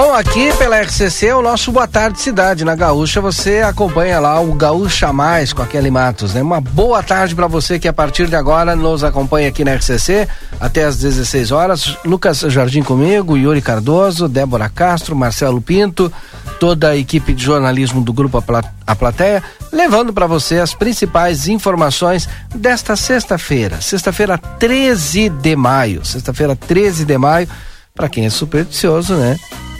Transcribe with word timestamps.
Bom, 0.00 0.14
aqui 0.14 0.56
pela 0.56 0.80
RCC, 0.80 1.32
o 1.32 1.42
nosso 1.42 1.72
Boa 1.72 1.88
Tarde 1.88 2.20
Cidade. 2.20 2.64
Na 2.64 2.76
Gaúcha, 2.76 3.20
você 3.20 3.62
acompanha 3.62 4.20
lá 4.20 4.38
o 4.38 4.52
Gaúcha 4.52 5.12
Mais 5.12 5.52
com 5.52 5.60
a 5.60 5.66
Kelly 5.66 5.90
Matos, 5.90 6.34
né? 6.34 6.40
Uma 6.40 6.60
boa 6.60 7.02
tarde 7.02 7.34
para 7.34 7.48
você 7.48 7.80
que 7.80 7.88
a 7.88 7.92
partir 7.92 8.28
de 8.28 8.36
agora 8.36 8.76
nos 8.76 9.02
acompanha 9.02 9.48
aqui 9.48 9.64
na 9.64 9.74
RCC 9.74 10.28
até 10.60 10.84
às 10.84 10.98
16 10.98 11.50
horas. 11.50 11.96
Lucas 12.04 12.38
Jardim 12.38 12.80
comigo, 12.80 13.36
Yuri 13.36 13.60
Cardoso, 13.60 14.28
Débora 14.28 14.68
Castro, 14.68 15.16
Marcelo 15.16 15.60
Pinto, 15.60 16.12
toda 16.60 16.90
a 16.90 16.96
equipe 16.96 17.34
de 17.34 17.42
jornalismo 17.42 18.00
do 18.00 18.12
Grupo 18.12 18.40
A 18.86 18.94
Plateia, 18.94 19.42
levando 19.72 20.12
para 20.12 20.28
você 20.28 20.60
as 20.60 20.74
principais 20.74 21.48
informações 21.48 22.28
desta 22.54 22.94
sexta-feira. 22.94 23.80
Sexta-feira, 23.80 24.38
13 24.38 25.28
de 25.28 25.56
maio. 25.56 26.04
Sexta-feira, 26.04 26.54
13 26.54 27.04
de 27.04 27.18
maio. 27.18 27.48
Para 27.96 28.08
quem 28.08 28.26
é 28.26 28.30
supersticioso, 28.30 29.16
né? 29.16 29.36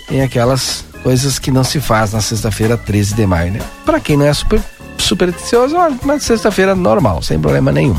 Tem 0.09 0.23
aquelas 0.23 0.85
coisas 1.03 1.39
que 1.39 1.51
não 1.51 1.63
se 1.63 1.81
faz 1.81 2.13
na 2.13 2.21
sexta-feira 2.21 2.77
13 2.77 3.15
de 3.15 3.27
maio, 3.27 3.53
né? 3.53 3.61
Para 3.85 4.01
quem 4.01 4.17
não 4.17 4.27
é 4.27 4.33
super 4.33 4.61
supersticioso, 4.97 5.77
uma 6.03 6.19
sexta-feira 6.19 6.75
normal, 6.75 7.23
sem 7.23 7.39
problema 7.39 7.71
nenhum. 7.71 7.97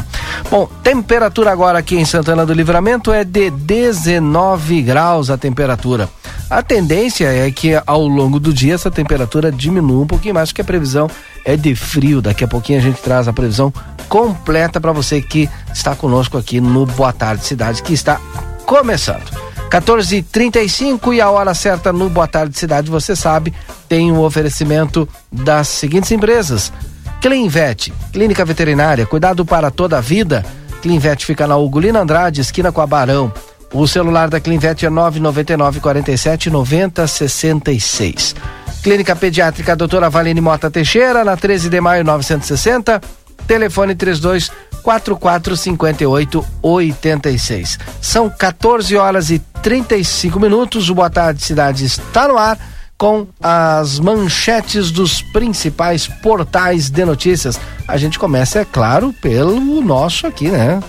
Bom, 0.51 0.67
temperatura 0.83 1.51
agora 1.51 1.79
aqui 1.79 1.95
em 1.95 2.05
Santana 2.05 2.45
do 2.45 2.53
Livramento 2.53 3.11
é 3.11 3.23
de 3.23 3.49
19 3.49 4.81
graus 4.81 5.29
a 5.29 5.37
temperatura. 5.37 6.09
A 6.49 6.61
tendência 6.61 7.27
é 7.27 7.49
que 7.51 7.79
ao 7.85 8.05
longo 8.05 8.39
do 8.39 8.53
dia 8.53 8.73
essa 8.73 8.91
temperatura 8.91 9.51
diminua 9.51 10.03
um 10.03 10.07
pouquinho 10.07 10.33
mais, 10.33 10.49
porque 10.49 10.61
a 10.61 10.65
previsão 10.65 11.09
é 11.45 11.55
de 11.55 11.75
frio. 11.75 12.21
Daqui 12.21 12.43
a 12.43 12.47
pouquinho 12.47 12.79
a 12.79 12.81
gente 12.81 13.01
traz 13.01 13.27
a 13.27 13.33
previsão 13.33 13.73
completa 14.07 14.81
para 14.81 14.91
você 14.91 15.21
que 15.21 15.49
está 15.73 15.95
conosco 15.95 16.37
aqui 16.37 16.59
no 16.59 16.85
Boa 16.85 17.13
Tarde 17.13 17.45
Cidade, 17.45 17.81
que 17.83 17.93
está 17.93 18.19
começando. 18.65 19.48
14h35 19.69 21.13
e 21.13 21.21
a 21.21 21.29
hora 21.29 21.53
certa 21.53 21.93
no 21.93 22.09
Boa 22.09 22.27
Tarde 22.27 22.57
Cidade, 22.57 22.89
você 22.89 23.15
sabe, 23.15 23.53
tem 23.87 24.11
um 24.11 24.19
oferecimento 24.19 25.07
das 25.31 25.67
seguintes 25.67 26.11
empresas. 26.11 26.73
Clinvet, 27.21 27.93
Clínica 28.11 28.43
Veterinária, 28.43 29.05
cuidado 29.05 29.45
para 29.45 29.69
toda 29.69 29.97
a 29.97 30.01
vida. 30.01 30.43
Clinvet 30.81 31.23
fica 31.23 31.45
na 31.45 31.55
Ugolina 31.55 31.99
Andrade, 31.99 32.41
esquina 32.41 32.71
com 32.71 32.81
a 32.81 32.87
Barão. 32.87 33.31
O 33.71 33.87
celular 33.87 34.29
da 34.29 34.39
Clinvet 34.39 34.85
é 34.85 34.89
999 34.89 35.79
47 35.79 36.49
90 36.49 37.05
66. 37.05 38.35
Clínica 38.81 39.15
Pediátrica 39.15 39.75
Doutora 39.75 40.09
Valine 40.09 40.41
Mota 40.41 40.71
Teixeira, 40.71 41.23
na 41.23 41.37
13 41.37 41.69
de 41.69 41.79
maio 41.79 42.03
960. 42.03 42.99
Telefone 43.45 43.93
32 43.93 44.51
44 44.89 45.55
58 45.55 46.45
86. 46.63 47.77
São 48.01 48.27
14 48.27 48.97
horas 48.97 49.29
e 49.29 49.37
35 49.61 50.39
minutos. 50.39 50.89
O 50.89 50.95
Boa 50.95 51.11
Tarde 51.11 51.43
Cidade 51.43 51.85
está 51.85 52.27
no 52.27 52.37
ar 52.39 52.57
com 52.97 53.27
as 53.39 53.99
manchetes 53.99 54.89
dos 54.89 55.21
principais 55.21 56.07
portais 56.07 56.89
de 56.89 57.05
notícias. 57.05 57.59
A 57.87 57.97
gente 57.97 58.17
começa, 58.17 58.59
é 58.59 58.65
claro, 58.65 59.13
pelo 59.21 59.59
nosso 59.79 60.25
aqui, 60.25 60.49
né? 60.49 60.81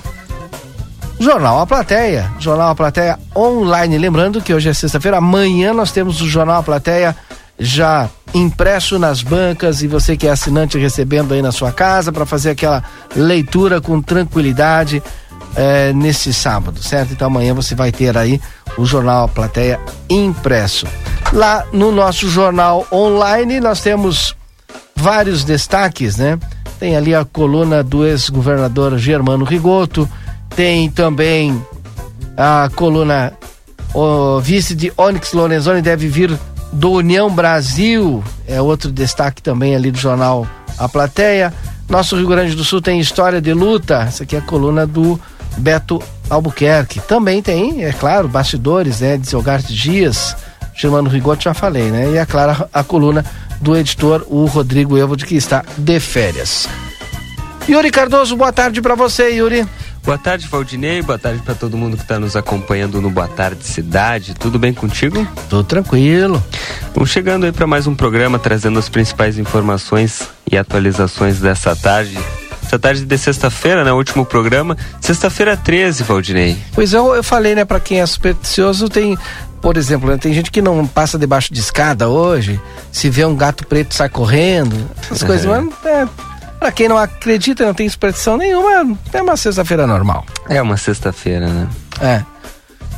Jornal 1.18 1.60
A 1.60 1.66
Plateia. 1.66 2.32
Jornal 2.38 2.70
A 2.70 2.74
Plateia 2.74 3.18
online. 3.36 3.98
Lembrando 3.98 4.40
que 4.40 4.54
hoje 4.54 4.70
é 4.70 4.72
sexta-feira, 4.72 5.18
amanhã 5.18 5.74
nós 5.74 5.92
temos 5.92 6.22
o 6.22 6.26
Jornal 6.26 6.60
A 6.60 6.62
Plateia 6.62 7.14
já 7.60 8.08
impresso 8.32 8.98
nas 8.98 9.22
bancas 9.22 9.82
e 9.82 9.86
você 9.86 10.16
que 10.16 10.26
é 10.26 10.30
assinante 10.30 10.78
recebendo 10.78 11.34
aí 11.34 11.42
na 11.42 11.52
sua 11.52 11.70
casa 11.70 12.10
para 12.10 12.24
fazer 12.24 12.50
aquela 12.50 12.82
leitura 13.14 13.80
com 13.80 14.00
tranquilidade 14.00 15.02
é, 15.54 15.92
nesse 15.92 16.32
sábado, 16.32 16.82
certo? 16.82 17.12
Então 17.12 17.26
amanhã 17.26 17.52
você 17.52 17.74
vai 17.74 17.92
ter 17.92 18.16
aí 18.16 18.40
o 18.78 18.86
jornal 18.86 19.28
Plateia 19.28 19.78
impresso. 20.08 20.86
Lá 21.32 21.66
no 21.70 21.92
nosso 21.92 22.30
jornal 22.30 22.86
online 22.90 23.60
nós 23.60 23.82
temos 23.82 24.34
vários 24.96 25.44
destaques, 25.44 26.16
né? 26.16 26.38
Tem 26.78 26.96
ali 26.96 27.14
a 27.14 27.26
coluna 27.26 27.82
do 27.82 28.06
ex-governador 28.06 28.96
Germano 28.96 29.44
Rigoto, 29.44 30.08
tem 30.56 30.88
também 30.90 31.62
a 32.36 32.70
coluna 32.74 33.34
o 33.92 34.40
vice 34.40 34.74
de 34.74 34.92
Onyx 34.96 35.32
Lorenzoni 35.32 35.82
deve 35.82 36.08
vir 36.08 36.38
do 36.72 36.92
União 36.92 37.30
Brasil, 37.30 38.22
é 38.46 38.60
outro 38.60 38.90
destaque 38.90 39.42
também 39.42 39.74
ali 39.74 39.90
do 39.90 39.98
jornal 39.98 40.46
A 40.78 40.88
Plateia. 40.88 41.52
Nosso 41.88 42.16
Rio 42.16 42.28
Grande 42.28 42.54
do 42.54 42.64
Sul 42.64 42.80
tem 42.80 43.00
história 43.00 43.40
de 43.40 43.52
luta, 43.52 44.02
essa 44.02 44.22
aqui 44.22 44.36
é 44.36 44.38
a 44.38 44.42
coluna 44.42 44.86
do 44.86 45.20
Beto 45.58 46.00
Albuquerque. 46.28 47.00
Também 47.00 47.42
tem, 47.42 47.84
é 47.84 47.92
claro, 47.92 48.28
bastidores, 48.28 49.00
né, 49.00 49.16
de 49.16 49.28
Zelgarte 49.28 49.74
Dias, 49.74 50.36
Germano 50.74 51.10
Rigotti, 51.10 51.44
já 51.44 51.54
falei, 51.54 51.90
né? 51.90 52.12
E 52.12 52.16
é 52.16 52.24
claro, 52.24 52.68
a, 52.72 52.84
coluna 52.84 53.24
do 53.60 53.76
editor, 53.76 54.24
o 54.28 54.46
Rodrigo 54.46 54.96
Evode, 54.96 55.26
que 55.26 55.34
está 55.34 55.64
de 55.76 55.98
férias. 56.00 56.68
Yuri 57.68 57.90
Cardoso, 57.90 58.36
boa 58.36 58.52
tarde 58.52 58.80
para 58.80 58.94
você, 58.94 59.30
Yuri. 59.30 59.66
Boa 60.02 60.18
tarde, 60.18 60.48
Valdinei. 60.48 61.02
Boa 61.02 61.18
tarde 61.18 61.42
para 61.42 61.54
todo 61.54 61.76
mundo 61.76 61.96
que 61.96 62.02
está 62.02 62.18
nos 62.18 62.34
acompanhando 62.34 63.00
no 63.00 63.10
Boa 63.10 63.28
Tarde 63.28 63.64
Cidade. 63.64 64.34
Tudo 64.34 64.58
bem 64.58 64.72
contigo? 64.72 65.26
Tudo 65.48 65.62
tranquilo. 65.62 66.42
Vamos 66.94 67.10
chegando 67.10 67.44
aí 67.44 67.52
para 67.52 67.66
mais 67.66 67.86
um 67.86 67.94
programa 67.94 68.38
trazendo 68.38 68.78
as 68.78 68.88
principais 68.88 69.38
informações 69.38 70.28
e 70.50 70.56
atualizações 70.56 71.38
dessa 71.38 71.76
tarde. 71.76 72.18
Essa 72.62 72.78
tarde 72.78 73.04
de 73.04 73.18
sexta-feira, 73.18 73.84
né? 73.84 73.92
Último 73.92 74.24
programa. 74.24 74.76
Sexta-feira 75.00 75.56
13, 75.56 76.02
Valdinei. 76.04 76.56
Pois 76.72 76.92
eu, 76.92 77.14
eu 77.14 77.22
falei, 77.22 77.54
né? 77.54 77.64
Para 77.64 77.80
quem 77.80 78.00
é 78.00 78.06
supersticioso, 78.06 78.88
tem 78.88 79.18
por 79.60 79.76
exemplo, 79.76 80.08
né, 80.08 80.16
tem 80.16 80.32
gente 80.32 80.50
que 80.50 80.62
não 80.62 80.86
passa 80.86 81.18
debaixo 81.18 81.52
de 81.52 81.60
escada 81.60 82.08
hoje, 82.08 82.58
se 82.90 83.10
vê 83.10 83.26
um 83.26 83.36
gato 83.36 83.66
preto 83.66 83.94
sai 83.94 84.08
correndo, 84.08 84.74
essas 85.02 85.22
coisas, 85.22 85.44
mas 85.44 85.68
é, 85.84 86.08
Pra 86.60 86.70
quem 86.70 86.88
não 86.88 86.98
acredita, 86.98 87.64
não 87.64 87.72
tem 87.72 87.86
expressão 87.86 88.36
nenhuma, 88.36 88.96
é 89.14 89.22
uma 89.22 89.34
sexta-feira 89.34 89.86
normal. 89.86 90.26
É 90.46 90.60
uma 90.60 90.76
sexta-feira, 90.76 91.48
né? 91.48 91.66
É. 92.02 92.22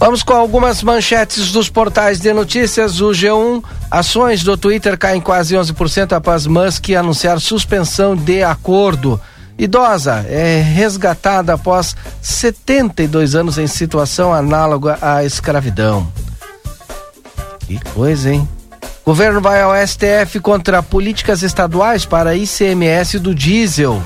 Vamos 0.01 0.25
com 0.25 0.33
algumas 0.33 0.83
manchetes 0.83 1.53
dos 1.53 1.69
portais 1.69 2.19
de 2.19 2.33
notícias. 2.33 3.01
O 3.01 3.11
G1, 3.11 3.63
ações 3.89 4.43
do 4.43 4.57
Twitter 4.57 4.99
caem 4.99 5.21
quase 5.21 5.55
11% 5.55 6.13
após 6.13 6.45
Musk 6.45 6.91
anunciar 6.91 7.41
suspensão 7.41 8.17
de 8.17 8.43
acordo. 8.43 9.21
Idosa 9.57 10.27
é 10.29 10.61
resgatada 10.61 11.55
após 11.55 11.95
72 12.21 13.37
anos 13.37 13.59
em 13.59 13.69
situação 13.69 14.35
análoga 14.35 14.99
à 15.01 15.23
escravidão. 15.23 16.13
Que 17.61 17.79
coisa, 17.91 18.33
hein? 18.33 18.49
Governo 19.05 19.41
vai 19.41 19.61
ao 19.61 19.73
STF 19.75 20.39
contra 20.41 20.83
políticas 20.83 21.43
estaduais 21.43 22.05
para 22.05 22.37
ICMS 22.37 23.19
do 23.19 23.35
diesel. 23.35 24.01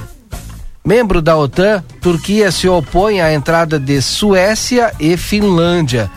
Membro 0.83 1.21
da 1.21 1.37
OTAN, 1.37 1.85
Turquia 2.01 2.51
se 2.51 2.69
opõe 2.69 3.21
à 3.21 3.33
entrada 3.33 3.79
de 3.79 4.01
Suécia 4.01 4.95
e 4.99 5.17
Finlândia. 5.17 6.11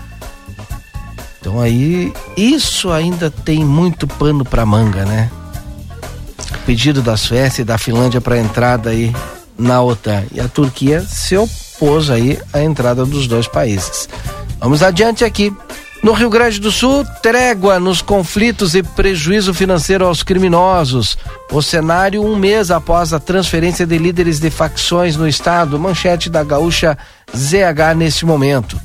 Então 1.42 1.60
aí, 1.60 2.14
isso 2.38 2.92
ainda 2.92 3.30
tem 3.30 3.66
muito 3.66 4.08
pano 4.08 4.46
para 4.46 4.66
manga, 4.66 5.04
né? 5.06 5.30
Pedido 6.66 7.02
da 7.02 7.18
Suécia 7.18 7.64
e 7.64 7.66
da 7.66 7.78
Finlândia 7.78 8.22
para 8.22 8.38
entrada 8.38 8.92
aí 8.92 9.14
na 9.58 9.82
OTAN. 9.82 10.24
E 10.32 10.40
a 10.40 10.48
Turquia 10.48 11.02
se 11.02 11.36
opôs 11.36 12.10
aí 12.10 12.40
à 12.54 12.62
entrada 12.62 13.06
dos 13.06 13.28
dois 13.28 13.48
países. 13.48 14.08
Vamos 14.60 14.84
adiante 14.84 15.26
aqui. 15.26 15.54
No 16.02 16.14
Rio 16.14 16.30
Grande 16.30 16.62
do 16.62 16.72
Sul, 16.72 17.06
trégua 17.22 17.78
nos 17.78 18.02
conflitos 18.02 18.74
e 18.74 18.82
prejuízo 18.82 19.54
financeiro 19.54 20.06
aos 20.06 20.24
criminosos. 20.24 21.18
O 21.52 21.62
cenário 21.62 22.24
um 22.24 22.38
mês 22.38 22.72
após 22.72 23.12
a 23.12 23.20
transferência 23.20 23.86
de 23.86 23.98
líderes 23.98 24.40
de 24.40 24.50
facções 24.50 25.18
no 25.18 25.28
estado. 25.28 25.78
Manchete 25.78 26.30
da 26.30 26.42
gaúcha 26.42 26.98
ZH 27.36 27.96
neste 27.98 28.26
momento. 28.26 28.80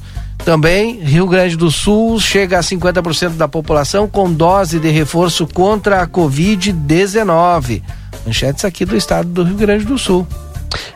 Também, 0.44 1.00
Rio 1.00 1.28
Grande 1.28 1.56
do 1.56 1.70
Sul 1.70 2.18
chega 2.18 2.58
a 2.58 2.62
50% 2.62 3.36
da 3.36 3.46
população 3.46 4.08
com 4.08 4.30
dose 4.30 4.80
de 4.80 4.90
reforço 4.90 5.46
contra 5.46 6.02
a 6.02 6.08
Covid-19. 6.08 7.80
Manchetes 8.26 8.64
aqui 8.64 8.84
do 8.84 8.96
estado 8.96 9.28
do 9.28 9.44
Rio 9.44 9.56
Grande 9.56 9.84
do 9.84 9.96
Sul. 9.96 10.26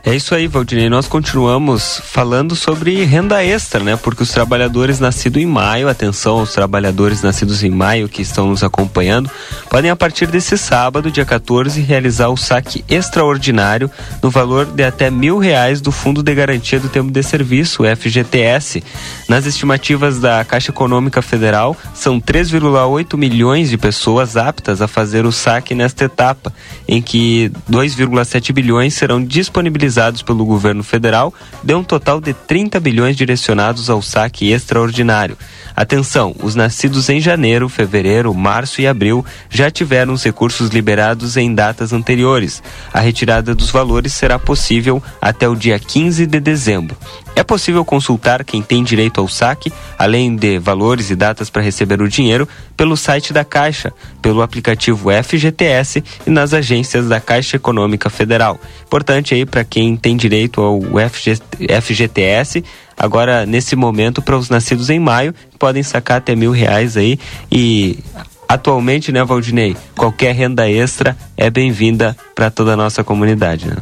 É 0.04 0.14
isso 0.14 0.34
aí, 0.34 0.46
Valdinei. 0.46 0.88
Nós 0.88 1.06
continuamos 1.06 2.00
falando 2.02 2.56
sobre 2.56 3.04
renda 3.04 3.44
extra, 3.44 3.82
né? 3.82 3.96
Porque 3.96 4.22
os 4.22 4.30
trabalhadores 4.30 4.98
nascidos 4.98 5.42
em 5.42 5.46
maio, 5.46 5.88
atenção 5.88 6.38
aos 6.38 6.52
trabalhadores 6.52 7.22
nascidos 7.22 7.62
em 7.62 7.70
maio 7.70 8.08
que 8.08 8.22
estão 8.22 8.48
nos 8.48 8.64
acompanhando, 8.64 9.30
podem 9.68 9.90
a 9.90 9.96
partir 9.96 10.26
desse 10.28 10.56
sábado, 10.56 11.10
dia 11.10 11.26
14, 11.26 11.80
realizar 11.80 12.28
o 12.28 12.36
saque 12.36 12.84
extraordinário 12.88 13.90
no 14.22 14.30
valor 14.30 14.66
de 14.66 14.82
até 14.82 15.10
mil 15.10 15.38
reais 15.38 15.80
do 15.80 15.92
Fundo 15.92 16.22
de 16.22 16.34
Garantia 16.34 16.80
do 16.80 16.88
Tempo 16.88 17.10
de 17.10 17.22
Serviço, 17.22 17.82
FGTS. 17.84 18.82
Nas 19.28 19.44
estimativas 19.44 20.18
da 20.18 20.44
Caixa 20.44 20.70
Econômica 20.70 21.20
Federal, 21.20 21.76
são 21.92 22.18
3,8 22.18 23.16
milhões 23.16 23.68
de 23.68 23.76
pessoas 23.76 24.36
aptas 24.36 24.80
a 24.80 24.88
fazer 24.88 25.26
o 25.26 25.32
saque 25.32 25.74
nesta 25.74 26.04
etapa, 26.04 26.52
em 26.86 27.02
que 27.02 27.52
2,7 27.70 28.52
bilhões 28.52 28.94
serão 28.94 29.22
disponibilizados 29.22 29.57
disponibilizados 29.58 30.22
pelo 30.22 30.44
governo 30.44 30.84
federal 30.84 31.34
deu 31.64 31.78
um 31.78 31.84
total 31.84 32.20
de 32.20 32.32
30 32.32 32.78
bilhões 32.78 33.16
direcionados 33.16 33.90
ao 33.90 34.00
saque 34.00 34.52
extraordinário. 34.52 35.36
Atenção, 35.74 36.34
os 36.42 36.54
nascidos 36.54 37.08
em 37.08 37.20
janeiro, 37.20 37.68
fevereiro, 37.68 38.32
março 38.32 38.80
e 38.80 38.86
abril 38.86 39.24
já 39.50 39.70
tiveram 39.70 40.12
os 40.12 40.22
recursos 40.22 40.70
liberados 40.70 41.36
em 41.36 41.52
datas 41.52 41.92
anteriores. 41.92 42.62
A 42.92 43.00
retirada 43.00 43.54
dos 43.54 43.70
valores 43.70 44.12
será 44.12 44.38
possível 44.38 45.02
até 45.20 45.48
o 45.48 45.56
dia 45.56 45.78
15 45.78 46.26
de 46.26 46.40
dezembro. 46.40 46.96
É 47.38 47.44
possível 47.44 47.84
consultar 47.84 48.42
quem 48.42 48.60
tem 48.60 48.82
direito 48.82 49.20
ao 49.20 49.28
saque, 49.28 49.72
além 49.96 50.34
de 50.34 50.58
valores 50.58 51.08
e 51.08 51.14
datas 51.14 51.48
para 51.48 51.62
receber 51.62 52.02
o 52.02 52.08
dinheiro, 52.08 52.48
pelo 52.76 52.96
site 52.96 53.32
da 53.32 53.44
Caixa, 53.44 53.92
pelo 54.20 54.42
aplicativo 54.42 55.08
FGTS 55.22 56.02
e 56.26 56.30
nas 56.30 56.52
agências 56.52 57.08
da 57.08 57.20
Caixa 57.20 57.54
Econômica 57.54 58.10
Federal. 58.10 58.58
Importante 58.84 59.34
aí 59.34 59.46
para 59.46 59.62
quem 59.62 59.96
tem 59.96 60.16
direito 60.16 60.60
ao 60.60 60.80
FG, 61.08 61.40
FGTS, 61.80 62.64
agora 62.96 63.46
nesse 63.46 63.76
momento 63.76 64.20
para 64.20 64.36
os 64.36 64.50
nascidos 64.50 64.90
em 64.90 64.98
maio, 64.98 65.32
podem 65.60 65.84
sacar 65.84 66.16
até 66.16 66.34
mil 66.34 66.50
reais 66.50 66.96
aí 66.96 67.20
e 67.52 68.00
atualmente, 68.48 69.12
né, 69.12 69.22
Valdinei, 69.22 69.76
qualquer 69.96 70.34
renda 70.34 70.68
extra 70.68 71.16
é 71.36 71.48
bem-vinda 71.48 72.16
para 72.34 72.50
toda 72.50 72.72
a 72.72 72.76
nossa 72.76 73.04
comunidade, 73.04 73.68
né? 73.68 73.76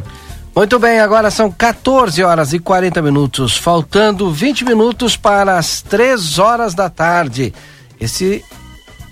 Muito 0.57 0.79
bem, 0.79 1.01
agora 1.01 1.31
são 1.31 1.53
14 1.53 2.25
horas 2.25 2.55
e 2.55 2.59
40 2.59 3.03
minutos, 3.03 3.59
faltando 3.59 4.33
20 4.33 4.65
minutos 4.65 5.15
para 5.15 5.59
as 5.59 5.83
3 5.83 6.39
horas 6.39 6.73
da 6.73 6.89
tarde. 6.89 7.53
Esse 8.01 8.43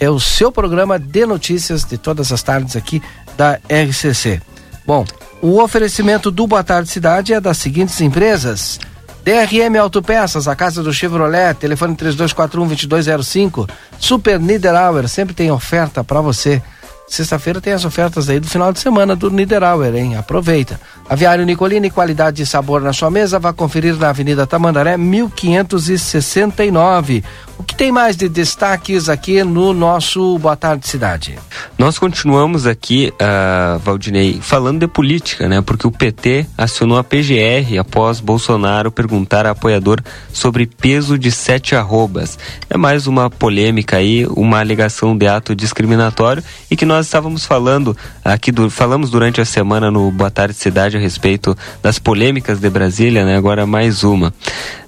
é 0.00 0.08
o 0.08 0.18
seu 0.18 0.50
programa 0.50 0.98
de 0.98 1.26
notícias 1.26 1.84
de 1.84 1.98
todas 1.98 2.32
as 2.32 2.42
tardes 2.42 2.76
aqui 2.76 3.02
da 3.36 3.60
RCC. 3.68 4.40
Bom, 4.86 5.04
o 5.42 5.60
oferecimento 5.62 6.30
do 6.30 6.46
Boa 6.46 6.64
Tarde 6.64 6.88
Cidade 6.88 7.34
é 7.34 7.40
das 7.42 7.58
seguintes 7.58 8.00
empresas: 8.00 8.80
DRM 9.22 9.76
Autopeças, 9.78 10.48
a 10.48 10.56
casa 10.56 10.82
do 10.82 10.94
Chevrolet, 10.94 11.52
telefone 11.58 11.94
3241-2205. 11.94 13.68
Super 13.98 14.40
Niederauer, 14.40 15.06
sempre 15.08 15.34
tem 15.34 15.50
oferta 15.50 16.02
para 16.02 16.22
você. 16.22 16.62
Sexta-feira 17.06 17.60
tem 17.60 17.72
as 17.72 17.84
ofertas 17.84 18.28
aí 18.30 18.40
do 18.40 18.48
final 18.48 18.72
de 18.72 18.80
semana 18.80 19.14
do 19.14 19.30
Niederauer, 19.30 19.94
hein? 19.94 20.16
Aproveita. 20.16 20.80
Aviário 21.08 21.44
Nicolini, 21.44 21.90
qualidade 21.90 22.42
e 22.42 22.46
sabor 22.46 22.80
na 22.80 22.92
sua 22.92 23.10
mesa. 23.10 23.38
Vá 23.38 23.52
conferir 23.52 23.96
na 23.96 24.08
Avenida 24.08 24.46
Tamandaré, 24.46 24.96
1569. 24.96 27.22
O 27.56 27.62
que 27.62 27.74
tem 27.74 27.92
mais 27.92 28.16
de 28.16 28.28
destaques 28.28 29.08
aqui 29.08 29.44
no 29.44 29.72
nosso 29.72 30.38
Boa 30.38 30.56
Tarde 30.56 30.88
Cidade? 30.88 31.38
Nós 31.78 31.98
continuamos 31.98 32.66
aqui, 32.66 33.12
uh, 33.14 33.78
Valdinei, 33.78 34.40
falando 34.42 34.80
de 34.80 34.88
política, 34.88 35.48
né? 35.48 35.60
Porque 35.60 35.86
o 35.86 35.90
PT 35.90 36.46
acionou 36.58 36.98
a 36.98 37.04
PGR 37.04 37.78
após 37.78 38.18
Bolsonaro 38.18 38.90
perguntar 38.90 39.46
a 39.46 39.50
apoiador 39.50 40.00
sobre 40.32 40.66
peso 40.66 41.16
de 41.16 41.30
sete 41.30 41.76
arrobas. 41.76 42.36
É 42.68 42.76
mais 42.76 43.06
uma 43.06 43.30
polêmica 43.30 43.98
aí, 43.98 44.26
uma 44.26 44.58
alegação 44.58 45.16
de 45.16 45.28
ato 45.28 45.54
discriminatório 45.54 46.42
e 46.68 46.76
que 46.76 46.84
nós 46.84 47.06
estávamos 47.06 47.44
falando 47.44 47.96
aqui, 48.24 48.50
do, 48.50 48.68
falamos 48.68 49.10
durante 49.10 49.40
a 49.40 49.44
semana 49.44 49.92
no 49.92 50.10
Boa 50.10 50.30
Tarde 50.30 50.54
Cidade 50.54 50.93
a 50.96 51.00
respeito 51.00 51.56
das 51.82 51.98
polêmicas 51.98 52.60
de 52.60 52.70
Brasília, 52.70 53.24
né? 53.24 53.36
Agora 53.36 53.66
mais 53.66 54.04
uma. 54.04 54.32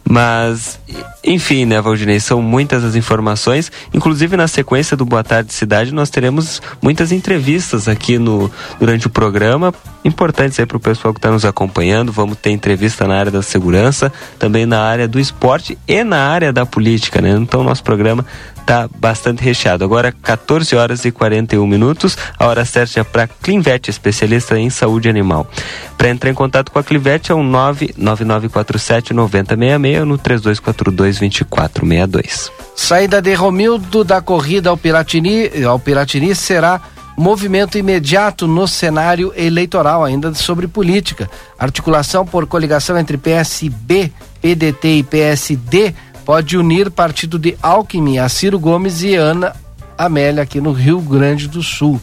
Mas, 0.09 0.79
enfim, 1.25 1.65
né, 1.65 1.81
Valdinei, 1.81 2.21
são 2.21 2.41
muitas 2.41 2.85
as 2.85 2.95
informações. 2.95 3.73
Inclusive, 3.93 4.37
na 4.37 4.47
sequência 4.47 4.97
do 4.97 5.05
Boa 5.05 5.25
Tarde 5.25 5.53
Cidade, 5.53 5.93
nós 5.93 6.09
teremos 6.11 6.63
muitas 6.81 7.11
entrevistas 7.11 7.89
aqui 7.89 8.17
no, 8.17 8.51
durante 8.79 9.09
o 9.09 9.11
programa, 9.11 9.75
importantes 10.05 10.61
aí 10.61 10.67
para 10.67 10.77
o 10.77 10.81
pessoal 10.81 11.13
que 11.13 11.19
está 11.19 11.31
nos 11.31 11.45
acompanhando. 11.45 12.13
Vamos 12.13 12.39
ter 12.39 12.51
entrevista 12.51 13.07
na 13.07 13.17
área 13.17 13.33
da 13.33 13.43
segurança, 13.43 14.13
também 14.39 14.65
na 14.65 14.81
área 14.81 15.09
do 15.09 15.19
esporte 15.19 15.77
e 15.89 16.05
na 16.05 16.29
área 16.29 16.53
da 16.53 16.65
política, 16.65 17.21
né? 17.21 17.31
Então, 17.31 17.65
nosso 17.65 17.83
programa 17.83 18.25
está 18.61 18.89
bastante 18.99 19.43
recheado. 19.43 19.85
Agora, 19.85 20.13
14 20.13 20.75
horas 20.75 21.05
e 21.05 21.11
41 21.11 21.65
minutos, 21.67 22.19
a 22.39 22.47
hora 22.47 22.65
certa 22.65 23.01
é 23.01 23.05
para 23.05 23.29
Clinvet, 23.29 23.89
especialista 23.89 24.59
em 24.59 24.71
saúde 24.71 25.09
animal. 25.09 25.49
Para 25.97 26.11
entrar 26.11 26.31
em 26.31 26.35
contato 26.35 26.71
com 26.71 26.79
a 26.79 26.85
Clinvet 26.85 27.31
é 27.31 27.35
o 27.35 27.43
99947 27.43 29.15
9066 29.15 29.96
no 30.05 30.19
3242 30.19 31.19
2462. 31.19 32.53
Saída 32.75 33.23
de 33.23 33.33
Romildo 33.35 34.05
da 34.05 34.21
corrida 34.21 34.71
ao 34.71 34.77
Piratini, 34.77 35.65
ao 35.65 35.79
Piratini 35.79 36.35
será 36.35 36.81
movimento 37.17 37.79
imediato 37.79 38.47
no 38.47 38.69
cenário 38.69 39.33
eleitoral, 39.35 40.05
ainda 40.05 40.35
sobre 40.35 40.69
política. 40.69 41.31
Articulação 41.59 42.27
por 42.27 42.47
coligação 42.47 42.99
entre 42.99 43.17
PSB, 43.17 44.13
PDT 44.43 44.89
e 44.99 45.03
PSD 45.03 45.95
pode 46.25 46.59
unir 46.59 46.91
partido 46.91 47.39
de 47.39 47.57
Alckmin 47.63 48.19
a 48.19 48.29
Ciro 48.29 48.59
Gomes 48.59 49.03
e 49.03 49.15
Ana 49.15 49.55
Amélia 49.97 50.43
aqui 50.43 50.61
no 50.61 50.73
Rio 50.73 51.01
Grande 51.01 51.49
do 51.49 51.63
Sul. 51.63 52.01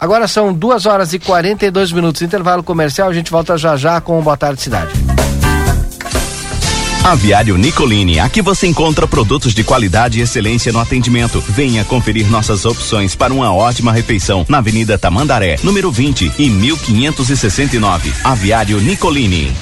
Agora 0.00 0.28
são 0.28 0.52
duas 0.52 0.86
horas 0.86 1.12
e 1.12 1.18
42 1.18 1.92
minutos. 1.92 2.22
Intervalo 2.22 2.62
comercial, 2.62 3.08
a 3.08 3.12
gente 3.12 3.30
volta 3.30 3.56
já 3.56 3.76
já 3.76 4.00
com 4.00 4.18
o 4.18 4.22
Boa 4.22 4.36
Tarde 4.36 4.60
Cidade. 4.60 4.92
Aviário 7.04 7.56
Nicolini, 7.56 8.20
aqui 8.20 8.42
você 8.42 8.66
encontra 8.66 9.06
produtos 9.06 9.54
de 9.54 9.64
qualidade 9.64 10.18
e 10.18 10.22
excelência 10.22 10.72
no 10.72 10.78
atendimento. 10.78 11.40
Venha 11.48 11.84
conferir 11.84 12.28
nossas 12.30 12.64
opções 12.64 13.14
para 13.14 13.32
uma 13.32 13.52
ótima 13.52 13.92
refeição 13.92 14.44
na 14.48 14.58
Avenida 14.58 14.98
Tamandaré, 14.98 15.56
número 15.62 15.90
20 15.90 16.32
e 16.38 16.50
1569. 16.50 18.12
Aviário 18.22 18.78
Nicolini. 18.80 19.52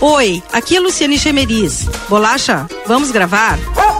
Oi, 0.00 0.42
aqui 0.52 0.76
é 0.76 0.80
Luciane 0.80 1.18
Chemeris. 1.18 1.88
Bolacha, 2.08 2.66
vamos 2.86 3.10
gravar? 3.10 3.58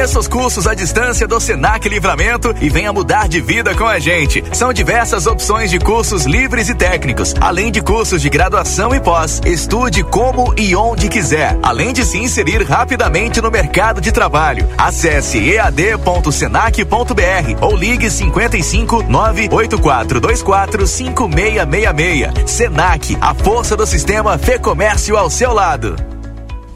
Conheça 0.00 0.18
os 0.18 0.28
cursos 0.28 0.66
à 0.66 0.72
distância 0.72 1.28
do 1.28 1.38
Senac 1.38 1.86
Livramento 1.86 2.54
e 2.58 2.70
venha 2.70 2.90
mudar 2.90 3.28
de 3.28 3.38
vida 3.38 3.74
com 3.74 3.84
a 3.84 3.98
gente. 3.98 4.42
São 4.50 4.72
diversas 4.72 5.26
opções 5.26 5.70
de 5.70 5.78
cursos 5.78 6.24
livres 6.24 6.70
e 6.70 6.74
técnicos, 6.74 7.34
além 7.38 7.70
de 7.70 7.82
cursos 7.82 8.22
de 8.22 8.30
graduação 8.30 8.94
e 8.94 9.00
pós. 9.00 9.42
Estude 9.44 10.02
como 10.02 10.54
e 10.56 10.74
onde 10.74 11.06
quiser, 11.06 11.58
além 11.62 11.92
de 11.92 12.02
se 12.02 12.16
inserir 12.16 12.62
rapidamente 12.62 13.42
no 13.42 13.50
mercado 13.50 14.00
de 14.00 14.10
trabalho. 14.10 14.66
Acesse 14.78 15.36
ead.senac.br 15.36 16.88
ou 17.60 17.76
ligue 17.76 18.10
55 18.10 19.02
98424 19.02 20.86
5666. 20.86 22.50
Senac, 22.50 23.18
a 23.20 23.34
força 23.34 23.76
do 23.76 23.84
sistema 23.86 24.38
Fê 24.38 24.58
Comércio 24.58 25.14
ao 25.14 25.28
seu 25.28 25.52
lado. 25.52 25.94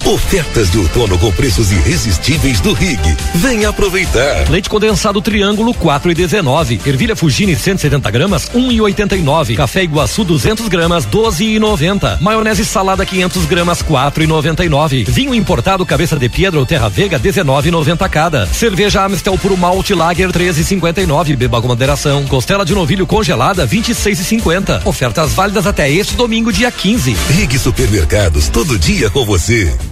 Ofertas 0.07 0.71
de 0.71 0.77
outono 0.77 1.19
com 1.19 1.33
preços 1.33 1.73
irresistíveis 1.73 2.61
do 2.61 2.75
Rig. 2.75 3.01
Venha 3.37 3.71
aproveitar. 3.71 4.51
Leite 4.51 4.69
condensado 4.69 5.19
Triângulo 5.23 5.73
4 5.73 6.11
e 6.11 6.15
19. 6.15 6.79
Ervilha 6.85 7.17
Fugini 7.17 7.57
170 7.57 8.11
gramas 8.11 8.51
1 8.55 8.71
e 8.71 8.83
89. 8.83 9.57
Café 9.57 9.83
Iguaçu 9.83 10.23
200 10.23 10.69
gramas 10.69 11.07
12 11.07 11.45
e 11.45 11.59
90. 11.59 12.19
Maionese 12.21 12.67
salada 12.67 13.07
500 13.07 13.47
gramas 13.47 13.81
4 13.81 14.23
e 14.23 14.27
99. 14.27 15.05
Vinho 15.05 15.35
importado 15.35 15.87
Cabeça 15.87 16.19
de 16.19 16.29
Pedra 16.29 16.61
ou 16.61 16.67
Terra 16.67 16.91
Vega 16.91 17.19
19 17.19 17.69
e 17.69 17.73
90 17.73 18.07
cada. 18.11 18.47
Cerveja 18.47 19.07
Amstel 19.07 19.39
Puro 19.39 19.57
Malte 19.57 19.95
Lager 19.95 20.31
13 20.31 20.61
e 20.61 20.65
59. 20.65 21.35
Beba 21.35 21.63
com 21.63 21.69
moderação. 21.69 22.25
Costela 22.27 22.67
de 22.67 22.75
novilho 22.75 23.07
congelada 23.07 23.65
26 23.65 24.21
e 24.21 24.25
50. 24.25 24.83
Ofertas 24.85 25.33
válidas 25.33 25.67
até 25.67 25.91
este 25.91 26.15
domingo 26.15 26.53
dia 26.53 26.71
15. 26.71 27.17
Rig 27.31 27.59
Supermercados 27.59 28.49
todo 28.51 28.79
dia 28.79 29.09
com 29.09 29.25
você. 29.25 29.75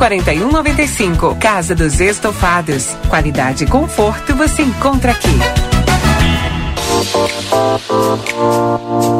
4195. 0.00 1.36
Casa 1.38 1.74
dos 1.74 2.00
Estofados. 2.00 2.96
Qualidade 3.10 3.64
e 3.64 3.66
conforto 3.66 4.34
você 4.34 4.62
encontra 4.62 5.12
aqui. 5.12 5.28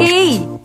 Ei, 0.01 0.49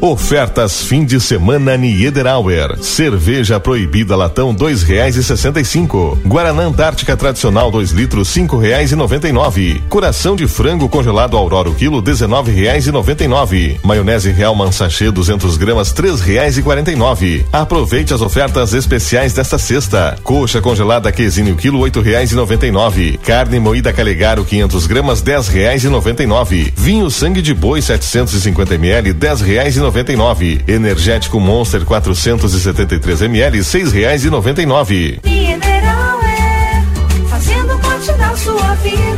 Ofertas 0.00 0.84
fim 0.84 1.04
de 1.04 1.20
semana 1.20 1.76
Niederauer. 1.76 2.78
Cerveja 2.80 3.58
proibida 3.58 4.14
latão 4.14 4.54
dois 4.54 4.84
reais 4.84 5.16
e 5.16 5.24
sessenta 5.24 5.60
e 5.60 5.64
cinco. 5.64 6.16
Guaraná 6.24 6.62
Antártica 6.62 7.16
tradicional 7.16 7.68
2 7.68 7.90
litros 7.90 8.28
cinco 8.28 8.56
reais 8.56 8.92
e 8.92 8.96
noventa 8.96 9.28
e 9.28 9.32
nove. 9.32 9.82
Coração 9.88 10.36
de 10.36 10.46
frango 10.46 10.88
congelado 10.88 11.36
Aurora 11.36 11.68
o 11.68 11.74
quilo 11.74 12.00
dezenove 12.00 12.52
reais 12.52 12.86
e 12.86 12.92
noventa 12.92 13.24
e 13.24 13.28
nove. 13.28 13.80
Maionese 13.82 14.30
Real 14.30 14.56
Sachê 14.70 15.10
200 15.10 15.56
gramas 15.56 15.90
três 15.90 16.20
reais 16.20 16.56
e 16.56 16.62
quarenta 16.62 16.92
e 16.92 16.96
nove. 16.96 17.44
Aproveite 17.52 18.14
as 18.14 18.20
ofertas 18.20 18.74
especiais 18.74 19.32
desta 19.32 19.58
sexta. 19.58 20.16
Coxa 20.22 20.60
congelada 20.60 21.10
Quesine 21.10 21.50
o 21.50 21.56
quilo 21.56 21.80
oito 21.80 22.00
reais 22.00 22.30
e 22.30 22.36
noventa 22.36 22.68
e 22.68 22.70
nove. 22.70 23.18
Carne 23.18 23.58
moída 23.58 23.92
Calegaro 23.92 24.44
500 24.44 24.86
gramas 24.86 25.22
dez 25.22 25.48
reais 25.48 25.82
e 25.82 25.88
noventa 25.88 26.22
e 26.22 26.26
nove. 26.26 26.72
Vinho 26.76 27.10
sangue 27.10 27.42
de 27.42 27.52
boi 27.52 27.82
750 27.82 28.76
ml 28.76 29.12
dez 29.12 29.40
reais 29.40 29.76
e 29.76 29.87
99. 29.88 30.64
Energético 30.68 31.40
Monster 31.40 31.84
473 31.84 33.22
ml, 33.22 33.64
seis 33.64 33.90
reais 33.90 34.24
e 34.24 34.30
noventa 34.30 34.60
e 34.62 34.66
nove. 34.66 35.18
Mineral 35.24 36.20
é 36.22 36.82
fazendo 37.28 37.78
parte 37.78 38.12
da 38.12 38.36
sua 38.36 38.74
vida. 38.76 39.17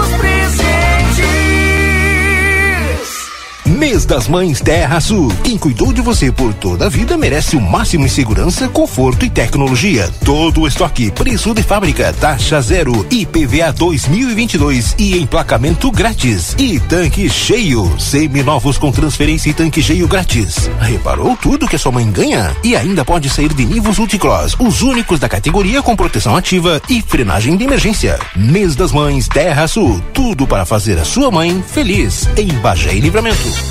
Mês 3.81 4.05
das 4.05 4.27
Mães 4.27 4.61
Terra 4.61 5.01
Sul. 5.01 5.33
Quem 5.43 5.57
cuidou 5.57 5.91
de 5.91 6.01
você 6.01 6.31
por 6.31 6.53
toda 6.53 6.85
a 6.85 6.89
vida 6.89 7.17
merece 7.17 7.55
o 7.55 7.59
máximo 7.59 8.05
em 8.05 8.07
segurança, 8.07 8.67
conforto 8.69 9.25
e 9.25 9.29
tecnologia. 9.29 10.07
Todo 10.23 10.61
o 10.61 10.67
estoque, 10.67 11.09
preço 11.09 11.51
de 11.51 11.63
fábrica, 11.63 12.13
taxa 12.13 12.61
zero, 12.61 13.03
IPVA 13.09 13.73
2022 13.73 14.93
e 14.99 15.17
emplacamento 15.17 15.89
grátis. 15.89 16.55
E 16.59 16.79
tanque 16.79 17.27
cheio, 17.27 17.91
semi-novos 17.99 18.77
com 18.77 18.91
transferência 18.91 19.49
e 19.49 19.53
tanque 19.53 19.81
cheio 19.81 20.07
grátis. 20.07 20.69
Reparou 20.79 21.35
tudo 21.35 21.67
que 21.67 21.75
a 21.75 21.79
sua 21.79 21.91
mãe 21.91 22.07
ganha? 22.11 22.55
E 22.63 22.75
ainda 22.75 23.03
pode 23.03 23.31
sair 23.31 23.51
de 23.51 23.65
Nivus 23.65 23.97
Multicross, 23.97 24.55
os 24.59 24.83
únicos 24.83 25.19
da 25.19 25.27
categoria 25.27 25.81
com 25.81 25.95
proteção 25.95 26.35
ativa 26.35 26.79
e 26.87 27.01
frenagem 27.01 27.57
de 27.57 27.63
emergência. 27.63 28.19
Mês 28.35 28.75
das 28.75 28.91
Mães 28.91 29.27
Terra 29.27 29.67
Sul. 29.67 29.99
Tudo 30.13 30.45
para 30.45 30.67
fazer 30.67 30.99
a 30.99 31.03
sua 31.03 31.31
mãe 31.31 31.63
feliz. 31.67 32.29
Em 32.37 32.49
Bagé 32.59 32.93
e 32.93 32.99
Livramento. 32.99 33.70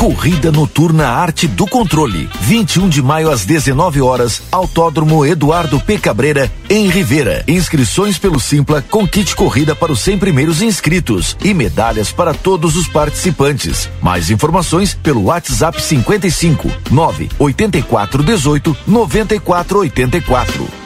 Corrida 0.00 0.50
Noturna 0.50 1.08
Arte 1.08 1.46
do 1.46 1.66
Controle. 1.66 2.26
21 2.40 2.88
de 2.88 3.02
maio 3.02 3.30
às 3.30 3.44
19 3.44 4.00
horas, 4.00 4.40
Autódromo 4.50 5.26
Eduardo 5.26 5.78
P. 5.78 5.98
Cabreira, 5.98 6.50
em 6.70 6.88
Rivera. 6.88 7.44
Inscrições 7.46 8.18
pelo 8.18 8.40
Simpla 8.40 8.80
com 8.80 9.06
kit 9.06 9.36
corrida 9.36 9.74
para 9.74 9.92
os 9.92 10.00
100 10.00 10.18
primeiros 10.18 10.62
inscritos 10.62 11.36
e 11.44 11.52
medalhas 11.52 12.10
para 12.10 12.32
todos 12.32 12.76
os 12.76 12.88
participantes. 12.88 13.90
Mais 14.00 14.30
informações 14.30 14.94
pelo 14.94 15.24
WhatsApp 15.24 15.82
55 15.82 16.70
9 16.90 17.28
84 17.38 18.22
18 18.22 18.76
94 18.86 19.78
84. 19.80 20.79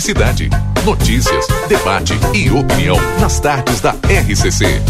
Cidade. 0.00 0.50
Notícias, 0.84 1.46
debate 1.68 2.14
e 2.34 2.50
opinião 2.50 2.96
nas 3.20 3.40
tardes 3.40 3.80
da 3.80 3.90
RCC. 3.90 4.82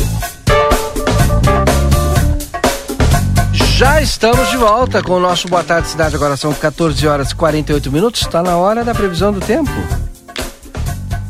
Já 3.79 4.03
estamos 4.03 4.50
de 4.50 4.57
volta 4.57 5.03
com 5.03 5.12
o 5.12 5.21
nosso 5.21 5.47
Boa 5.47 5.62
Tarde 5.62 5.87
Cidade. 5.87 6.17
Agora 6.17 6.37
são 6.37 6.53
14 6.53 7.07
horas 7.07 7.31
e 7.31 7.35
48 7.37 7.93
minutos. 7.93 8.23
Está 8.23 8.43
na 8.43 8.57
hora 8.57 8.85
da 8.85 8.93
previsão 8.93 9.33
do 9.33 9.41
tempo. 9.41 9.71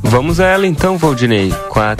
Vamos 0.02 0.40
a 0.40 0.47
ela 0.47 0.66
então, 0.66 0.97
Valdinei, 0.97 1.52
com 1.68 1.78
a 1.78 1.94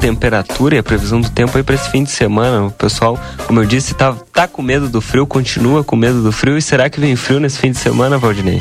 temperatura 0.00 0.74
e 0.74 0.78
a 0.78 0.82
previsão 0.82 1.20
do 1.20 1.30
tempo 1.30 1.56
aí 1.56 1.62
para 1.62 1.76
esse 1.76 1.88
fim 1.88 2.02
de 2.02 2.10
semana. 2.10 2.64
O 2.64 2.70
pessoal, 2.72 3.16
como 3.46 3.60
eu 3.60 3.64
disse, 3.64 3.94
tá, 3.94 4.16
tá 4.32 4.48
com 4.48 4.60
medo 4.60 4.88
do 4.88 5.00
frio, 5.00 5.24
continua 5.24 5.84
com 5.84 5.94
medo 5.94 6.20
do 6.20 6.32
frio. 6.32 6.58
E 6.58 6.62
será 6.62 6.90
que 6.90 6.98
vem 6.98 7.14
frio 7.14 7.38
nesse 7.38 7.60
fim 7.60 7.70
de 7.70 7.78
semana, 7.78 8.18
Valdinei? 8.18 8.60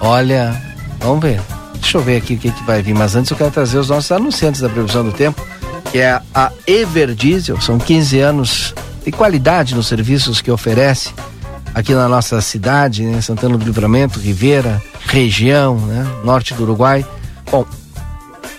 Olha, 0.00 0.54
vamos 1.00 1.20
ver. 1.20 1.40
Deixa 1.80 1.98
eu 1.98 2.02
ver 2.02 2.16
aqui 2.16 2.34
o 2.34 2.38
que, 2.38 2.50
que 2.50 2.64
vai 2.64 2.82
vir, 2.82 2.94
mas 2.94 3.14
antes 3.14 3.30
eu 3.30 3.36
quero 3.36 3.50
trazer 3.50 3.78
os 3.78 3.88
nossos 3.88 4.10
anunciantes 4.10 4.60
da 4.60 4.68
previsão 4.68 5.04
do 5.04 5.12
tempo, 5.12 5.44
que 5.90 5.98
é 5.98 6.20
a 6.34 6.52
Everdiesel, 6.66 7.60
são 7.60 7.78
15 7.78 8.18
anos 8.20 8.74
de 9.04 9.12
qualidade 9.12 9.74
nos 9.74 9.86
serviços 9.86 10.40
que 10.40 10.50
oferece 10.50 11.10
aqui 11.72 11.94
na 11.94 12.08
nossa 12.08 12.40
cidade, 12.40 13.04
né? 13.04 13.20
Santana 13.20 13.56
do 13.56 13.64
Livramento, 13.64 14.18
Rivera, 14.18 14.82
região, 15.06 15.76
né? 15.76 16.06
Norte 16.24 16.54
do 16.54 16.62
Uruguai. 16.62 17.06
Bom, 17.50 17.64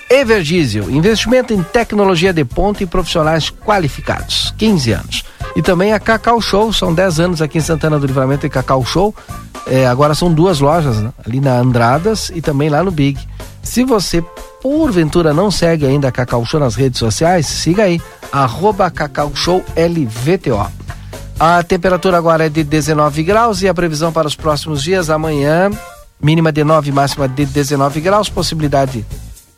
Everdiesel, 0.09 0.89
investimento 0.89 1.53
em 1.53 1.61
tecnologia 1.61 2.31
de 2.31 2.45
ponta 2.45 2.81
e 2.81 2.85
profissionais 2.85 3.49
qualificados, 3.49 4.53
15 4.57 4.91
anos. 4.91 5.23
E 5.57 5.61
também 5.63 5.91
a 5.91 5.99
Cacau 5.99 6.39
Show, 6.39 6.71
são 6.71 6.93
10 6.93 7.19
anos 7.19 7.41
aqui 7.41 7.57
em 7.57 7.61
Santana 7.61 7.97
do 7.97 8.05
Livramento 8.05 8.45
e 8.45 8.49
Cacau 8.49 8.85
Show. 8.85 9.13
É, 9.65 9.87
agora 9.87 10.13
são 10.13 10.31
duas 10.31 10.59
lojas, 10.59 10.97
né? 10.97 11.11
ali 11.25 11.41
na 11.41 11.57
Andradas 11.57 12.29
e 12.29 12.43
também 12.43 12.69
lá 12.69 12.83
no 12.83 12.91
Big. 12.91 13.19
Se 13.63 13.83
você, 13.83 14.23
porventura, 14.61 15.33
não 15.33 15.49
segue 15.49 15.83
ainda 15.83 16.09
a 16.09 16.11
Cacau 16.11 16.45
Show 16.45 16.59
nas 16.59 16.75
redes 16.75 16.99
sociais, 16.99 17.47
siga 17.47 17.85
aí, 17.85 17.99
arroba 18.31 18.91
Cacau 18.91 19.31
Show 19.33 19.65
LVTO. 19.75 20.71
A 21.39 21.63
temperatura 21.63 22.19
agora 22.19 22.45
é 22.45 22.49
de 22.49 22.63
19 22.63 23.23
graus 23.23 23.63
e 23.63 23.67
a 23.67 23.73
previsão 23.73 24.13
para 24.13 24.27
os 24.27 24.35
próximos 24.35 24.83
dias, 24.83 25.09
amanhã, 25.09 25.71
mínima 26.21 26.51
de 26.51 26.63
9, 26.63 26.91
máxima 26.91 27.27
de 27.27 27.47
19 27.47 27.99
graus, 27.99 28.29
possibilidade 28.29 29.03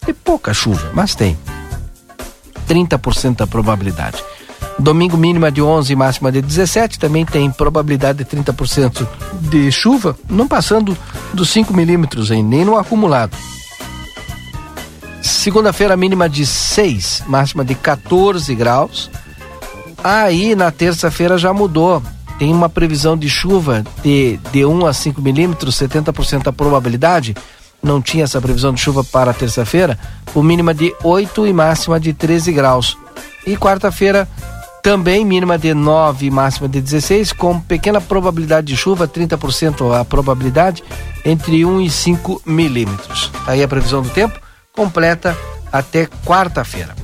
de 0.06 0.14
pouca 0.14 0.54
chuva, 0.54 0.92
mas 0.94 1.14
tem. 1.14 1.38
30% 2.70 3.36
da 3.36 3.46
probabilidade. 3.46 4.24
Domingo 4.80 5.18
mínima 5.18 5.52
de 5.52 5.62
11, 5.62 5.94
máxima 5.94 6.32
de 6.32 6.42
17, 6.42 6.98
também 6.98 7.26
tem 7.26 7.52
probabilidade 7.52 8.24
de 8.24 8.26
30% 8.26 9.06
de 9.42 9.70
chuva, 9.72 10.18
não 10.30 10.48
passando 10.48 10.98
dos 11.34 11.50
5 11.50 11.74
milímetros 11.74 12.32
aí, 12.32 12.42
nem 12.42 12.64
no 12.64 12.78
acumulado. 12.78 13.36
Segunda-feira 15.22 15.98
mínima 15.98 16.30
de 16.30 16.46
6, 16.46 17.24
máxima 17.28 17.66
de 17.66 17.76
14 17.76 18.56
graus. 18.56 19.12
Aí 20.02 20.56
na 20.56 20.72
terça-feira 20.72 21.38
já 21.38 21.54
mudou. 21.54 22.02
Tem 22.38 22.54
uma 22.54 22.70
previsão 22.70 23.18
de 23.18 23.30
chuva 23.30 23.84
de, 24.02 24.40
de 24.50 24.66
1 24.66 24.86
a 24.86 24.94
5 24.94 25.22
milímetros, 25.22 25.76
70% 25.76 26.48
a 26.48 26.54
probabilidade. 26.54 27.36
Não 27.84 28.02
tinha 28.02 28.24
essa 28.24 28.40
previsão 28.40 28.74
de 28.74 28.80
chuva 28.80 29.04
para 29.04 29.34
terça-feira, 29.34 30.00
com 30.34 30.42
mínima 30.42 30.74
de 30.74 30.94
8 31.04 31.48
e 31.48 31.54
máxima 31.54 32.00
de 32.00 32.14
13 32.14 32.54
graus. 32.54 32.98
E 33.46 33.58
quarta-feira 33.58 34.28
também 34.82 35.26
mínima 35.26 35.58
de 35.58 35.74
9 35.74 36.26
e 36.26 36.32
máxima 36.32 36.68
de 36.68 36.82
16, 36.82 37.34
com 37.34 37.60
pequena 37.60 38.00
probabilidade 38.00 38.68
de 38.68 38.78
chuva, 38.78 39.08
30% 39.08 40.00
a 40.00 40.06
probabilidade, 40.06 40.84
entre 41.26 41.66
1 41.66 41.82
e 41.82 41.90
5 41.90 42.42
milímetros. 42.46 43.32
Tá 43.46 43.52
aí 43.54 43.64
a 43.64 43.68
previsão 43.68 44.02
do 44.02 44.10
tempo, 44.10 44.40
completa 44.74 45.38
até 45.72 46.08
quarta-feira. 46.26 46.96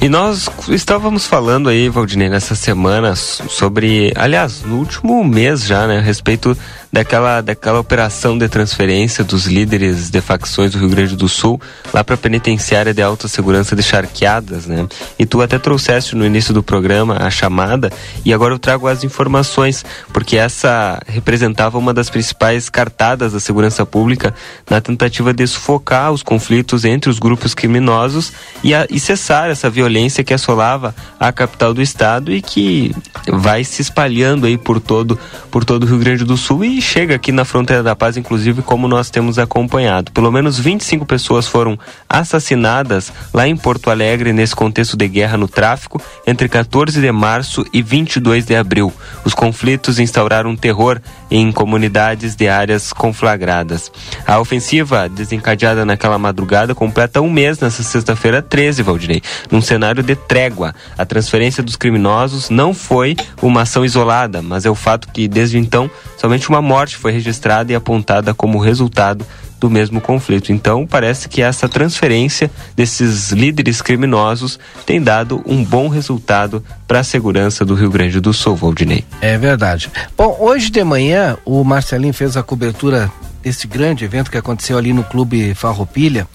E 0.00 0.08
nós 0.08 0.50
estávamos 0.68 1.28
falando 1.28 1.68
aí, 1.68 1.88
Valdinei, 1.88 2.28
nessa 2.28 2.56
semana 2.56 3.14
sobre, 3.14 4.12
aliás, 4.16 4.62
no 4.62 4.78
último 4.78 5.22
mês 5.22 5.64
já, 5.64 5.86
né, 5.86 5.98
a 5.98 6.02
respeito 6.02 6.58
daquela, 6.92 7.40
daquela 7.40 7.80
operação 7.80 8.36
de 8.36 8.46
transferência 8.48 9.24
dos 9.24 9.46
líderes 9.46 10.10
de 10.10 10.20
facções 10.20 10.72
do 10.72 10.78
Rio 10.78 10.90
Grande 10.90 11.16
do 11.16 11.26
Sul 11.26 11.58
lá 11.92 12.04
para 12.04 12.16
a 12.16 12.18
penitenciária 12.18 12.92
de 12.92 13.00
alta 13.00 13.26
segurança 13.28 13.74
de 13.74 13.82
Charqueadas, 13.82 14.66
né? 14.66 14.86
E 15.18 15.24
tu 15.24 15.40
até 15.40 15.58
trouxeste 15.58 16.14
no 16.14 16.26
início 16.26 16.52
do 16.52 16.62
programa 16.62 17.16
a 17.16 17.30
chamada 17.30 17.90
e 18.26 18.32
agora 18.32 18.52
eu 18.52 18.58
trago 18.58 18.86
as 18.86 19.02
informações, 19.04 19.82
porque 20.12 20.36
essa 20.36 21.00
representava 21.06 21.78
uma 21.78 21.94
das 21.94 22.10
principais 22.10 22.68
cartadas 22.68 23.32
da 23.32 23.40
segurança 23.40 23.86
pública 23.86 24.34
na 24.68 24.80
tentativa 24.80 25.32
de 25.32 25.46
sufocar 25.46 26.12
os 26.12 26.22
conflitos 26.22 26.84
entre 26.84 27.08
os 27.08 27.18
grupos 27.18 27.54
criminosos 27.54 28.32
e, 28.62 28.74
a, 28.74 28.86
e 28.90 29.00
cessar 29.00 29.48
essa 29.48 29.70
violência 29.70 30.22
que 30.22 30.34
assolava 30.34 30.94
a 31.18 31.32
capital 31.32 31.72
do 31.72 31.80
estado 31.80 32.30
e 32.30 32.42
que 32.42 32.94
vai 33.28 33.64
se 33.64 33.80
espalhando 33.80 34.46
aí 34.46 34.58
por 34.58 34.78
todo 34.78 35.18
por 35.50 35.64
todo 35.64 35.84
o 35.84 35.86
Rio 35.86 35.98
Grande 35.98 36.24
do 36.24 36.36
Sul 36.36 36.64
e 36.64 36.81
chega 36.82 37.14
aqui 37.14 37.32
na 37.32 37.44
fronteira 37.44 37.82
da 37.82 37.96
paz, 37.96 38.16
inclusive, 38.16 38.60
como 38.60 38.88
nós 38.88 39.08
temos 39.08 39.38
acompanhado. 39.38 40.12
Pelo 40.12 40.30
menos 40.30 40.58
25 40.58 41.06
pessoas 41.06 41.46
foram 41.46 41.78
assassinadas 42.08 43.12
lá 43.32 43.46
em 43.48 43.56
Porto 43.56 43.88
Alegre 43.88 44.32
nesse 44.32 44.54
contexto 44.54 44.96
de 44.96 45.08
guerra 45.08 45.38
no 45.38 45.48
tráfico 45.48 46.02
entre 46.26 46.48
14 46.48 47.00
de 47.00 47.12
março 47.12 47.64
e 47.72 47.80
22 47.80 48.44
de 48.44 48.56
abril. 48.56 48.92
Os 49.24 49.32
conflitos 49.32 49.98
instauraram 49.98 50.56
terror 50.56 51.00
em 51.32 51.50
comunidades 51.50 52.36
de 52.36 52.46
áreas 52.46 52.92
conflagradas. 52.92 53.90
A 54.26 54.38
ofensiva 54.38 55.08
desencadeada 55.08 55.82
naquela 55.82 56.18
madrugada 56.18 56.74
completa 56.74 57.22
um 57.22 57.30
mês 57.30 57.58
nessa 57.58 57.82
sexta-feira 57.82 58.42
13, 58.42 58.82
Valdinei, 58.82 59.22
num 59.50 59.62
cenário 59.62 60.02
de 60.02 60.14
trégua. 60.14 60.74
A 60.96 61.06
transferência 61.06 61.62
dos 61.62 61.74
criminosos 61.74 62.50
não 62.50 62.74
foi 62.74 63.16
uma 63.40 63.62
ação 63.62 63.82
isolada, 63.82 64.42
mas 64.42 64.66
é 64.66 64.70
o 64.70 64.74
fato 64.74 65.08
que 65.08 65.26
desde 65.26 65.56
então 65.56 65.90
somente 66.18 66.50
uma 66.50 66.60
morte 66.60 66.98
foi 66.98 67.12
registrada 67.12 67.72
e 67.72 67.74
apontada 67.74 68.34
como 68.34 68.58
resultado 68.58 69.24
do 69.62 69.70
mesmo 69.70 70.00
conflito. 70.00 70.52
Então, 70.52 70.84
parece 70.84 71.28
que 71.28 71.40
essa 71.40 71.68
transferência 71.68 72.50
desses 72.74 73.30
líderes 73.30 73.80
criminosos 73.80 74.58
tem 74.84 75.00
dado 75.00 75.40
um 75.46 75.64
bom 75.64 75.86
resultado 75.86 76.64
para 76.88 76.98
a 76.98 77.04
segurança 77.04 77.64
do 77.64 77.76
Rio 77.76 77.88
Grande 77.88 78.18
do 78.18 78.32
Sul, 78.32 78.56
Valdinei. 78.56 79.04
É 79.20 79.38
verdade. 79.38 79.88
Bom, 80.18 80.36
hoje 80.40 80.68
de 80.68 80.82
manhã 80.82 81.38
o 81.44 81.62
Marcelinho 81.62 82.12
fez 82.12 82.36
a 82.36 82.42
cobertura 82.42 83.08
desse 83.40 83.68
grande 83.68 84.04
evento 84.04 84.32
que 84.32 84.36
aconteceu 84.36 84.76
ali 84.76 84.92
no 84.92 85.04
Clube 85.04 85.54
Farroupilha. 85.54 86.26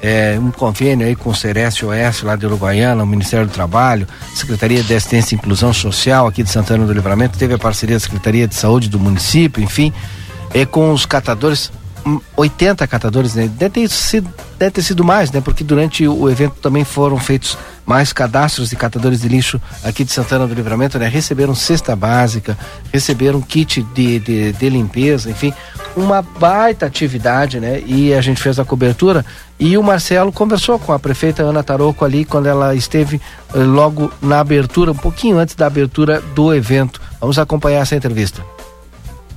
É, 0.00 0.38
um 0.40 0.52
convênio 0.52 1.04
aí 1.04 1.16
com 1.16 1.30
o 1.30 1.34
Cereste 1.34 1.84
Oeste 1.84 2.24
lá 2.24 2.36
de 2.36 2.46
Uruguaiana, 2.46 3.02
o 3.02 3.06
Ministério 3.06 3.46
do 3.46 3.52
Trabalho, 3.52 4.06
Secretaria 4.32 4.80
de 4.80 4.94
Assistência 4.94 5.34
e 5.34 5.38
Inclusão 5.38 5.72
Social 5.72 6.28
aqui 6.28 6.44
de 6.44 6.50
Santana 6.50 6.86
do 6.86 6.92
Livramento, 6.92 7.36
teve 7.36 7.54
a 7.54 7.58
parceria 7.58 7.96
da 7.96 8.00
Secretaria 8.00 8.46
de 8.46 8.54
Saúde 8.54 8.88
do 8.88 9.00
município, 9.00 9.60
enfim, 9.60 9.92
é 10.54 10.64
com 10.64 10.92
os 10.92 11.04
catadores 11.04 11.72
80 12.36 12.86
catadores, 12.86 13.34
né? 13.34 13.48
Deve 13.48 13.80
ter 13.80 13.88
sido, 13.88 14.32
deve 14.58 14.70
ter 14.70 14.82
sido 14.82 15.02
mais, 15.02 15.32
né? 15.32 15.40
Porque 15.40 15.64
durante 15.64 16.06
o 16.06 16.30
evento 16.30 16.54
também 16.62 16.84
foram 16.84 17.18
feitos 17.18 17.58
mais 17.84 18.12
cadastros 18.12 18.70
de 18.70 18.76
catadores 18.76 19.20
de 19.20 19.28
lixo 19.28 19.60
aqui 19.82 20.04
de 20.04 20.12
Santana 20.12 20.46
do 20.46 20.54
Livramento, 20.54 20.98
né? 20.98 21.08
Receberam 21.08 21.54
cesta 21.54 21.96
básica, 21.96 22.56
receberam 22.92 23.40
kit 23.40 23.82
de, 23.94 24.18
de, 24.20 24.52
de 24.52 24.68
limpeza, 24.68 25.30
enfim, 25.30 25.52
uma 25.96 26.22
baita 26.22 26.86
atividade, 26.86 27.58
né? 27.58 27.82
E 27.84 28.14
a 28.14 28.20
gente 28.20 28.40
fez 28.40 28.58
a 28.58 28.64
cobertura 28.64 29.24
e 29.58 29.76
o 29.76 29.82
Marcelo 29.82 30.30
conversou 30.32 30.78
com 30.78 30.92
a 30.92 30.98
prefeita 30.98 31.42
Ana 31.42 31.62
Taroco 31.62 32.04
ali 32.04 32.24
quando 32.24 32.46
ela 32.46 32.74
esteve 32.74 33.20
eh, 33.54 33.58
logo 33.58 34.12
na 34.20 34.40
abertura, 34.40 34.92
um 34.92 34.96
pouquinho 34.96 35.38
antes 35.38 35.54
da 35.54 35.66
abertura 35.66 36.20
do 36.34 36.54
evento. 36.54 37.00
Vamos 37.20 37.38
acompanhar 37.38 37.80
essa 37.80 37.96
entrevista. 37.96 38.44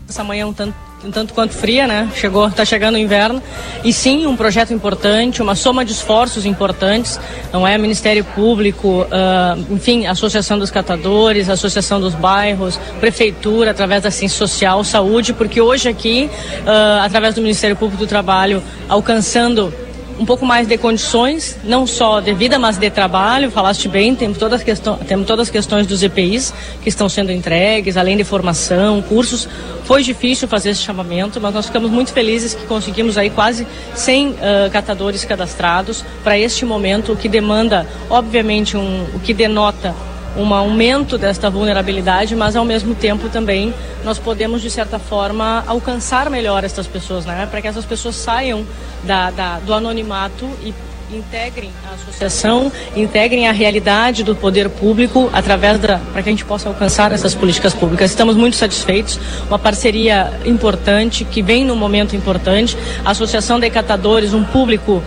Essa 0.08 0.23
manhã 0.23 0.47
um 0.47 0.53
tanto 0.53 0.88
um 1.04 1.12
tanto 1.12 1.34
quanto 1.34 1.54
fria, 1.54 1.88
né? 1.88 2.10
Chegou, 2.14 2.48
está 2.48 2.66
chegando 2.66 2.96
o 2.96 2.98
inverno. 2.98 3.42
E 3.84 3.94
sim, 3.94 4.28
um 4.28 4.36
projeto 4.36 4.74
importante, 4.74 5.42
uma 5.42 5.56
soma 5.56 5.86
de 5.86 5.94
esforços 5.94 6.46
importantes. 6.46 7.20
Não 7.54 7.66
é 7.66 7.78
Ministério 7.78 8.24
Público, 8.24 9.04
uh, 9.04 9.74
enfim, 9.74 10.08
Associação 10.08 10.60
dos 10.60 10.70
Catadores, 10.70 11.50
Associação 11.50 12.02
dos 12.02 12.14
Bairros, 12.14 12.78
Prefeitura, 13.00 13.72
através 13.72 14.04
da 14.04 14.12
Ciência 14.12 14.38
Social, 14.38 14.84
Saúde, 14.84 15.34
porque 15.34 15.62
hoje 15.62 15.88
aqui, 15.88 16.30
uh, 16.62 17.04
através 17.04 17.36
do 17.36 17.42
Ministério 17.42 17.76
Público 17.76 18.04
do 18.04 18.08
Trabalho, 18.08 18.62
alcançando 18.90 19.74
um 20.19 20.25
pouco 20.25 20.45
mais 20.45 20.67
de 20.67 20.77
condições, 20.77 21.58
não 21.63 21.88
só 21.88 22.19
de 22.19 22.34
vida, 22.34 22.60
mas 22.60 22.77
de 22.77 22.89
trabalho. 22.89 23.49
Falaste 23.49 23.88
bem, 23.88 24.13
temos 24.13 24.38
todas, 24.38 24.62
as 24.62 24.79
temos 25.08 25.25
todas 25.25 25.47
as 25.47 25.49
questões 25.49 25.88
dos 25.88 26.03
EPIs 26.03 26.53
que 26.84 26.89
estão 26.89 27.08
sendo 27.08 27.32
entregues, 27.32 27.95
além 27.95 28.17
de 28.17 28.25
formação, 28.25 29.01
cursos. 29.01 29.47
Foi 29.86 30.03
difícil 30.03 30.47
fazer 30.47 30.71
esse 30.71 30.82
chamamento, 30.82 31.39
mas 31.39 31.53
nós 31.53 31.67
ficamos 31.67 31.89
muito 31.89 32.12
felizes 32.12 32.53
que 32.53 32.65
conseguimos 32.65 33.17
aí 33.17 33.29
quase 33.29 33.65
100 33.95 34.27
uh, 34.27 34.36
catadores 34.71 35.23
cadastrados 35.23 36.03
para 36.23 36.38
este 36.38 36.65
momento, 36.65 37.13
o 37.13 37.15
que 37.15 37.29
demanda, 37.29 37.88
obviamente, 38.10 38.75
um, 38.75 39.05
o 39.15 39.19
que 39.19 39.34
denota 39.34 39.95
um 40.38 40.54
aumento 40.54 41.18
desta 41.18 41.50
vulnerabilidade, 41.50 42.36
mas 42.36 42.56
ao 42.56 42.65
mesmo 42.65 42.96
tempo 42.96 43.30
também 43.30 43.74
nós 44.04 44.18
podemos 44.18 44.62
de 44.62 44.70
certa 44.70 45.00
forma 45.00 45.63
alcançar 45.68 46.30
melhor 46.30 46.63
essas 46.63 46.88
pessoas, 46.88 47.26
né? 47.26 47.48
Para 47.50 47.62
que 47.62 47.68
essas 47.68 47.86
pessoas 47.86 48.15
saiam 48.15 48.65
da, 49.04 49.32
da, 49.32 49.60
do 49.60 49.74
anonimato 49.74 50.50
e 50.63 50.74
integrem 51.12 51.72
a 51.89 51.96
associação, 51.96 52.72
integrem 52.96 53.48
a 53.48 53.52
realidade 53.52 54.24
do 54.24 54.36
poder 54.36 54.70
público 54.70 55.30
através 55.34 55.80
da 55.80 55.98
para 55.98 56.22
que 56.22 56.30
a 56.30 56.32
gente 56.32 56.46
possa 56.46 56.70
alcançar 56.70 57.12
essas 57.12 57.34
políticas 57.34 57.74
públicas. 57.74 58.12
Estamos 58.12 58.36
muito 58.36 58.56
satisfeitos, 58.56 59.20
uma 59.48 59.60
parceria 59.60 60.32
importante 60.46 61.26
que 61.26 61.42
vem 61.42 61.65
num 61.65 61.76
momento 61.76 62.15
importante, 62.15 62.78
a 63.04 63.12
Associação 63.12 63.60
de 63.60 63.70
Catadores, 63.70 64.34
um 64.34 64.44
público 64.44 65.02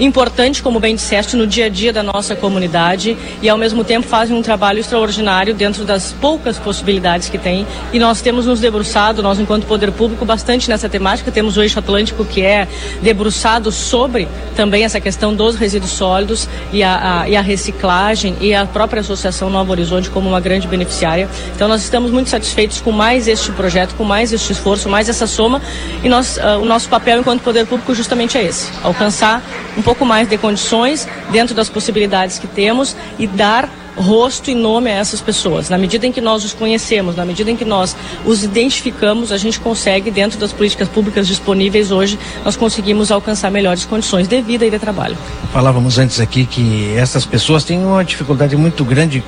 importante, 0.00 0.62
como 0.62 0.78
bem 0.78 0.94
disseste, 0.94 1.36
no 1.36 1.46
dia 1.46 1.66
a 1.66 1.68
dia 1.68 1.92
da 1.92 2.02
nossa 2.02 2.36
comunidade 2.36 3.16
e 3.42 3.48
ao 3.48 3.58
mesmo 3.58 3.84
tempo 3.84 4.06
fazem 4.06 4.36
um 4.36 4.42
trabalho 4.42 4.78
extraordinário 4.80 5.54
dentro 5.54 5.84
das 5.84 6.12
poucas 6.12 6.58
possibilidades 6.58 7.28
que 7.28 7.38
tem. 7.38 7.66
E 7.92 7.98
nós 7.98 8.20
temos 8.20 8.46
nos 8.46 8.60
debruçado, 8.60 9.22
nós 9.22 9.38
enquanto 9.38 9.66
poder 9.66 9.92
público, 9.92 10.24
bastante 10.24 10.68
nessa 10.68 10.88
temática. 10.88 11.30
Temos 11.30 11.56
o 11.56 11.62
eixo 11.62 11.78
atlântico 11.78 12.24
que 12.24 12.42
é 12.42 12.68
debruçado 13.02 13.70
sobre 13.72 14.28
também 14.56 14.84
essa 14.84 15.00
questão 15.00 15.34
dos 15.34 15.56
resíduos 15.56 15.92
sólidos 15.92 16.48
e 16.72 16.82
a, 16.82 17.22
a, 17.22 17.28
e 17.28 17.36
a 17.36 17.40
reciclagem 17.40 18.36
e 18.40 18.54
a 18.54 18.66
própria 18.66 19.00
Associação 19.00 19.50
Novo 19.50 19.72
Horizonte 19.72 20.10
como 20.10 20.28
uma 20.28 20.40
grande 20.40 20.66
beneficiária. 20.66 21.28
Então 21.54 21.68
nós 21.68 21.82
estamos 21.82 22.10
muito 22.10 22.30
satisfeitos 22.30 22.80
com 22.80 22.92
mais 22.92 23.28
este 23.28 23.52
projeto, 23.52 23.94
com 23.94 24.04
mais 24.04 24.32
este 24.32 24.52
esforço, 24.52 24.88
mais 24.88 25.08
essa 25.08 25.26
soma 25.26 25.60
e 26.02 26.08
nós, 26.08 26.36
uh, 26.36 26.60
o 26.60 26.64
nosso 26.64 26.88
papel 26.88 27.20
enquanto 27.20 27.42
poder 27.42 27.66
público 27.66 27.94
justamente 27.94 28.36
é 28.36 28.44
esse, 28.44 28.70
alcançar 28.82 29.42
um 29.76 29.82
pouco 29.88 30.04
mais 30.04 30.28
de 30.28 30.36
condições 30.36 31.08
dentro 31.32 31.54
das 31.54 31.70
possibilidades 31.70 32.38
que 32.38 32.46
temos 32.46 32.94
e 33.18 33.26
dar 33.26 33.70
rosto 33.96 34.50
e 34.50 34.54
nome 34.54 34.90
a 34.90 34.94
essas 34.94 35.22
pessoas. 35.22 35.70
Na 35.70 35.78
medida 35.78 36.06
em 36.06 36.12
que 36.12 36.20
nós 36.20 36.44
os 36.44 36.52
conhecemos, 36.52 37.16
na 37.16 37.24
medida 37.24 37.50
em 37.50 37.56
que 37.56 37.64
nós 37.64 37.96
os 38.22 38.44
identificamos, 38.44 39.32
a 39.32 39.38
gente 39.38 39.58
consegue, 39.58 40.10
dentro 40.10 40.38
das 40.38 40.52
políticas 40.52 40.90
públicas 40.90 41.26
disponíveis 41.26 41.90
hoje, 41.90 42.18
nós 42.44 42.54
conseguimos 42.54 43.10
alcançar 43.10 43.50
melhores 43.50 43.86
condições 43.86 44.28
de 44.28 44.42
vida 44.42 44.66
e 44.66 44.70
de 44.70 44.78
trabalho. 44.78 45.16
Falávamos 45.54 45.98
antes 45.98 46.20
aqui 46.20 46.44
que 46.44 46.94
essas 46.94 47.24
pessoas 47.24 47.64
têm 47.64 47.82
uma 47.82 48.04
dificuldade 48.04 48.54
muito 48.56 48.84
grande 48.84 49.24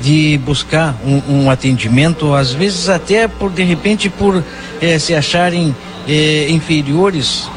de 0.00 0.38
buscar 0.38 0.94
um, 1.04 1.46
um 1.46 1.50
atendimento, 1.50 2.32
às 2.32 2.52
vezes 2.52 2.88
até 2.88 3.26
por 3.26 3.50
de 3.50 3.64
repente 3.64 4.08
por 4.08 4.40
eh, 4.80 5.00
se 5.00 5.16
acharem 5.16 5.74
eh, 6.06 6.46
inferiores 6.48 7.48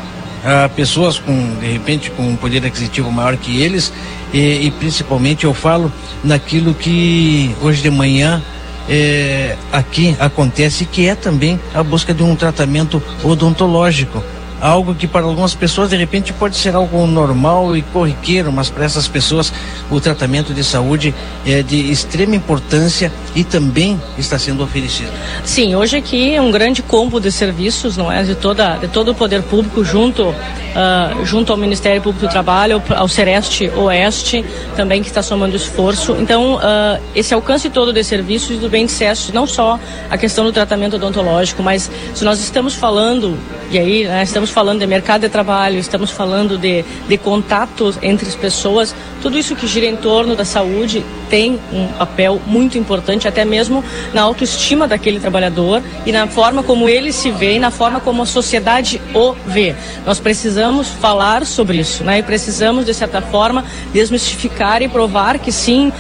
a 0.44 0.70
pessoas 0.70 1.20
com 1.20 1.56
de 1.60 1.68
repente 1.68 2.12
com 2.12 2.24
um 2.24 2.36
poder 2.36 2.66
aquisitivo 2.66 3.12
maior 3.12 3.36
que 3.38 3.62
eles 3.62 3.92
e, 4.34 4.68
e 4.68 4.72
principalmente 4.72 5.46
eu 5.46 5.54
falo 5.54 5.92
naquilo 6.24 6.74
que 6.74 7.56
hoje 7.62 7.82
de 7.82 7.90
manhã 7.90 8.42
eh, 8.88 9.56
aqui 9.72 10.16
acontece 10.20 10.86
que 10.86 11.08
é 11.08 11.16
também 11.16 11.60
a 11.74 11.84
busca 11.84 12.14
de 12.14 12.24
um 12.24 12.36
tratamento 12.36 13.02
odontológico 13.24 14.24
algo 14.62 14.96
que 14.96 15.08
para 15.08 15.26
algumas 15.26 15.54
pessoas 15.54 15.90
de 15.90 15.96
repente 15.96 16.34
pode 16.34 16.56
ser 16.56 16.76
algo 16.76 17.06
normal 17.08 17.76
e 17.76 17.82
corriqueiro, 17.82 18.52
mas 18.52 18.70
para 18.70 18.86
essas 18.86 19.08
pessoas 19.08 19.52
o 19.90 20.00
tratamento 20.00 20.54
de 20.54 20.64
saúde 20.64 21.14
é 21.46 21.62
de 21.62 21.92
extrema 21.92 22.36
importância 22.36 23.12
e 23.36 23.44
também 23.44 24.00
está 24.18 24.38
sendo 24.38 24.64
oferecido. 24.64 25.12
Sim, 25.44 25.76
hoje 25.76 25.98
aqui 25.98 26.34
é 26.34 26.42
um 26.42 26.52
grande 26.52 26.82
combo 26.82 27.20
de 27.20 27.32
serviços, 27.32 27.96
não 27.98 28.12
é, 28.12 28.24
de 28.24 28.36
toda 28.36 28.78
de 28.78 28.88
todo 28.88 29.12
o 29.12 29.16
poder 29.16 29.42
público 29.44 29.84
junto 29.84 30.34
uh, 30.70 31.26
junto 31.26 31.52
ao 31.52 31.58
Ministério 31.58 32.02
Público 32.02 32.28
do 32.28 32.32
Trabalho, 32.32 32.82
ao 32.96 33.08
Sereste 33.08 33.70
Oeste, 33.70 34.44
também 34.76 35.02
que 35.02 35.08
está 35.08 35.22
somando 35.22 35.56
esforço. 35.56 36.16
Então, 36.20 36.56
uh, 36.56 37.02
esse 37.16 37.34
alcance 37.34 37.70
todo 37.70 37.94
de 37.94 38.04
serviços 38.04 38.58
do 38.60 38.70
bem 38.70 38.86
disseste, 38.86 39.34
não 39.34 39.48
só 39.48 39.80
a 40.10 40.18
questão 40.18 40.46
do 40.46 40.52
tratamento 40.52 40.96
odontológico, 40.96 41.64
mas 41.64 41.90
se 42.14 42.24
nós 42.24 42.40
estamos 42.40 42.74
falando 42.74 43.38
e 43.72 43.78
aí 43.78 44.06
né, 44.06 44.24
estamos 44.24 44.50
falando 44.50 44.80
de 44.80 44.88
mercado 44.88 45.22
de 45.22 45.30
trabalho, 45.30 45.78
estamos 45.78 46.10
falando 46.10 46.58
de, 46.58 46.84
de 47.08 47.18
contatos 47.18 48.00
entre 48.02 48.28
as 48.28 48.36
pessoas, 48.36 48.96
tudo 49.22 49.38
isso 49.38 49.56
que 49.56 49.68
gira 49.68 49.86
em 49.86 49.96
torno 49.96 50.36
da 50.36 50.46
saúde 50.46 51.04
tem 51.30 51.60
um 51.72 51.88
papel 51.88 52.42
muito 52.46 52.78
importante, 52.78 53.28
até 53.28 53.46
mesmo 53.46 53.84
na 54.14 54.22
autoestima 54.22 54.88
daquele 54.88 55.20
trabalhador 55.20 55.82
e 56.06 56.12
na 56.12 56.28
forma 56.28 56.64
como 56.64 56.90
ele 56.90 57.12
se 57.14 57.32
vê 57.32 57.56
e 57.56 57.60
na 57.60 57.72
forma 57.72 58.00
como 58.00 58.24
a 58.24 58.26
sociedade 58.26 59.02
o 59.14 59.34
vê. 59.46 59.76
Nós 60.06 60.20
precisamos 60.20 60.90
falar 60.90 61.46
sobre 61.46 61.78
isso, 61.78 62.04
né? 62.04 62.20
E 62.20 62.24
precisamos, 62.24 62.86
de 62.86 62.94
certa 62.94 63.22
forma, 63.22 63.64
desmistificar 63.94 64.82
e 64.82 64.88
provar 64.88 65.40
que 65.40 65.52
sim, 65.52 65.90
uh, 65.90 65.94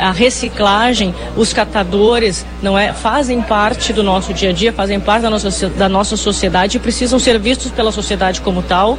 a 0.00 0.12
reciclagem, 0.12 1.14
os 1.36 1.52
catadores, 1.52 2.44
não 2.62 2.78
é, 2.78 2.92
fazem 2.92 3.40
parte 3.40 3.92
do 3.92 4.02
nosso 4.02 4.34
dia 4.34 4.50
a 4.50 4.52
dia, 4.52 4.72
fazem 4.72 5.00
parte 5.00 5.22
da 5.22 5.30
nossa, 5.30 5.68
da 5.70 5.88
nossa 5.88 6.16
sociedade 6.16 6.76
e 6.76 6.80
precisam 6.80 7.18
ser 7.18 7.38
vistos 7.38 7.70
pela 7.70 7.90
sociedade 7.90 8.40
como 8.40 8.62
tal 8.62 8.98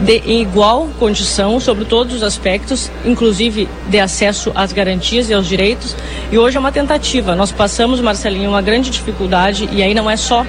de, 0.00 0.18
em 0.18 0.42
igual 0.42 0.88
condição 0.98 1.58
sobre 1.58 1.84
todos 1.84 2.14
os 2.14 2.22
aspectos, 2.22 2.90
inclusive 3.04 3.68
de 3.88 3.98
acesso 3.98 4.52
às 4.54 4.72
garantias 4.72 5.30
e 5.30 5.34
aos 5.34 5.46
direitos. 5.46 5.96
E 6.30 6.38
hoje 6.38 6.56
é 6.56 6.60
uma 6.60 6.72
tentativa. 6.72 7.34
Nós 7.34 7.52
passamos, 7.52 8.00
Marcelinho, 8.00 8.50
uma 8.50 8.62
grande 8.62 8.90
dificuldade, 8.90 9.68
e 9.72 9.82
aí 9.82 9.94
não 9.94 10.10
é 10.10 10.16
só 10.16 10.46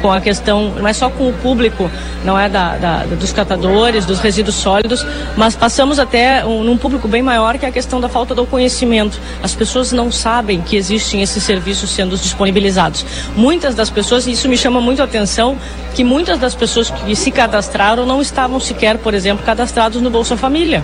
com 0.00 0.10
a 0.12 0.20
questão, 0.20 0.74
não 0.76 0.88
é 0.88 0.92
só 0.92 1.10
com 1.10 1.28
o 1.28 1.32
público, 1.32 1.90
não 2.24 2.38
é 2.38 2.48
da, 2.48 2.76
da 2.76 3.04
dos 3.04 3.32
catadores, 3.32 4.04
dos 4.06 4.20
resíduos 4.20 4.56
sólidos, 4.56 5.06
mas 5.36 5.56
passamos 5.56 5.98
até 5.98 6.44
um, 6.44 6.62
num 6.62 6.76
público 6.76 7.08
bem 7.08 7.22
maior 7.22 7.58
que 7.58 7.66
é 7.66 7.68
a 7.68 7.72
questão 7.72 8.00
da 8.00 8.08
falta 8.08 8.34
do 8.34 8.46
conhecimento. 8.46 9.20
As 9.42 9.54
pessoas 9.54 9.92
não 9.92 10.10
sabem 10.10 10.60
que 10.60 10.76
existem 10.76 11.22
esses 11.22 11.42
serviços 11.42 11.90
sendo 11.90 12.16
disponibilizados. 12.16 13.04
Muitas 13.36 13.74
das 13.74 13.90
pessoas, 13.90 14.26
e 14.26 14.32
isso 14.32 14.48
me 14.48 14.56
chama 14.56 14.80
muito 14.80 15.00
a 15.02 15.04
atenção, 15.04 15.56
que 15.94 16.04
muitas 16.04 16.38
das 16.38 16.54
pessoas 16.54 16.90
que 16.90 17.14
se 17.16 17.30
cadastraram 17.30 18.06
não 18.06 18.20
estavam 18.20 18.60
sequer, 18.60 18.98
por 18.98 19.14
exemplo, 19.14 19.44
cadastrados 19.44 20.00
no 20.00 20.10
Bolsa 20.10 20.36
Família 20.36 20.82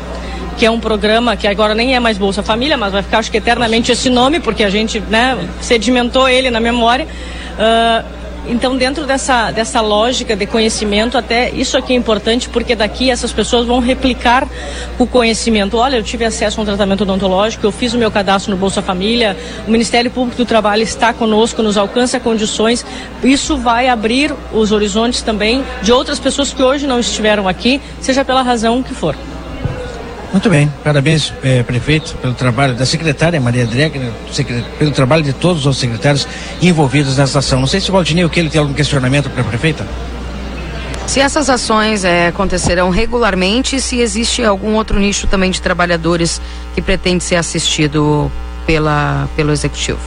que 0.56 0.64
é 0.64 0.70
um 0.70 0.78
programa 0.78 1.36
que 1.36 1.46
agora 1.46 1.74
nem 1.74 1.94
é 1.94 2.00
mais 2.00 2.16
Bolsa 2.16 2.42
Família, 2.42 2.76
mas 2.76 2.92
vai 2.92 3.02
ficar 3.02 3.18
acho 3.18 3.30
que 3.30 3.38
eternamente 3.38 3.90
esse 3.90 4.08
nome, 4.08 4.40
porque 4.40 4.62
a 4.62 4.70
gente 4.70 5.00
né, 5.00 5.36
sedimentou 5.60 6.28
ele 6.28 6.50
na 6.50 6.60
memória. 6.60 7.06
Uh, 7.54 8.23
então, 8.46 8.76
dentro 8.76 9.06
dessa, 9.06 9.50
dessa 9.50 9.80
lógica 9.80 10.36
de 10.36 10.46
conhecimento, 10.46 11.16
até 11.16 11.50
isso 11.50 11.76
aqui 11.76 11.94
é 11.94 11.96
importante, 11.96 12.48
porque 12.48 12.74
daqui 12.74 13.10
essas 13.10 13.32
pessoas 13.32 13.66
vão 13.66 13.78
replicar 13.78 14.46
o 14.98 15.06
conhecimento. 15.06 15.78
Olha, 15.78 15.96
eu 15.96 16.02
tive 16.02 16.24
acesso 16.24 16.60
a 16.60 16.62
um 16.62 16.66
tratamento 16.66 17.02
odontológico, 17.02 17.66
eu 17.66 17.72
fiz 17.72 17.94
o 17.94 17.98
meu 17.98 18.10
cadastro 18.10 18.52
no 18.52 18.58
Bolsa 18.58 18.82
Família, 18.82 19.36
o 19.66 19.70
Ministério 19.70 20.10
Público 20.10 20.36
do 20.36 20.44
Trabalho 20.44 20.82
está 20.82 21.12
conosco, 21.12 21.62
nos 21.62 21.78
alcança 21.78 22.20
condições. 22.20 22.84
Isso 23.22 23.56
vai 23.56 23.88
abrir 23.88 24.34
os 24.52 24.72
horizontes 24.72 25.22
também 25.22 25.64
de 25.82 25.92
outras 25.92 26.18
pessoas 26.18 26.52
que 26.52 26.62
hoje 26.62 26.86
não 26.86 27.00
estiveram 27.00 27.48
aqui, 27.48 27.80
seja 28.00 28.24
pela 28.24 28.42
razão 28.42 28.82
que 28.82 28.94
for. 28.94 29.16
Muito 30.34 30.50
bem, 30.50 30.68
parabéns, 30.82 31.32
eh, 31.44 31.62
prefeito, 31.62 32.16
pelo 32.16 32.34
trabalho 32.34 32.74
da 32.74 32.84
secretária 32.84 33.40
Maria 33.40 33.64
Dregner, 33.64 34.10
pelo 34.80 34.90
trabalho 34.90 35.22
de 35.22 35.32
todos 35.32 35.64
os 35.64 35.78
secretários 35.78 36.26
envolvidos 36.60 37.16
nessa 37.16 37.38
ação. 37.38 37.60
Não 37.60 37.68
sei 37.68 37.80
se 37.80 37.88
o 37.88 37.92
Valdinei, 37.92 38.24
o 38.24 38.28
que 38.28 38.40
ele 38.40 38.50
tem 38.50 38.60
algum 38.60 38.74
questionamento 38.74 39.30
para 39.30 39.42
a 39.42 39.44
prefeita? 39.44 39.86
Se 41.06 41.20
essas 41.20 41.48
ações 41.48 42.02
eh, 42.02 42.26
acontecerão 42.26 42.90
regularmente, 42.90 43.80
se 43.80 44.00
existe 44.00 44.42
algum 44.42 44.74
outro 44.74 44.98
nicho 44.98 45.28
também 45.28 45.52
de 45.52 45.62
trabalhadores 45.62 46.42
que 46.74 46.82
pretende 46.82 47.22
ser 47.22 47.36
assistido 47.36 48.28
pela, 48.66 49.28
pelo 49.36 49.52
executivo? 49.52 50.00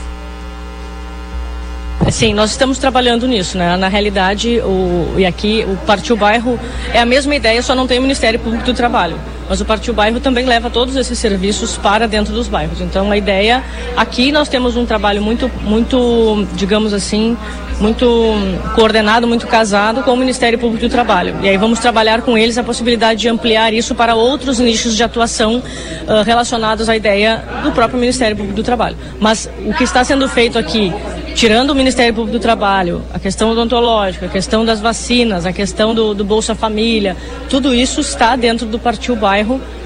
Sim, 2.10 2.34
nós 2.34 2.50
estamos 2.50 2.76
trabalhando 2.76 3.26
nisso, 3.26 3.56
né? 3.56 3.78
Na 3.78 3.88
realidade, 3.88 4.60
o, 4.60 5.14
e 5.16 5.24
aqui 5.24 5.64
o 5.66 5.74
Partiu 5.86 6.18
Bairro 6.18 6.60
é 6.92 7.00
a 7.00 7.06
mesma 7.06 7.34
ideia, 7.34 7.62
só 7.62 7.74
não 7.74 7.86
tem 7.86 7.98
o 7.98 8.02
Ministério 8.02 8.38
Público 8.38 8.66
do 8.66 8.74
Trabalho. 8.74 9.18
Mas 9.48 9.60
o 9.60 9.64
Partiu 9.64 9.94
Bairro 9.94 10.20
também 10.20 10.44
leva 10.44 10.68
todos 10.68 10.96
esses 10.96 11.18
serviços 11.18 11.76
para 11.76 12.06
dentro 12.06 12.32
dos 12.32 12.48
bairros. 12.48 12.80
Então 12.80 13.10
a 13.10 13.16
ideia, 13.16 13.64
aqui 13.96 14.30
nós 14.30 14.48
temos 14.48 14.76
um 14.76 14.84
trabalho 14.84 15.22
muito, 15.22 15.50
muito, 15.62 16.46
digamos 16.54 16.92
assim, 16.92 17.36
muito 17.80 18.34
coordenado, 18.74 19.26
muito 19.26 19.46
casado 19.46 20.02
com 20.02 20.12
o 20.12 20.16
Ministério 20.16 20.58
Público 20.58 20.86
do 20.86 20.90
Trabalho. 20.90 21.36
E 21.42 21.48
aí 21.48 21.56
vamos 21.56 21.78
trabalhar 21.78 22.22
com 22.22 22.36
eles 22.36 22.58
a 22.58 22.62
possibilidade 22.62 23.20
de 23.20 23.28
ampliar 23.28 23.72
isso 23.72 23.94
para 23.94 24.14
outros 24.14 24.58
nichos 24.58 24.96
de 24.96 25.02
atuação 25.02 25.56
uh, 25.56 26.22
relacionados 26.24 26.88
à 26.88 26.96
ideia 26.96 27.42
do 27.62 27.72
próprio 27.72 27.98
Ministério 28.00 28.36
Público 28.36 28.56
do 28.56 28.62
Trabalho. 28.62 28.96
Mas 29.20 29.48
o 29.64 29.72
que 29.72 29.84
está 29.84 30.04
sendo 30.04 30.28
feito 30.28 30.58
aqui 30.58 30.92
tirando 31.38 31.70
o 31.70 31.74
Ministério 31.74 32.12
Público 32.12 32.36
do 32.36 32.42
Trabalho, 32.42 33.00
a 33.14 33.18
questão 33.20 33.52
odontológica, 33.52 34.26
a 34.26 34.28
questão 34.28 34.64
das 34.64 34.80
vacinas, 34.80 35.46
a 35.46 35.52
questão 35.52 35.94
do, 35.94 36.12
do 36.12 36.24
Bolsa 36.24 36.52
Família, 36.52 37.16
tudo 37.48 37.72
isso 37.72 38.00
está 38.00 38.34
dentro 38.34 38.66
do 38.66 38.76
Partiu 38.76 39.14
Bairro, 39.14 39.37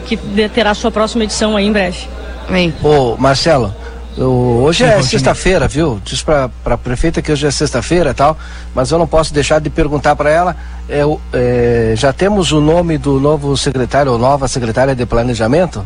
que 0.07 0.17
terá 0.49 0.75
sua 0.75 0.91
próxima 0.91 1.25
edição 1.25 1.57
aí 1.57 1.67
em 1.67 1.73
breve. 1.73 2.09
Amém. 2.49 2.75
Ô, 2.83 3.17
Marcelo, 3.17 3.75
eu, 4.17 4.31
hoje 4.31 4.85
é 4.85 5.01
sexta-feira, 5.03 5.67
viu? 5.67 6.01
Diz 6.05 6.23
para 6.23 6.51
a 6.65 6.77
prefeita 6.77 7.23
que 7.23 7.33
hoje 7.33 7.47
é 7.47 7.51
sexta-feira 7.51 8.11
e 8.11 8.15
tal, 8.15 8.37
mas 8.75 8.91
eu 8.91 8.99
não 8.99 9.07
posso 9.07 9.33
deixar 9.33 9.61
de 9.61 9.71
perguntar 9.71 10.15
para 10.17 10.31
ela. 10.31 10.57
É, 10.89 11.01
é, 11.33 11.95
já 11.97 12.13
temos 12.13 12.53
o 12.53 12.61
nome 12.61 12.99
do 12.99 13.19
novo 13.19 13.57
secretário 13.57 14.13
ou 14.13 14.19
nova 14.19 14.47
secretária 14.49 14.95
de 14.95 15.07
planejamento? 15.07 15.85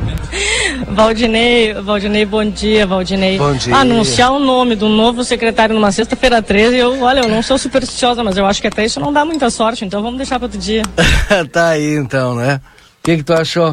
Valdinei, 0.88 1.74
Valdinei, 1.74 2.24
bom 2.24 2.48
dia, 2.48 2.86
Valdinei. 2.86 3.38
Bom 3.38 3.52
dia. 3.54 3.74
Anunciar 3.74 4.32
o 4.32 4.38
nome 4.38 4.76
do 4.76 4.88
novo 4.88 5.24
secretário 5.24 5.74
numa 5.74 5.90
sexta-feira 5.90 6.40
13, 6.40 6.76
eu, 6.76 7.02
olha, 7.02 7.20
eu 7.20 7.28
não 7.28 7.42
sou 7.42 7.58
supersticiosa, 7.58 8.22
mas 8.22 8.36
eu 8.36 8.46
acho 8.46 8.60
que 8.60 8.68
até 8.68 8.84
isso 8.84 9.00
não 9.00 9.12
dá 9.12 9.24
muita 9.24 9.50
sorte, 9.50 9.84
então 9.84 10.02
vamos 10.02 10.16
deixar 10.16 10.38
para 10.38 10.46
outro 10.46 10.58
dia. 10.58 10.82
tá 11.52 11.70
aí 11.70 11.96
então, 11.96 12.34
né? 12.34 12.60
O 13.00 13.06
que, 13.06 13.16
que 13.18 13.22
tu 13.22 13.32
achou? 13.34 13.72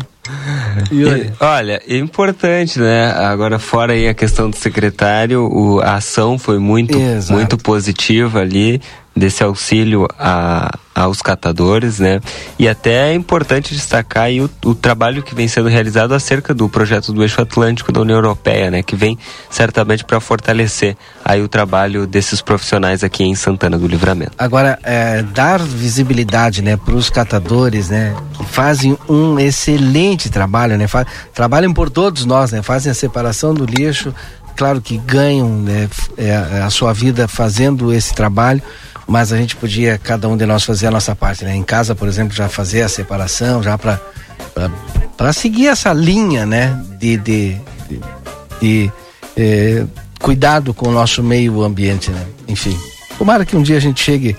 E, 0.91 1.03
olha, 1.39 1.81
é 1.87 1.97
importante, 1.97 2.79
né? 2.79 3.11
Agora, 3.11 3.59
fora 3.59 3.93
aí 3.93 4.07
a 4.07 4.13
questão 4.13 4.49
do 4.49 4.55
secretário, 4.55 5.43
o, 5.51 5.81
a 5.81 5.95
ação 5.95 6.39
foi 6.39 6.59
muito, 6.59 6.97
muito 7.29 7.57
positiva 7.57 8.39
ali 8.39 8.81
desse 9.15 9.43
auxílio 9.43 10.07
a, 10.17 10.77
aos 10.95 11.21
catadores, 11.21 11.99
né? 11.99 12.19
E 12.57 12.67
até 12.67 13.11
é 13.11 13.13
importante 13.13 13.73
destacar 13.73 14.23
aí 14.23 14.41
o, 14.41 14.49
o, 14.65 14.73
trabalho 14.73 15.21
que 15.21 15.35
vem 15.35 15.47
sendo 15.47 15.69
realizado 15.69 16.13
acerca 16.13 16.53
do 16.53 16.67
projeto 16.67 17.13
do 17.13 17.21
Eixo 17.21 17.41
Atlântico 17.41 17.91
da 17.91 18.01
União 18.01 18.17
Europeia, 18.17 18.71
né? 18.71 18.81
Que 18.81 18.95
vem 18.95 19.17
certamente 19.49 20.03
para 20.03 20.19
fortalecer 20.19 20.97
aí 21.23 21.41
o 21.41 21.47
trabalho 21.47 22.07
desses 22.07 22.41
profissionais 22.41 23.03
aqui 23.03 23.23
em 23.23 23.35
Santana 23.35 23.77
do 23.77 23.87
Livramento. 23.87 24.33
Agora, 24.37 24.79
é, 24.83 25.21
dar 25.21 25.59
visibilidade, 25.59 26.61
né, 26.61 26.75
para 26.75 26.95
os 26.95 27.09
catadores, 27.09 27.89
né? 27.89 28.15
Que 28.33 28.45
fazem 28.45 28.97
um 29.07 29.39
excelente 29.39 30.29
trabalho, 30.29 30.77
né? 30.77 30.87
Trabalham 31.33 31.73
por 31.73 31.89
todos 31.89 32.25
nós, 32.25 32.51
né? 32.51 32.61
Fazem 32.61 32.91
a 32.91 32.95
separação 32.95 33.53
do 33.53 33.65
lixo, 33.65 34.13
claro 34.55 34.81
que 34.81 34.97
ganham 34.97 35.49
né, 35.49 35.89
é, 36.17 36.61
a 36.63 36.69
sua 36.69 36.93
vida 36.93 37.27
fazendo 37.27 37.93
esse 37.93 38.13
trabalho 38.13 38.61
mas 39.07 39.33
a 39.33 39.37
gente 39.37 39.55
podia 39.55 39.97
cada 39.97 40.27
um 40.27 40.37
de 40.37 40.45
nós 40.45 40.63
fazer 40.63 40.87
a 40.87 40.91
nossa 40.91 41.15
parte, 41.15 41.43
né? 41.43 41.55
Em 41.55 41.63
casa, 41.63 41.93
por 41.95 42.07
exemplo, 42.07 42.35
já 42.35 42.47
fazer 42.49 42.83
a 42.83 42.89
separação, 42.89 43.61
já 43.61 43.77
para 43.77 43.99
para 45.17 45.31
seguir 45.31 45.67
essa 45.67 45.93
linha, 45.93 46.45
né? 46.45 46.79
De, 46.99 47.17
de, 47.17 47.57
de, 47.89 48.01
de 48.59 48.91
eh, 49.37 49.85
cuidado 50.19 50.73
com 50.73 50.89
o 50.89 50.91
nosso 50.91 51.21
meio 51.21 51.63
ambiente, 51.63 52.11
né? 52.11 52.25
Enfim, 52.47 52.77
tomara 53.17 53.45
que 53.45 53.55
um 53.55 53.61
dia 53.61 53.77
a 53.77 53.79
gente 53.79 54.01
chegue 54.01 54.35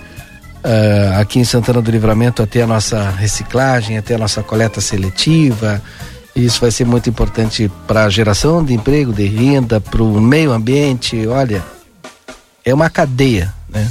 uh, 0.63 1.19
aqui 1.19 1.39
em 1.39 1.43
Santana 1.43 1.81
do 1.81 1.91
Livramento 1.91 2.41
até 2.41 2.63
a 2.63 2.67
nossa 2.67 3.11
reciclagem, 3.11 3.97
até 3.97 4.15
a 4.15 4.17
nossa 4.17 4.41
coleta 4.41 4.81
seletiva. 4.81 5.81
Isso 6.35 6.59
vai 6.59 6.71
ser 6.71 6.85
muito 6.85 7.09
importante 7.09 7.71
para 7.87 8.05
a 8.05 8.09
geração 8.09 8.63
de 8.63 8.73
emprego, 8.73 9.13
de 9.13 9.25
renda, 9.25 9.79
para 9.79 10.03
o 10.03 10.19
meio 10.19 10.51
ambiente. 10.51 11.25
Olha, 11.27 11.63
é 12.63 12.73
uma 12.73 12.89
cadeia, 12.89 13.53
né? 13.69 13.89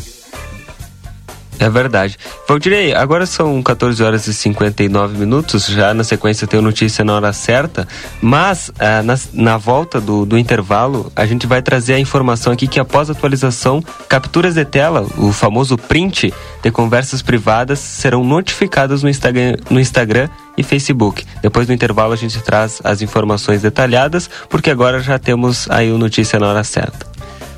É 1.59 1.69
verdade. 1.71 2.19
Valdirei, 2.49 2.95
agora 2.95 3.27
são 3.27 3.63
14 3.63 4.03
horas 4.03 4.27
e 4.27 4.35
59 4.35 5.17
minutos, 5.17 5.67
já 5.67 5.95
na 5.95 6.05
sequência 6.05 6.47
tem 6.47 6.61
notícia 6.61 7.05
na 7.05 7.15
hora 7.15 7.33
certa, 7.33 7.87
mas 8.21 8.71
ah, 8.79 9.03
na, 9.03 9.19
na, 9.33 9.57
volta 9.57 10.01
do, 10.01 10.27
do 10.27 10.37
intervalo 10.37 11.13
a 11.15 11.25
gente 11.27 11.47
vai 11.47 11.63
trazer 11.63 11.95
a 11.95 11.99
informação 11.99 12.53
aqui 12.53 12.67
que 12.67 12.81
após 12.81 13.09
atualização, 13.09 13.83
capturas 14.09 14.55
de 14.55 14.65
tela, 14.65 15.07
o 15.17 15.33
famoso 15.33 15.79
print 15.79 16.35
de 16.63 16.71
conversas 16.71 17.23
privadas 17.23 17.79
serão 17.79 18.25
notificadas 18.25 19.03
no 19.03 19.09
Instagram, 19.09 19.57
no 19.71 19.79
Instagram 19.79 20.29
e 20.57 20.63
Facebook. 20.63 21.25
Depois 21.41 21.67
do 21.67 21.73
intervalo 21.73 22.13
a 22.13 22.17
gente 22.17 22.41
traz 22.43 22.81
as 22.83 23.01
informações 23.03 23.63
detalhadas, 23.63 24.29
porque 24.49 24.71
agora 24.71 25.01
já 25.01 25.19
temos 25.19 25.69
aí 25.71 25.93
o 25.93 25.99
notícia 25.99 26.39
na 26.39 26.49
hora 26.49 26.65
certa. 26.65 27.14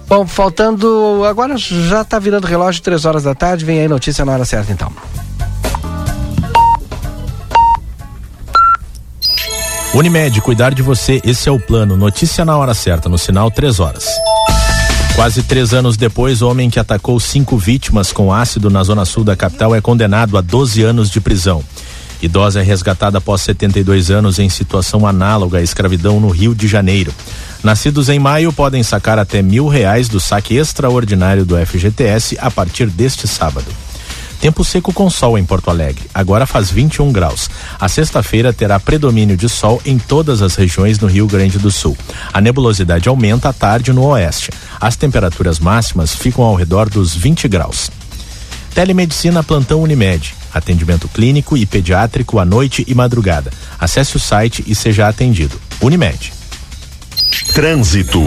Bom, 0.08 0.26
faltando. 0.26 1.24
Agora 1.24 1.56
já 1.56 2.02
está 2.02 2.18
virando 2.18 2.46
relógio, 2.46 2.82
três 2.82 3.04
horas 3.04 3.24
da 3.24 3.34
tarde. 3.34 3.64
Vem 3.64 3.80
aí 3.80 3.88
notícia 3.88 4.24
na 4.24 4.32
hora 4.32 4.44
certa, 4.44 4.72
então. 4.72 4.92
Unimed, 9.94 10.40
cuidar 10.42 10.74
de 10.74 10.82
você, 10.82 11.20
esse 11.24 11.48
é 11.48 11.52
o 11.52 11.58
plano. 11.58 11.96
Notícia 11.96 12.44
na 12.44 12.56
hora 12.56 12.74
certa, 12.74 13.08
no 13.08 13.16
sinal 13.16 13.50
três 13.50 13.80
horas. 13.80 14.06
Quase 15.14 15.42
três 15.42 15.72
anos 15.72 15.96
depois, 15.96 16.42
o 16.42 16.48
homem 16.48 16.68
que 16.68 16.78
atacou 16.78 17.18
cinco 17.18 17.56
vítimas 17.56 18.12
com 18.12 18.30
ácido 18.30 18.68
na 18.68 18.84
zona 18.84 19.06
sul 19.06 19.24
da 19.24 19.34
capital 19.34 19.74
é 19.74 19.80
condenado 19.80 20.36
a 20.36 20.42
12 20.42 20.82
anos 20.82 21.10
de 21.10 21.18
prisão. 21.22 21.64
Idosa 22.20 22.60
é 22.60 22.62
resgatada 22.62 23.18
após 23.18 23.40
72 23.40 24.10
anos 24.10 24.38
em 24.38 24.50
situação 24.50 25.06
análoga 25.06 25.58
à 25.58 25.62
escravidão 25.62 26.20
no 26.20 26.28
Rio 26.28 26.54
de 26.54 26.68
Janeiro. 26.68 27.14
Nascidos 27.66 28.08
em 28.08 28.20
maio 28.20 28.52
podem 28.52 28.80
sacar 28.84 29.18
até 29.18 29.42
mil 29.42 29.66
reais 29.66 30.08
do 30.08 30.20
saque 30.20 30.54
extraordinário 30.54 31.44
do 31.44 31.56
FGTS 31.56 32.38
a 32.40 32.48
partir 32.48 32.86
deste 32.86 33.26
sábado. 33.26 33.66
Tempo 34.40 34.64
seco 34.64 34.92
com 34.92 35.10
sol 35.10 35.36
em 35.36 35.44
Porto 35.44 35.68
Alegre. 35.68 36.08
Agora 36.14 36.46
faz 36.46 36.70
21 36.70 37.10
graus. 37.10 37.50
A 37.80 37.88
sexta-feira 37.88 38.52
terá 38.52 38.78
predomínio 38.78 39.36
de 39.36 39.48
sol 39.48 39.82
em 39.84 39.98
todas 39.98 40.42
as 40.42 40.54
regiões 40.54 41.00
no 41.00 41.08
Rio 41.08 41.26
Grande 41.26 41.58
do 41.58 41.72
Sul. 41.72 41.98
A 42.32 42.40
nebulosidade 42.40 43.08
aumenta 43.08 43.48
à 43.48 43.52
tarde 43.52 43.92
no 43.92 44.04
oeste. 44.04 44.52
As 44.80 44.94
temperaturas 44.94 45.58
máximas 45.58 46.14
ficam 46.14 46.44
ao 46.44 46.54
redor 46.54 46.88
dos 46.88 47.16
20 47.16 47.48
graus. 47.48 47.90
Telemedicina 48.76 49.42
Plantão 49.42 49.82
Unimed. 49.82 50.36
Atendimento 50.54 51.08
clínico 51.08 51.56
e 51.56 51.66
pediátrico 51.66 52.38
à 52.38 52.44
noite 52.44 52.84
e 52.86 52.94
madrugada. 52.94 53.50
Acesse 53.76 54.16
o 54.16 54.20
site 54.20 54.62
e 54.68 54.72
seja 54.72 55.08
atendido. 55.08 55.60
Unimed. 55.80 56.35
Trânsito. 57.42 58.22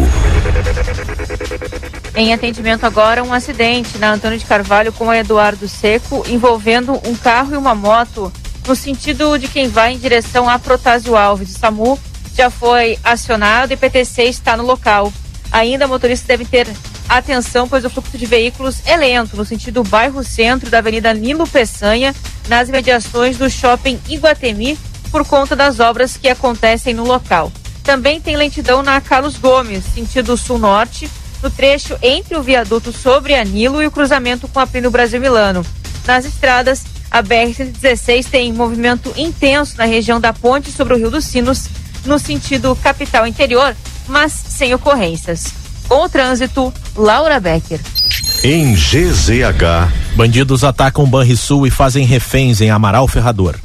Em 2.16 2.34
atendimento 2.34 2.86
agora, 2.86 3.24
um 3.24 3.34
acidente 3.34 3.98
na 3.98 4.12
Antônio 4.12 4.38
de 4.38 4.46
Carvalho 4.46 4.92
com 4.92 5.08
o 5.08 5.14
Eduardo 5.14 5.68
Seco, 5.68 6.26
envolvendo 6.28 7.00
um 7.08 7.16
carro 7.16 7.54
e 7.54 7.58
uma 7.58 7.74
moto, 7.74 8.32
no 8.68 8.76
sentido 8.76 9.38
de 9.38 9.48
quem 9.48 9.70
vai 9.70 9.94
em 9.94 9.98
direção 9.98 10.50
a 10.50 10.60
Protásio 10.60 11.16
Alves. 11.16 11.56
O 11.56 11.60
SAMU 11.60 12.00
já 12.36 12.50
foi 12.50 12.98
acionado 13.04 13.74
e 13.74 13.78
PTC 13.78 14.24
está 14.24 14.58
no 14.58 14.64
local. 14.64 15.14
Ainda 15.52 15.88
motoristas 15.88 16.28
devem 16.28 16.46
ter 16.46 16.68
atenção, 17.08 17.68
pois 17.68 17.84
o 17.86 17.90
fluxo 17.90 18.18
de 18.18 18.26
veículos 18.26 18.82
é 18.86 18.96
lento, 18.96 19.36
no 19.36 19.46
sentido 19.46 19.84
bairro 19.84 20.24
centro 20.24 20.70
da 20.70 20.78
Avenida 20.78 21.14
Nilo 21.14 21.48
Peçanha, 21.48 22.14
nas 22.48 22.70
imediações 22.70 23.38
do 23.38 23.50
shopping 23.50 24.00
Iguatemi, 24.08 24.78
por 25.12 25.26
conta 25.26 25.56
das 25.56 25.80
obras 25.80 26.18
que 26.18 26.28
acontecem 26.28 26.94
no 26.94 27.04
local. 27.04 27.52
Também 27.90 28.22
tem 28.22 28.38
lentidão 28.38 28.84
na 28.84 29.02
Carlos 29.02 29.36
Gomes, 29.36 29.84
sentido 29.84 30.38
sul-norte, 30.38 31.10
no 31.42 31.50
trecho 31.50 31.98
entre 32.04 32.38
o 32.38 32.44
viaduto 32.44 32.94
sobre 32.94 33.34
a 33.34 33.44
Nilo 33.44 33.82
e 33.82 33.88
o 33.88 33.92
cruzamento 33.92 34.48
com 34.48 34.60
a 34.60 34.68
Plínio 34.68 34.92
Brasil 34.92 35.20
Milano. 35.20 35.66
Nas 36.06 36.24
estradas, 36.24 36.86
a 37.10 37.24
BR-116 37.24 38.28
tem 38.30 38.54
movimento 38.54 39.12
intenso 39.18 39.76
na 39.76 39.86
região 39.86 40.22
da 40.22 40.32
ponte 40.32 40.72
sobre 40.72 40.94
o 40.94 40.98
Rio 40.98 41.10
dos 41.10 41.26
Sinos, 41.26 41.68
no 42.06 42.20
sentido 42.20 42.76
capital 42.76 43.26
interior, 43.26 43.76
mas 44.08 44.34
sem 44.34 44.72
ocorrências. 44.72 45.46
Com 45.88 46.04
o 46.04 46.10
trânsito, 46.10 46.72
Laura 46.96 47.40
Becker. 47.40 47.80
Em 48.44 48.76
GZH, 48.76 49.92
bandidos 50.16 50.64
atacam 50.64 51.10
Banrisul 51.10 51.66
e 51.66 51.72
fazem 51.72 52.06
reféns 52.06 52.62
em 52.62 52.70
Amaral 52.70 53.08
Ferrador. 53.08 53.56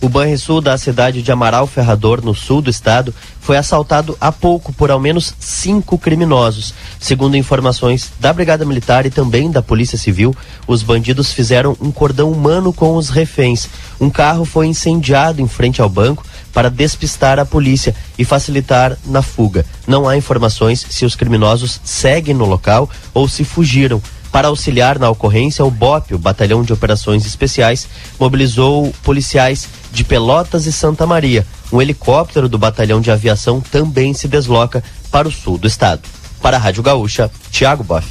O 0.00 0.08
Banrisul 0.10 0.60
da 0.60 0.76
cidade 0.76 1.22
de 1.22 1.32
Amaral 1.32 1.66
Ferrador, 1.66 2.22
no 2.22 2.34
sul 2.34 2.60
do 2.60 2.68
estado, 2.68 3.14
foi 3.40 3.56
assaltado 3.56 4.16
há 4.20 4.30
pouco 4.30 4.72
por 4.72 4.90
ao 4.90 5.00
menos 5.00 5.32
cinco 5.38 5.96
criminosos. 5.96 6.74
Segundo 7.00 7.36
informações 7.36 8.12
da 8.20 8.32
Brigada 8.32 8.64
Militar 8.64 9.06
e 9.06 9.10
também 9.10 9.50
da 9.50 9.62
Polícia 9.62 9.96
Civil, 9.96 10.36
os 10.66 10.82
bandidos 10.82 11.32
fizeram 11.32 11.76
um 11.80 11.90
cordão 11.90 12.30
humano 12.30 12.72
com 12.72 12.96
os 12.96 13.08
reféns. 13.08 13.68
Um 13.98 14.10
carro 14.10 14.44
foi 14.44 14.66
incendiado 14.66 15.40
em 15.40 15.48
frente 15.48 15.80
ao 15.80 15.88
banco 15.88 16.24
para 16.52 16.70
despistar 16.70 17.38
a 17.38 17.44
polícia 17.44 17.94
e 18.18 18.24
facilitar 18.24 18.96
na 19.04 19.22
fuga. 19.22 19.64
Não 19.86 20.08
há 20.08 20.16
informações 20.16 20.84
se 20.88 21.04
os 21.04 21.14
criminosos 21.14 21.80
seguem 21.84 22.34
no 22.34 22.44
local 22.44 22.90
ou 23.14 23.28
se 23.28 23.44
fugiram. 23.44 24.02
Para 24.36 24.48
auxiliar 24.48 24.98
na 24.98 25.08
ocorrência, 25.08 25.64
o 25.64 25.70
BOP, 25.70 26.12
o 26.12 26.18
Batalhão 26.18 26.62
de 26.62 26.70
Operações 26.70 27.24
Especiais, 27.24 27.88
mobilizou 28.20 28.92
policiais 29.02 29.66
de 29.90 30.04
Pelotas 30.04 30.66
e 30.66 30.72
Santa 30.72 31.06
Maria. 31.06 31.46
Um 31.72 31.80
helicóptero 31.80 32.46
do 32.46 32.58
Batalhão 32.58 33.00
de 33.00 33.10
Aviação 33.10 33.62
também 33.62 34.12
se 34.12 34.28
desloca 34.28 34.84
para 35.10 35.26
o 35.26 35.32
sul 35.32 35.56
do 35.56 35.66
estado. 35.66 36.02
Para 36.42 36.58
a 36.58 36.60
Rádio 36.60 36.82
Gaúcha, 36.82 37.30
Tiago 37.50 37.82
Boff. 37.82 38.06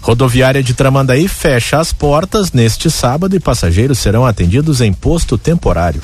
Rodoviária 0.00 0.60
de 0.60 0.74
Tramandaí 0.74 1.28
fecha 1.28 1.78
as 1.78 1.92
portas 1.92 2.50
neste 2.50 2.90
sábado 2.90 3.36
e 3.36 3.38
passageiros 3.38 4.00
serão 4.00 4.26
atendidos 4.26 4.80
em 4.80 4.92
posto 4.92 5.38
temporário. 5.38 6.02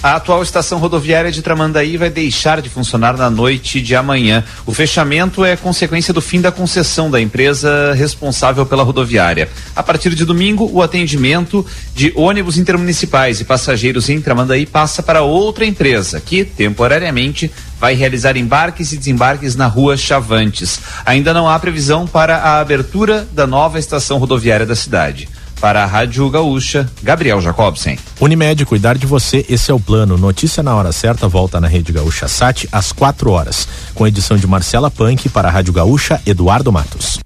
A 0.00 0.14
atual 0.14 0.44
estação 0.44 0.78
rodoviária 0.78 1.32
de 1.32 1.42
Tramandaí 1.42 1.96
vai 1.96 2.08
deixar 2.08 2.62
de 2.62 2.68
funcionar 2.68 3.16
na 3.16 3.28
noite 3.28 3.80
de 3.80 3.96
amanhã. 3.96 4.44
O 4.64 4.72
fechamento 4.72 5.44
é 5.44 5.56
consequência 5.56 6.14
do 6.14 6.20
fim 6.20 6.40
da 6.40 6.52
concessão 6.52 7.10
da 7.10 7.20
empresa 7.20 7.92
responsável 7.94 8.64
pela 8.64 8.84
rodoviária. 8.84 9.48
A 9.74 9.82
partir 9.82 10.14
de 10.14 10.24
domingo, 10.24 10.70
o 10.72 10.82
atendimento 10.82 11.66
de 11.96 12.12
ônibus 12.14 12.56
intermunicipais 12.56 13.40
e 13.40 13.44
passageiros 13.44 14.08
em 14.08 14.20
Tramandaí 14.20 14.66
passa 14.66 15.02
para 15.02 15.22
outra 15.22 15.66
empresa, 15.66 16.20
que 16.20 16.44
temporariamente 16.44 17.50
vai 17.80 17.94
realizar 17.94 18.36
embarques 18.36 18.92
e 18.92 18.98
desembarques 18.98 19.56
na 19.56 19.66
rua 19.66 19.96
Chavantes. 19.96 20.78
Ainda 21.04 21.34
não 21.34 21.48
há 21.48 21.58
previsão 21.58 22.06
para 22.06 22.36
a 22.36 22.60
abertura 22.60 23.26
da 23.32 23.48
nova 23.48 23.80
estação 23.80 24.18
rodoviária 24.18 24.64
da 24.64 24.76
cidade. 24.76 25.28
Para 25.60 25.82
a 25.82 25.86
Rádio 25.86 26.30
Gaúcha, 26.30 26.88
Gabriel 27.02 27.40
Jacobsen. 27.40 27.98
Unimed, 28.20 28.64
cuidar 28.64 28.96
de 28.96 29.06
você, 29.06 29.44
esse 29.48 29.70
é 29.70 29.74
o 29.74 29.80
plano. 29.80 30.16
Notícia 30.16 30.62
na 30.62 30.74
hora 30.74 30.92
certa 30.92 31.26
volta 31.26 31.60
na 31.60 31.66
Rede 31.66 31.92
Gaúcha 31.92 32.28
Sat 32.28 32.68
às 32.70 32.92
4 32.92 33.30
horas. 33.30 33.66
Com 33.94 34.06
edição 34.06 34.36
de 34.36 34.46
Marcela 34.46 34.90
Punk 34.90 35.28
para 35.28 35.48
a 35.48 35.50
Rádio 35.50 35.72
Gaúcha, 35.72 36.22
Eduardo 36.24 36.70
Matos. 36.70 37.18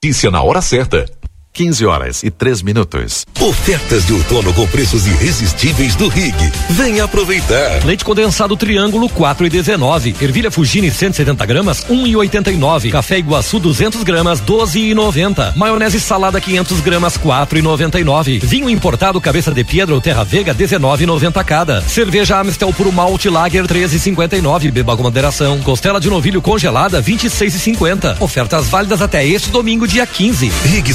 Notícia 0.00 0.30
na 0.30 0.40
hora 0.40 0.62
certa. 0.62 1.17
15 1.58 1.86
horas 1.86 2.22
e 2.22 2.30
3 2.30 2.62
minutos. 2.62 3.26
Ofertas 3.40 4.06
de 4.06 4.12
outono 4.12 4.54
com 4.54 4.64
preços 4.68 5.08
irresistíveis 5.08 5.96
do 5.96 6.06
Rig. 6.06 6.36
Venha 6.70 7.02
aproveitar. 7.02 7.84
Leite 7.84 8.04
condensado 8.04 8.56
Triângulo 8.56 9.08
4 9.08 9.44
e 9.44 9.50
19. 9.50 10.14
Ervilha 10.20 10.52
Fugini 10.52 10.88
170 10.88 11.44
gramas 11.46 11.84
1 11.90 12.06
e 12.06 12.14
89. 12.14 12.92
Café 12.92 13.18
Iguaçu 13.18 13.58
200 13.58 14.04
gramas 14.04 14.38
12 14.38 14.78
e 14.78 14.94
90. 14.94 15.54
Maionese 15.56 15.98
salada 15.98 16.40
500 16.40 16.78
gramas 16.78 17.16
4 17.16 17.58
e 17.58 17.62
99. 17.62 18.38
Vinho 18.38 18.70
importado 18.70 19.20
Cabeça 19.20 19.50
de 19.50 19.64
Pedra 19.64 19.96
ou 19.96 20.00
Terra 20.00 20.22
Vega 20.22 20.54
19 20.54 21.02
e 21.02 21.06
90 21.08 21.42
cada. 21.42 21.82
Cerveja 21.82 22.40
Amstel 22.40 22.72
Puro 22.72 22.92
Malte 22.92 23.28
Lager 23.28 23.66
13 23.66 23.96
e 23.96 23.98
59. 23.98 24.70
Beba 24.70 24.96
com 24.96 25.02
moderação. 25.02 25.58
Costela 25.62 26.00
de 26.00 26.08
novilho 26.08 26.40
congelada 26.40 27.00
26 27.00 27.52
e 27.52 27.58
50. 27.58 28.18
Ofertas 28.20 28.68
válidas 28.68 29.02
até 29.02 29.26
este 29.26 29.50
domingo 29.50 29.88
dia 29.88 30.06
15. 30.06 30.52
Rig 30.64 30.94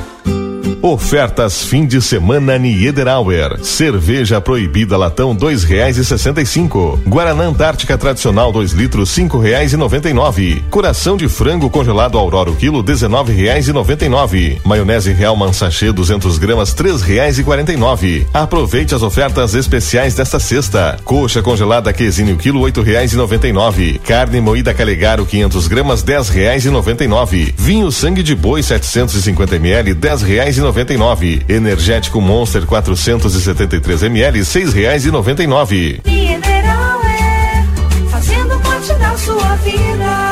Ofertas 0.83 1.63
fim 1.63 1.85
de 1.85 2.01
semana 2.01 2.57
Niederauer. 2.57 3.63
Cerveja 3.63 4.41
proibida 4.41 4.97
latão 4.97 5.35
dois 5.35 5.63
reais 5.63 5.95
e 5.97 6.03
sessenta 6.03 6.41
e 6.41 6.45
cinco. 6.45 6.99
Guaraná 7.05 7.43
Antártica 7.43 7.95
tradicional 7.99 8.51
2 8.51 8.71
litros 8.71 9.11
cinco 9.11 9.37
reais 9.37 9.73
e 9.73 9.77
noventa 9.77 10.09
e 10.09 10.13
nove. 10.13 10.63
Coração 10.71 11.15
de 11.15 11.29
frango 11.29 11.69
congelado 11.69 12.17
Aurora 12.17 12.51
quilo 12.53 12.81
dezenove 12.81 13.31
reais 13.31 13.67
e 13.67 13.73
noventa 13.73 14.05
e 14.05 14.09
nove. 14.09 14.59
Maionese 14.65 15.13
Real 15.13 15.37
Sachê 15.53 15.91
200 15.91 16.39
gramas 16.39 16.73
três 16.73 17.03
reais 17.03 17.37
e 17.37 17.43
quarenta 17.43 17.71
e 17.71 17.77
nove. 17.77 18.25
Aproveite 18.33 18.95
as 18.95 19.03
ofertas 19.03 19.53
especiais 19.53 20.15
desta 20.15 20.39
sexta. 20.39 20.97
Coxa 21.03 21.43
congelada 21.43 21.93
Quesine 21.93 22.35
quilo 22.35 22.59
oito 22.59 22.81
reais 22.81 23.13
e 23.13 23.17
noventa 23.17 23.47
e 23.47 23.53
nove. 23.53 24.01
Carne 24.03 24.41
moída 24.41 24.73
Calegaro 24.73 25.27
500 25.27 25.67
gramas 25.67 26.01
dez 26.01 26.27
reais 26.29 26.65
e 26.65 26.71
noventa 26.71 27.03
e 27.03 27.07
nove. 27.07 27.53
Vinho 27.55 27.91
sangue 27.91 28.23
de 28.23 28.33
boi 28.33 28.63
750 28.63 29.57
ml 29.57 29.93
dez 29.93 30.23
reais 30.23 30.57
e 30.57 30.70
99. 30.71 31.45
Energético 31.49 32.21
Monster 32.21 32.65
473 32.65 34.03
ml, 34.03 34.45
seis 34.45 34.73
reais 34.73 35.05
e 35.05 35.11
noventa 35.11 35.43
e 35.43 35.47
nove. 35.47 35.99
Mineral 36.05 37.01
é 37.03 38.09
fazendo 38.09 38.57
parte 38.61 38.93
da 38.93 39.17
sua 39.17 39.55
vida. 39.57 40.30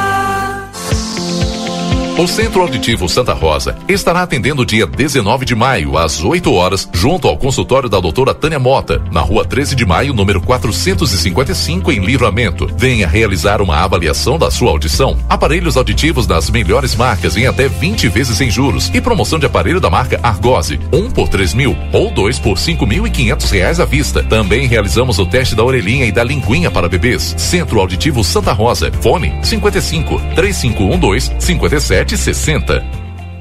O 2.19 2.27
Centro 2.27 2.60
Auditivo 2.63 3.08
Santa 3.08 3.32
Rosa 3.32 3.77
estará 3.88 4.23
atendendo 4.23 4.65
dia 4.65 4.86
19 4.86 5.45
de 5.45 5.55
maio, 5.55 5.97
às 5.97 6.21
8 6.21 6.51
horas, 6.51 6.89
junto 6.91 7.29
ao 7.29 7.38
consultório 7.38 7.88
da 7.88 7.97
doutora 7.97 8.34
Tânia 8.34 8.60
Mota, 8.60 9.01
na 9.10 9.21
rua 9.21 9.45
13 9.45 9.73
de 9.73 9.86
maio, 9.86 10.13
número 10.13 10.41
455, 10.41 11.93
em 11.93 12.03
Livramento. 12.03 12.69
Venha 12.75 13.08
realizar 13.08 13.62
uma 13.62 13.77
avaliação 13.77 14.38
da 14.38 14.51
sua 14.51 14.69
audição. 14.69 15.17
Aparelhos 15.29 15.77
auditivos 15.77 16.27
das 16.27 16.49
melhores 16.49 16.93
marcas 16.93 17.38
em 17.38 17.47
até 17.47 17.69
20 17.69 18.10
vezes 18.10 18.36
sem 18.38 18.51
juros. 18.51 18.91
E 18.93 18.99
promoção 18.99 19.39
de 19.39 19.45
aparelho 19.45 19.79
da 19.79 19.89
marca 19.89 20.19
Argose, 20.21 20.77
um 20.91 21.10
por 21.10 21.29
três 21.29 21.53
mil 21.53 21.73
ou 21.93 22.12
dois 22.12 22.38
por 22.38 22.58
cinco 22.58 22.86
mil 22.86 23.08
e 23.08 23.10
quinhentos 23.10 23.49
reais 23.49 23.79
à 23.79 23.86
vista. 23.86 24.21
Também 24.23 24.67
realizamos 24.67 25.19
o 25.19 25.25
teste 25.25 25.55
da 25.55 25.63
orelhinha 25.63 26.03
e 26.03 26.12
da 26.12 26.25
linguinha 26.25 26.69
para 26.69 26.89
bebês. 26.89 27.34
Centro 27.38 27.79
Auditivo 27.79 28.25
Santa 28.25 28.51
Rosa. 28.51 28.91
Fone 28.99 29.34
55 29.41 30.21
3512 30.36 31.32
57 31.39 32.08
60. 32.17 33.08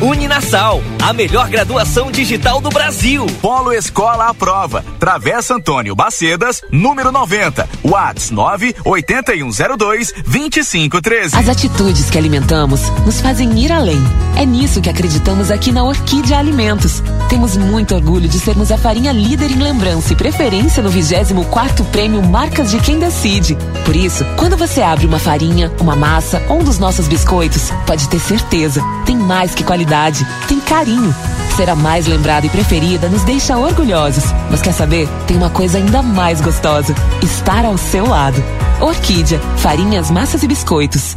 Uninasal, 0.00 0.82
a 1.02 1.12
melhor 1.12 1.48
graduação 1.48 2.10
digital 2.10 2.60
do 2.60 2.68
Brasil. 2.68 3.26
Polo 3.40 3.72
Escola 3.72 4.28
à 4.28 4.34
Prova. 4.34 4.84
Travessa 4.98 5.54
Antônio 5.54 5.94
Bacedas, 5.94 6.62
número 6.70 7.12
90. 7.12 7.68
Whats 7.84 8.30
98102 8.30 10.12
2513. 10.26 11.36
As 11.36 11.48
atitudes 11.48 12.10
que 12.10 12.18
alimentamos 12.18 12.88
nos 13.06 13.20
fazem 13.20 13.56
ir 13.58 13.70
além. 13.70 14.02
É 14.36 14.44
nisso 14.44 14.80
que 14.80 14.90
acreditamos 14.90 15.50
aqui 15.50 15.70
na 15.70 15.84
Orquídea 15.84 16.38
Alimentos. 16.38 17.02
Temos 17.28 17.56
muito 17.56 17.94
orgulho 17.94 18.28
de 18.28 18.40
sermos 18.40 18.72
a 18.72 18.76
farinha 18.76 19.12
líder 19.12 19.50
em 19.50 19.62
lembrança 19.62 20.12
e 20.12 20.16
preferência 20.16 20.82
no 20.82 20.90
24 20.90 21.84
Prêmio 21.86 22.22
Marcas 22.22 22.70
de 22.70 22.78
Quem 22.80 22.98
Decide. 22.98 23.56
Por 23.84 23.94
isso, 23.94 24.24
quando 24.36 24.56
você 24.56 24.82
abre 24.82 25.06
uma 25.06 25.18
farinha, 25.18 25.72
uma 25.80 25.94
massa 25.94 26.42
ou 26.48 26.60
um 26.60 26.64
dos 26.64 26.78
nossos 26.78 27.06
biscoitos, 27.06 27.70
pode 27.86 28.08
ter 28.08 28.18
certeza, 28.18 28.82
tem 29.06 29.16
mais 29.16 29.54
que 29.54 29.62
qualidade, 29.62 29.83
tem 30.48 30.60
carinho. 30.60 31.14
Ser 31.56 31.70
a 31.70 31.76
mais 31.76 32.06
lembrada 32.06 32.46
e 32.46 32.50
preferida 32.50 33.08
nos 33.08 33.22
deixa 33.22 33.56
orgulhosos. 33.56 34.24
Mas 34.50 34.60
quer 34.60 34.72
saber? 34.72 35.08
Tem 35.26 35.36
uma 35.36 35.50
coisa 35.50 35.78
ainda 35.78 36.02
mais 36.02 36.40
gostosa: 36.40 36.94
estar 37.22 37.64
ao 37.64 37.78
seu 37.78 38.06
lado. 38.06 38.42
Orquídea, 38.80 39.40
farinhas, 39.58 40.10
massas 40.10 40.42
e 40.42 40.48
biscoitos. 40.48 41.16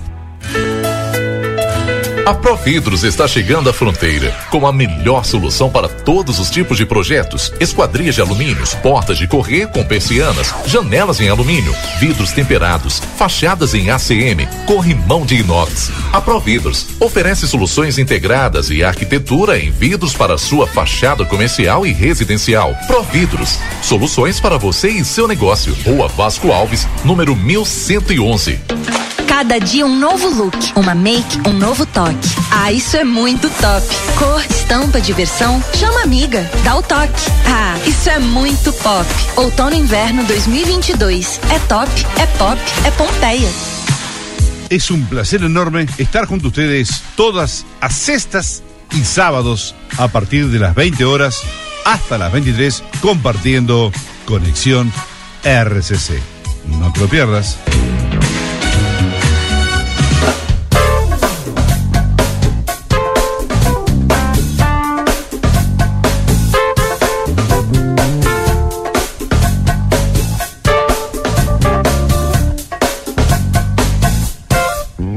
A 2.27 2.33
Providros 2.33 3.05
está 3.05 3.25
chegando 3.25 3.69
à 3.69 3.73
fronteira 3.73 4.35
com 4.49 4.67
a 4.67 4.73
melhor 4.73 5.23
solução 5.23 5.69
para 5.69 5.87
todos 5.87 6.39
os 6.39 6.49
tipos 6.49 6.75
de 6.75 6.85
projetos: 6.85 7.53
esquadrias 7.57 8.15
de 8.15 8.21
alumínios, 8.21 8.73
portas 8.73 9.17
de 9.17 9.25
correr 9.25 9.67
com 9.67 9.81
persianas, 9.81 10.53
janelas 10.65 11.21
em 11.21 11.29
alumínio, 11.29 11.73
vidros 12.01 12.33
temperados, 12.33 13.01
fachadas 13.17 13.73
em 13.73 13.91
ACM, 13.91 14.45
corrimão 14.65 15.25
de 15.25 15.35
inox. 15.35 15.89
A 16.11 16.19
Providros 16.19 16.87
oferece 16.99 17.47
soluções 17.47 17.97
integradas 17.97 18.69
e 18.69 18.83
arquitetura 18.83 19.57
em 19.57 19.71
vidros 19.71 20.13
para 20.13 20.37
sua 20.37 20.67
fachada 20.67 21.23
comercial 21.23 21.87
e 21.87 21.93
residencial. 21.93 22.75
Providros, 22.87 23.57
soluções 23.81 24.37
para 24.37 24.57
você 24.57 24.89
e 24.89 25.05
seu 25.05 25.29
negócio. 25.29 25.73
Rua 25.85 26.09
Vasco 26.09 26.51
Alves, 26.51 26.85
número 27.05 27.33
1111. 27.37 29.06
Cada 29.37 29.59
dia 29.59 29.85
um 29.85 29.95
novo 29.95 30.29
look, 30.29 30.57
uma 30.75 30.95
make, 30.95 31.47
um 31.47 31.53
novo 31.53 31.85
toque. 31.85 32.27
Ah, 32.49 32.71
isso 32.71 32.97
é 32.97 33.03
muito 33.03 33.47
top. 33.61 33.85
Cor, 34.17 34.43
estampa, 34.49 34.99
diversão, 34.99 35.63
chama 35.75 36.01
amiga, 36.01 36.49
dá 36.63 36.75
o 36.75 36.81
toque. 36.81 37.21
Ah, 37.45 37.77
isso 37.85 38.09
é 38.09 38.17
muito 38.17 38.73
pop. 38.73 39.05
Outono 39.35 39.75
e 39.75 39.77
inverno 39.77 40.23
2022. 40.23 41.39
É 41.51 41.59
top, 41.67 41.87
é 42.19 42.25
pop, 42.39 42.59
é 42.83 42.89
Pompeia. 42.89 43.47
Es 44.71 44.89
un 44.89 45.05
placer 45.05 45.43
enorme 45.43 45.85
estar 45.99 46.25
junto 46.25 46.47
a 46.47 46.49
ustedes 46.49 47.03
todas 47.15 47.63
a 47.79 47.91
sextas 47.91 48.63
y 48.91 49.03
sábados 49.03 49.75
a 49.99 50.07
partir 50.07 50.47
de 50.47 50.57
las 50.57 50.73
20 50.73 51.05
horas 51.05 51.43
hasta 51.85 52.17
las 52.17 52.31
23 52.31 52.83
compartiendo 53.01 53.91
Conexión 54.25 54.91
RCC. 55.43 56.19
No 56.79 56.91
te 56.91 57.01
lo 57.01 57.07
pierdas. 57.07 57.59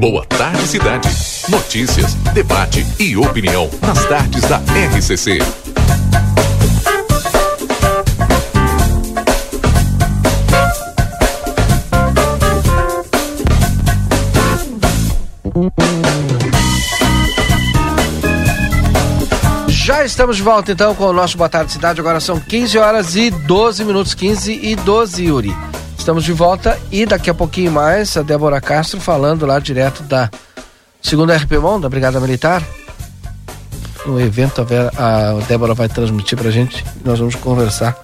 Boa 0.01 0.25
tarde, 0.25 0.67
cidade. 0.67 1.07
Notícias, 1.47 2.15
debate 2.33 2.83
e 2.97 3.15
opinião 3.15 3.69
nas 3.83 4.03
tardes 4.05 4.41
da 4.49 4.57
RCC. 4.57 5.37
Já 19.67 20.03
estamos 20.03 20.37
de 20.37 20.41
volta 20.41 20.71
então 20.71 20.95
com 20.95 21.05
o 21.05 21.13
nosso 21.13 21.37
Boa 21.37 21.47
Tarde 21.47 21.71
Cidade. 21.71 21.99
Agora 21.99 22.19
são 22.19 22.39
15 22.39 22.75
horas 22.79 23.15
e 23.15 23.29
12 23.29 23.85
minutos, 23.85 24.15
15 24.15 24.51
e 24.63 24.75
12, 24.77 25.25
Yuri. 25.25 25.55
Estamos 26.01 26.23
de 26.23 26.33
volta 26.33 26.79
e 26.91 27.05
daqui 27.05 27.29
a 27.29 27.33
pouquinho 27.33 27.71
mais 27.71 28.17
a 28.17 28.23
Débora 28.23 28.59
Castro 28.59 28.99
falando 28.99 29.45
lá 29.45 29.59
direto 29.59 30.01
da 30.01 30.31
segunda 30.99 31.37
RPMON, 31.37 31.79
da 31.79 31.87
Brigada 31.87 32.19
Militar. 32.19 32.63
No 34.03 34.19
evento 34.19 34.65
a, 34.97 35.45
Débora 35.47 35.75
vai 35.75 35.87
transmitir 35.87 36.35
pra 36.35 36.49
gente. 36.49 36.83
Nós 37.05 37.19
vamos 37.19 37.35
conversar 37.35 37.95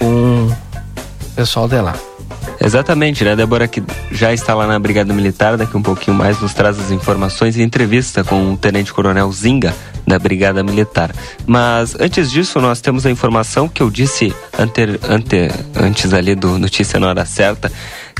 com 0.00 0.48
o 0.48 0.56
pessoal 1.36 1.68
de 1.68 1.80
lá. 1.80 1.94
Exatamente, 2.60 3.22
né? 3.22 3.36
Débora 3.36 3.68
que 3.68 3.80
já 4.10 4.34
está 4.34 4.56
lá 4.56 4.66
na 4.66 4.80
Brigada 4.80 5.14
Militar, 5.14 5.56
daqui 5.56 5.76
um 5.76 5.82
pouquinho 5.82 6.16
mais 6.16 6.40
nos 6.40 6.52
traz 6.52 6.76
as 6.80 6.90
informações 6.90 7.56
e 7.56 7.62
entrevista 7.62 8.24
com 8.24 8.52
o 8.52 8.56
Tenente 8.56 8.92
Coronel 8.92 9.30
Zinga 9.30 9.72
da 10.08 10.18
Brigada 10.18 10.62
Militar. 10.62 11.14
Mas 11.46 11.94
antes 12.00 12.30
disso, 12.30 12.60
nós 12.60 12.80
temos 12.80 13.06
a 13.06 13.10
informação 13.10 13.68
que 13.68 13.82
eu 13.82 13.90
disse 13.90 14.34
ante, 14.58 14.82
ante, 15.08 15.50
antes 15.76 16.12
ali 16.12 16.34
do 16.34 16.58
Notícia 16.58 16.98
na 16.98 17.08
Hora 17.08 17.24
Certa, 17.24 17.70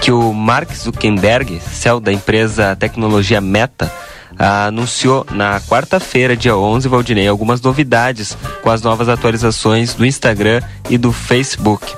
que 0.00 0.12
o 0.12 0.32
Mark 0.32 0.72
Zuckerberg, 0.74 1.60
céu 1.60 2.00
da 2.00 2.12
empresa 2.12 2.76
Tecnologia 2.76 3.40
Meta, 3.40 3.90
anunciou 4.38 5.26
na 5.32 5.60
quarta-feira, 5.60 6.36
dia 6.36 6.56
11, 6.56 6.88
Valdinei, 6.88 7.26
algumas 7.26 7.60
novidades 7.60 8.36
com 8.62 8.70
as 8.70 8.82
novas 8.82 9.08
atualizações 9.08 9.94
do 9.94 10.06
Instagram 10.06 10.62
e 10.88 10.96
do 10.96 11.12
Facebook. 11.12 11.92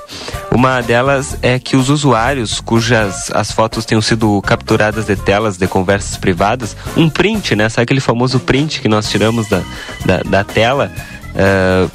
Uma 0.51 0.81
delas 0.81 1.37
é 1.41 1.59
que 1.59 1.75
os 1.75 1.89
usuários 1.89 2.59
cujas 2.59 3.29
as 3.31 3.51
fotos 3.51 3.85
tenham 3.85 4.01
sido 4.01 4.41
capturadas 4.41 5.05
de 5.05 5.15
telas 5.15 5.57
de 5.57 5.67
conversas 5.67 6.17
privadas, 6.17 6.75
um 6.97 7.09
print, 7.09 7.55
né? 7.55 7.69
Sabe 7.69 7.83
aquele 7.83 8.01
famoso 8.01 8.39
print 8.39 8.81
que 8.81 8.89
nós 8.89 9.09
tiramos 9.09 9.47
da, 9.47 9.61
da, 10.05 10.23
da 10.23 10.43
tela? 10.43 10.91
eh, 11.35 11.87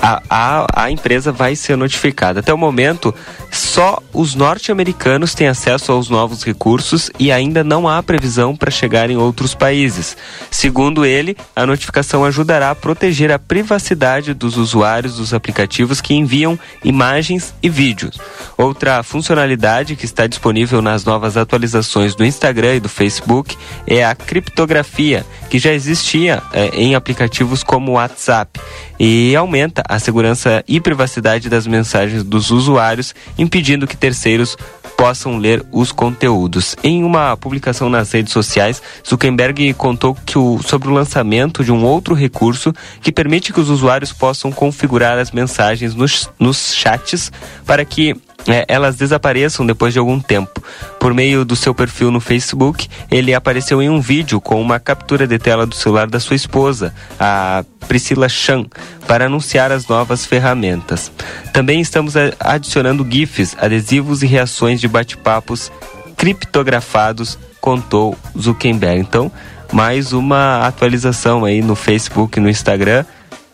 a, 0.00 0.22
a, 0.28 0.84
a 0.84 0.90
empresa 0.90 1.32
vai 1.32 1.56
ser 1.56 1.76
notificada. 1.76 2.40
Até 2.40 2.52
o 2.52 2.58
momento, 2.58 3.14
só 3.50 4.00
os 4.12 4.34
norte-americanos 4.34 5.34
têm 5.34 5.48
acesso 5.48 5.92
aos 5.92 6.08
novos 6.08 6.44
recursos 6.44 7.10
e 7.18 7.32
ainda 7.32 7.64
não 7.64 7.88
há 7.88 8.02
previsão 8.02 8.56
para 8.56 8.70
chegar 8.70 9.10
em 9.10 9.16
outros 9.16 9.54
países. 9.54 10.16
Segundo 10.50 11.04
ele, 11.04 11.36
a 11.54 11.66
notificação 11.66 12.24
ajudará 12.24 12.70
a 12.70 12.74
proteger 12.74 13.32
a 13.32 13.38
privacidade 13.38 14.34
dos 14.34 14.56
usuários 14.56 15.16
dos 15.16 15.34
aplicativos 15.34 16.00
que 16.00 16.14
enviam 16.14 16.58
imagens 16.84 17.54
e 17.62 17.68
vídeos. 17.68 18.18
Outra 18.56 19.02
funcionalidade 19.02 19.96
que 19.96 20.04
está 20.04 20.26
disponível 20.26 20.80
nas 20.80 21.04
novas 21.04 21.36
atualizações 21.36 22.14
do 22.14 22.24
Instagram 22.24 22.76
e 22.76 22.80
do 22.80 22.88
Facebook 22.88 23.56
é 23.86 24.04
a 24.04 24.14
criptografia, 24.14 25.24
que 25.50 25.58
já 25.58 25.72
existia 25.72 26.42
é, 26.52 26.68
em 26.74 26.94
aplicativos 26.94 27.62
como 27.62 27.92
o 27.92 27.94
WhatsApp 27.94 28.60
e 28.98 29.34
aumenta 29.36 29.82
a 29.88 29.98
segurança 29.98 30.62
e 30.68 30.80
privacidade 30.80 31.48
das 31.48 31.66
mensagens 31.66 32.22
dos 32.22 32.50
usuários, 32.50 33.14
impedindo 33.38 33.86
que 33.86 33.96
terceiros 33.96 34.56
possam 34.96 35.38
ler 35.38 35.64
os 35.72 35.92
conteúdos. 35.92 36.74
Em 36.82 37.04
uma 37.04 37.36
publicação 37.36 37.88
nas 37.88 38.10
redes 38.10 38.32
sociais, 38.32 38.82
Zuckerberg 39.08 39.72
contou 39.74 40.14
que 40.26 40.36
o, 40.36 40.60
sobre 40.62 40.88
o 40.88 40.92
lançamento 40.92 41.64
de 41.64 41.70
um 41.70 41.84
outro 41.84 42.14
recurso 42.14 42.74
que 43.00 43.12
permite 43.12 43.52
que 43.52 43.60
os 43.60 43.70
usuários 43.70 44.12
possam 44.12 44.50
configurar 44.50 45.16
as 45.16 45.30
mensagens 45.30 45.94
nos, 45.94 46.28
nos 46.38 46.74
chats 46.74 47.30
para 47.64 47.84
que 47.84 48.16
é, 48.48 48.64
elas 48.66 48.96
desapareçam 48.96 49.66
depois 49.66 49.92
de 49.92 49.98
algum 49.98 50.18
tempo. 50.18 50.62
Por 50.98 51.12
meio 51.12 51.44
do 51.44 51.54
seu 51.54 51.74
perfil 51.74 52.10
no 52.10 52.18
Facebook, 52.18 52.88
ele 53.10 53.34
apareceu 53.34 53.80
em 53.82 53.90
um 53.90 54.00
vídeo 54.00 54.40
com 54.40 54.60
uma 54.60 54.80
captura 54.80 55.26
de 55.26 55.38
tela 55.38 55.66
do 55.66 55.74
celular 55.74 56.08
da 56.08 56.18
sua 56.18 56.34
esposa, 56.34 56.94
a 57.20 57.64
Priscila 57.86 58.28
Chan, 58.28 58.64
para 59.06 59.26
anunciar 59.26 59.70
as 59.70 59.86
novas 59.86 60.24
ferramentas. 60.24 61.12
Também 61.52 61.80
estamos 61.80 62.14
adicionando 62.40 63.06
GIFs, 63.08 63.54
adesivos 63.60 64.22
e 64.22 64.26
reações 64.26 64.80
de 64.80 64.88
bate-papos 64.88 65.70
criptografados, 66.16 67.38
contou 67.60 68.16
Zuckerberg. 68.36 69.00
Então, 69.00 69.30
mais 69.72 70.12
uma 70.12 70.66
atualização 70.66 71.44
aí 71.44 71.60
no 71.60 71.76
Facebook 71.76 72.38
e 72.38 72.42
no 72.42 72.48
Instagram 72.48 73.04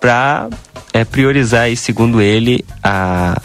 para 0.01 0.49
é, 0.93 1.05
priorizar, 1.05 1.63
aí, 1.63 1.77
segundo 1.77 2.21
ele, 2.21 2.65
a 2.83 3.41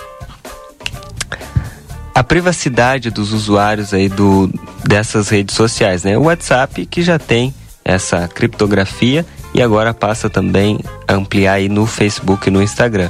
a 2.14 2.24
privacidade 2.24 3.10
dos 3.10 3.34
usuários 3.34 3.94
aí 3.94 4.10
do, 4.10 4.50
dessas 4.84 5.30
redes 5.30 5.56
sociais, 5.56 6.04
né? 6.04 6.18
O 6.18 6.24
WhatsApp 6.24 6.86
que 6.86 7.02
já 7.02 7.18
tem 7.18 7.54
essa 7.84 8.28
criptografia 8.28 9.26
e 9.54 9.62
agora 9.62 9.94
passa 9.94 10.30
também 10.30 10.80
a 11.08 11.14
ampliar 11.14 11.54
aí 11.54 11.70
no 11.70 11.86
Facebook 11.86 12.48
e 12.48 12.52
no 12.52 12.62
Instagram. 12.62 13.10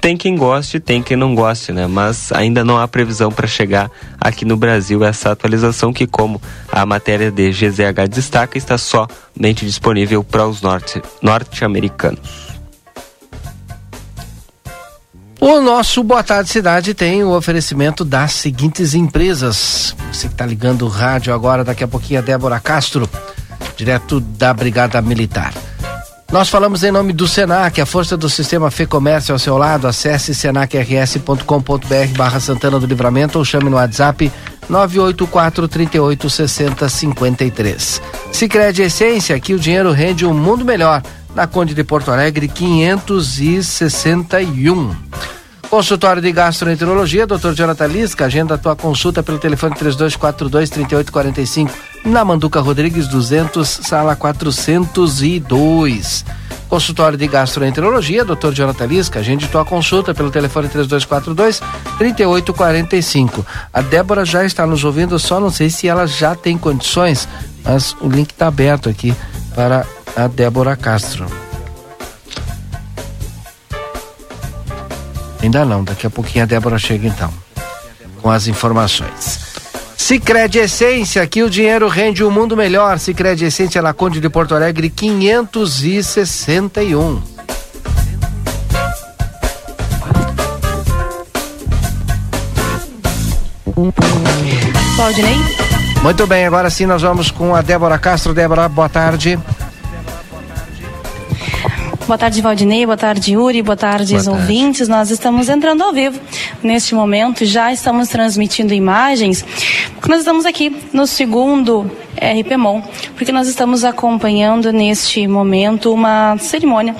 Tem 0.00 0.16
quem 0.16 0.34
goste, 0.34 0.80
tem 0.80 1.02
quem 1.02 1.16
não 1.16 1.34
goste, 1.34 1.72
né? 1.72 1.86
Mas 1.86 2.32
ainda 2.32 2.64
não 2.64 2.78
há 2.78 2.88
previsão 2.88 3.30
para 3.30 3.46
chegar 3.46 3.90
aqui 4.18 4.46
no 4.46 4.56
Brasil 4.56 5.04
essa 5.04 5.30
atualização 5.30 5.92
que, 5.92 6.06
como 6.06 6.40
a 6.72 6.86
matéria 6.86 7.30
de 7.30 7.50
GZH 7.50 8.08
destaca, 8.08 8.56
está 8.56 8.78
somente 8.78 9.66
disponível 9.66 10.24
para 10.24 10.46
os 10.46 10.62
norte-americanos. 11.20 12.49
O 15.40 15.58
nosso 15.62 16.04
Boa 16.04 16.22
Tarde 16.22 16.50
Cidade 16.50 16.92
tem 16.92 17.24
o 17.24 17.34
oferecimento 17.34 18.04
das 18.04 18.32
seguintes 18.32 18.92
empresas. 18.92 19.96
Você 20.12 20.28
que 20.28 20.34
está 20.34 20.44
ligando 20.44 20.84
o 20.84 20.88
rádio 20.88 21.32
agora, 21.32 21.64
daqui 21.64 21.82
a 21.82 21.88
pouquinho 21.88 22.20
a 22.20 22.22
Débora 22.22 22.60
Castro, 22.60 23.08
direto 23.74 24.20
da 24.20 24.52
Brigada 24.52 25.00
Militar. 25.00 25.54
Nós 26.30 26.50
falamos 26.50 26.84
em 26.84 26.92
nome 26.92 27.14
do 27.14 27.26
Senac, 27.26 27.80
a 27.80 27.86
força 27.86 28.18
do 28.18 28.28
sistema 28.28 28.70
Fê 28.70 28.84
Comércio 28.84 29.32
ao 29.32 29.38
seu 29.38 29.56
lado. 29.56 29.88
Acesse 29.88 30.34
senacrs.com.br 30.34 31.42
barra 32.16 32.38
Santana 32.38 32.78
do 32.78 32.86
Livramento 32.86 33.38
ou 33.38 33.44
chame 33.44 33.70
no 33.70 33.76
WhatsApp 33.76 34.30
984 34.68 35.66
38 35.66 36.30
60 36.30 36.88
53. 36.88 38.02
Sicredi 38.30 38.82
Essência, 38.82 39.34
aqui 39.34 39.54
o 39.54 39.58
dinheiro 39.58 39.90
rende 39.90 40.26
um 40.26 40.34
mundo 40.34 40.66
melhor 40.66 41.02
na 41.34 41.46
Conde 41.46 41.74
de 41.74 41.84
Porto 41.84 42.10
Alegre 42.10 42.48
561. 42.48 44.96
Consultório 45.70 46.20
de 46.20 46.30
Gastroenterologia, 46.32 47.26
Dr. 47.28 47.52
Jonathan 47.54 47.86
Lisca, 47.86 48.24
agenda 48.24 48.56
a 48.56 48.58
tua 48.58 48.74
consulta 48.74 49.22
pelo 49.22 49.38
telefone 49.38 49.76
3242-3845, 49.76 51.70
na 52.04 52.24
Manduca 52.24 52.60
Rodrigues 52.60 53.06
200, 53.06 53.68
sala 53.68 54.16
402. 54.16 56.24
Consultório 56.68 57.16
de 57.16 57.28
Gastroenterologia, 57.28 58.24
Dr. 58.24 58.50
Jonathan 58.52 58.86
Lisca, 58.86 59.20
agende 59.20 59.46
tua 59.46 59.64
consulta 59.64 60.12
pelo 60.12 60.32
telefone 60.32 60.68
3242-3845. 60.68 63.46
A 63.72 63.80
Débora 63.80 64.24
já 64.24 64.44
está 64.44 64.66
nos 64.66 64.82
ouvindo, 64.82 65.16
só 65.20 65.38
não 65.38 65.50
sei 65.50 65.70
se 65.70 65.86
ela 65.86 66.04
já 66.06 66.34
tem 66.34 66.58
condições, 66.58 67.28
mas 67.62 67.94
o 68.00 68.08
link 68.08 68.32
está 68.32 68.48
aberto 68.48 68.88
aqui 68.88 69.14
para 69.54 69.86
a 70.16 70.26
Débora 70.26 70.76
Castro. 70.76 71.26
Ainda 75.42 75.64
não, 75.64 75.82
daqui 75.82 76.06
a 76.06 76.10
pouquinho 76.10 76.44
a 76.44 76.46
Débora 76.46 76.78
chega 76.78 77.08
então, 77.08 77.32
com 78.20 78.30
as 78.30 78.46
informações. 78.46 79.40
Sicredi 79.96 80.58
Essência, 80.58 81.22
aqui 81.22 81.42
o 81.42 81.48
dinheiro 81.48 81.88
rende 81.88 82.24
um 82.24 82.30
mundo 82.30 82.56
melhor. 82.56 82.98
Sicredi 82.98 83.44
Essência 83.44 83.80
na 83.80 83.92
Conde 83.92 84.20
de 84.20 84.28
Porto 84.28 84.54
Alegre 84.54 84.90
561. 84.90 87.22
Claudinei? 94.96 95.59
Muito 96.02 96.26
bem, 96.26 96.46
agora 96.46 96.70
sim 96.70 96.86
nós 96.86 97.02
vamos 97.02 97.30
com 97.30 97.54
a 97.54 97.60
Débora 97.60 97.98
Castro. 97.98 98.32
Débora, 98.32 98.68
boa 98.68 98.88
tarde. 98.88 99.38
Boa 102.06 102.18
tarde, 102.18 102.40
Valdinei. 102.40 102.84
Boa 102.86 102.96
tarde, 102.96 103.34
Yuri. 103.34 103.62
Boa 103.62 103.76
tarde, 103.76 104.14
Boa 104.14 104.24
tarde. 104.24 104.40
ouvintes. 104.40 104.88
Nós 104.88 105.10
estamos 105.10 105.48
entrando 105.48 105.82
ao 105.82 105.92
vivo 105.92 106.18
neste 106.62 106.94
momento. 106.94 107.44
Já 107.44 107.72
estamos 107.72 108.08
transmitindo 108.08 108.72
imagens. 108.74 109.44
Nós 110.08 110.20
estamos 110.20 110.46
aqui 110.46 110.74
no 110.92 111.06
segundo 111.06 111.88
RPMON, 112.20 112.82
porque 113.16 113.32
nós 113.32 113.48
estamos 113.48 113.84
acompanhando 113.84 114.72
neste 114.72 115.26
momento 115.26 115.92
uma 115.92 116.36
cerimônia 116.38 116.94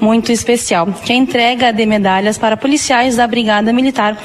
muito 0.00 0.30
especial, 0.30 0.86
que 1.04 1.12
é 1.12 1.16
a 1.16 1.18
entrega 1.18 1.72
de 1.72 1.86
medalhas 1.86 2.36
para 2.36 2.56
policiais 2.56 3.16
da 3.16 3.26
Brigada 3.26 3.72
Militar, 3.72 4.16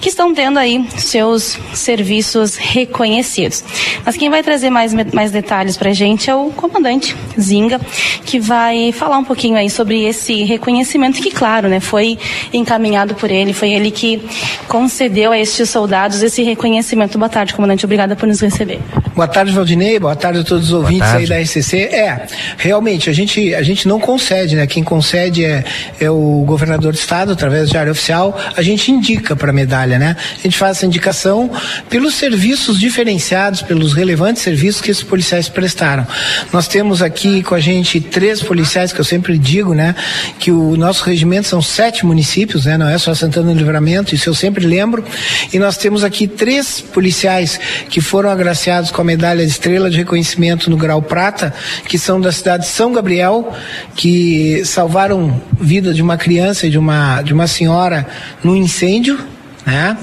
que 0.00 0.08
estão 0.08 0.34
tendo 0.34 0.58
aí 0.58 0.86
seus 0.96 1.58
serviços 1.72 2.56
reconhecidos. 2.56 3.64
Mas 4.04 4.16
quem 4.16 4.28
vai 4.28 4.42
trazer 4.42 4.70
mais, 4.70 4.92
mais 5.12 5.30
detalhes 5.30 5.76
para 5.76 5.90
a 5.90 5.94
gente 5.94 6.28
é 6.28 6.34
o 6.34 6.50
comandante 6.50 7.16
Zinga, 7.40 7.80
que 8.24 8.38
vai 8.38 8.92
falar 8.92 9.18
um 9.18 9.24
pouquinho 9.24 9.56
aí 9.56 9.70
sobre 9.70 10.04
esse 10.04 10.44
reconhecimento 10.44 11.20
que, 11.22 11.30
claro, 11.30 11.68
né, 11.68 11.80
foi 11.80 12.18
encaminhado 12.52 13.14
por 13.14 13.30
ele, 13.30 13.52
foi 13.52 13.70
ele 13.70 13.90
que 13.90 14.22
concedeu 14.68 15.32
a 15.32 15.38
estes 15.38 15.70
soldados 15.70 16.22
esse 16.22 16.42
reconhecimento. 16.42 17.18
Boa 17.18 17.28
tarde, 17.28 17.54
comandante, 17.54 17.84
obrigada 17.84 18.14
por 18.14 18.26
nos 18.26 18.40
receber. 18.40 18.80
Boa 19.14 19.28
tarde, 19.28 19.52
Valdinei, 19.52 19.93
boa 19.98 20.16
tarde 20.16 20.40
a 20.40 20.44
todos 20.44 20.66
os 20.66 20.72
ouvintes 20.72 21.08
aí 21.08 21.26
da 21.26 21.38
RCC. 21.38 21.76
É, 21.82 22.26
realmente, 22.58 23.10
a 23.10 23.12
gente, 23.12 23.54
a 23.54 23.62
gente 23.62 23.86
não 23.86 24.00
concede, 24.00 24.56
né? 24.56 24.66
Quem 24.66 24.82
concede 24.82 25.44
é, 25.44 25.64
é 26.00 26.10
o 26.10 26.44
governador 26.46 26.92
do 26.92 26.98
estado, 26.98 27.32
através 27.32 27.70
de 27.70 27.76
área 27.76 27.92
oficial, 27.92 28.38
a 28.56 28.62
gente 28.62 28.90
indica 28.90 29.34
para 29.36 29.50
a 29.50 29.52
medalha, 29.52 29.98
né? 29.98 30.16
A 30.38 30.42
gente 30.42 30.56
faz 30.56 30.78
essa 30.78 30.86
indicação 30.86 31.50
pelos 31.88 32.14
serviços 32.14 32.78
diferenciados, 32.78 33.62
pelos 33.62 33.92
relevantes 33.92 34.42
serviços 34.42 34.80
que 34.80 34.90
esses 34.90 35.02
policiais 35.02 35.48
prestaram. 35.48 36.06
Nós 36.52 36.68
temos 36.68 37.02
aqui 37.02 37.42
com 37.42 37.54
a 37.54 37.60
gente 37.60 38.00
três 38.00 38.42
policiais, 38.42 38.92
que 38.92 39.00
eu 39.00 39.04
sempre 39.04 39.38
digo, 39.38 39.74
né? 39.74 39.94
Que 40.38 40.50
o 40.50 40.76
nosso 40.76 41.04
regimento 41.04 41.48
são 41.48 41.62
sete 41.62 42.04
municípios, 42.04 42.66
né? 42.66 42.76
Não 42.76 42.88
é 42.88 42.98
só 42.98 43.14
Santana 43.14 43.52
do 43.52 43.58
Livramento, 43.58 44.14
isso 44.14 44.28
eu 44.28 44.34
sempre 44.34 44.66
lembro. 44.66 45.04
E 45.52 45.58
nós 45.58 45.76
temos 45.76 46.04
aqui 46.04 46.26
três 46.26 46.80
policiais 46.80 47.58
que 47.88 48.00
foram 48.00 48.30
agraciados 48.30 48.90
com 48.90 49.00
a 49.00 49.04
medalha 49.04 49.44
de 49.44 49.50
estrela 49.50 49.83
de 49.90 49.96
reconhecimento 49.96 50.70
no 50.70 50.76
grau 50.76 51.00
prata, 51.00 51.52
que 51.88 51.98
são 51.98 52.20
da 52.20 52.32
cidade 52.32 52.64
de 52.64 52.70
São 52.70 52.92
Gabriel, 52.92 53.52
que 53.94 54.64
salvaram 54.64 55.40
vida 55.60 55.92
de 55.92 56.02
uma 56.02 56.16
criança 56.16 56.66
e 56.66 56.70
de 56.70 56.78
uma, 56.78 57.22
de 57.22 57.32
uma 57.32 57.46
senhora 57.46 58.06
num 58.42 58.56
incêndio 58.56 59.18
né? 59.66 59.96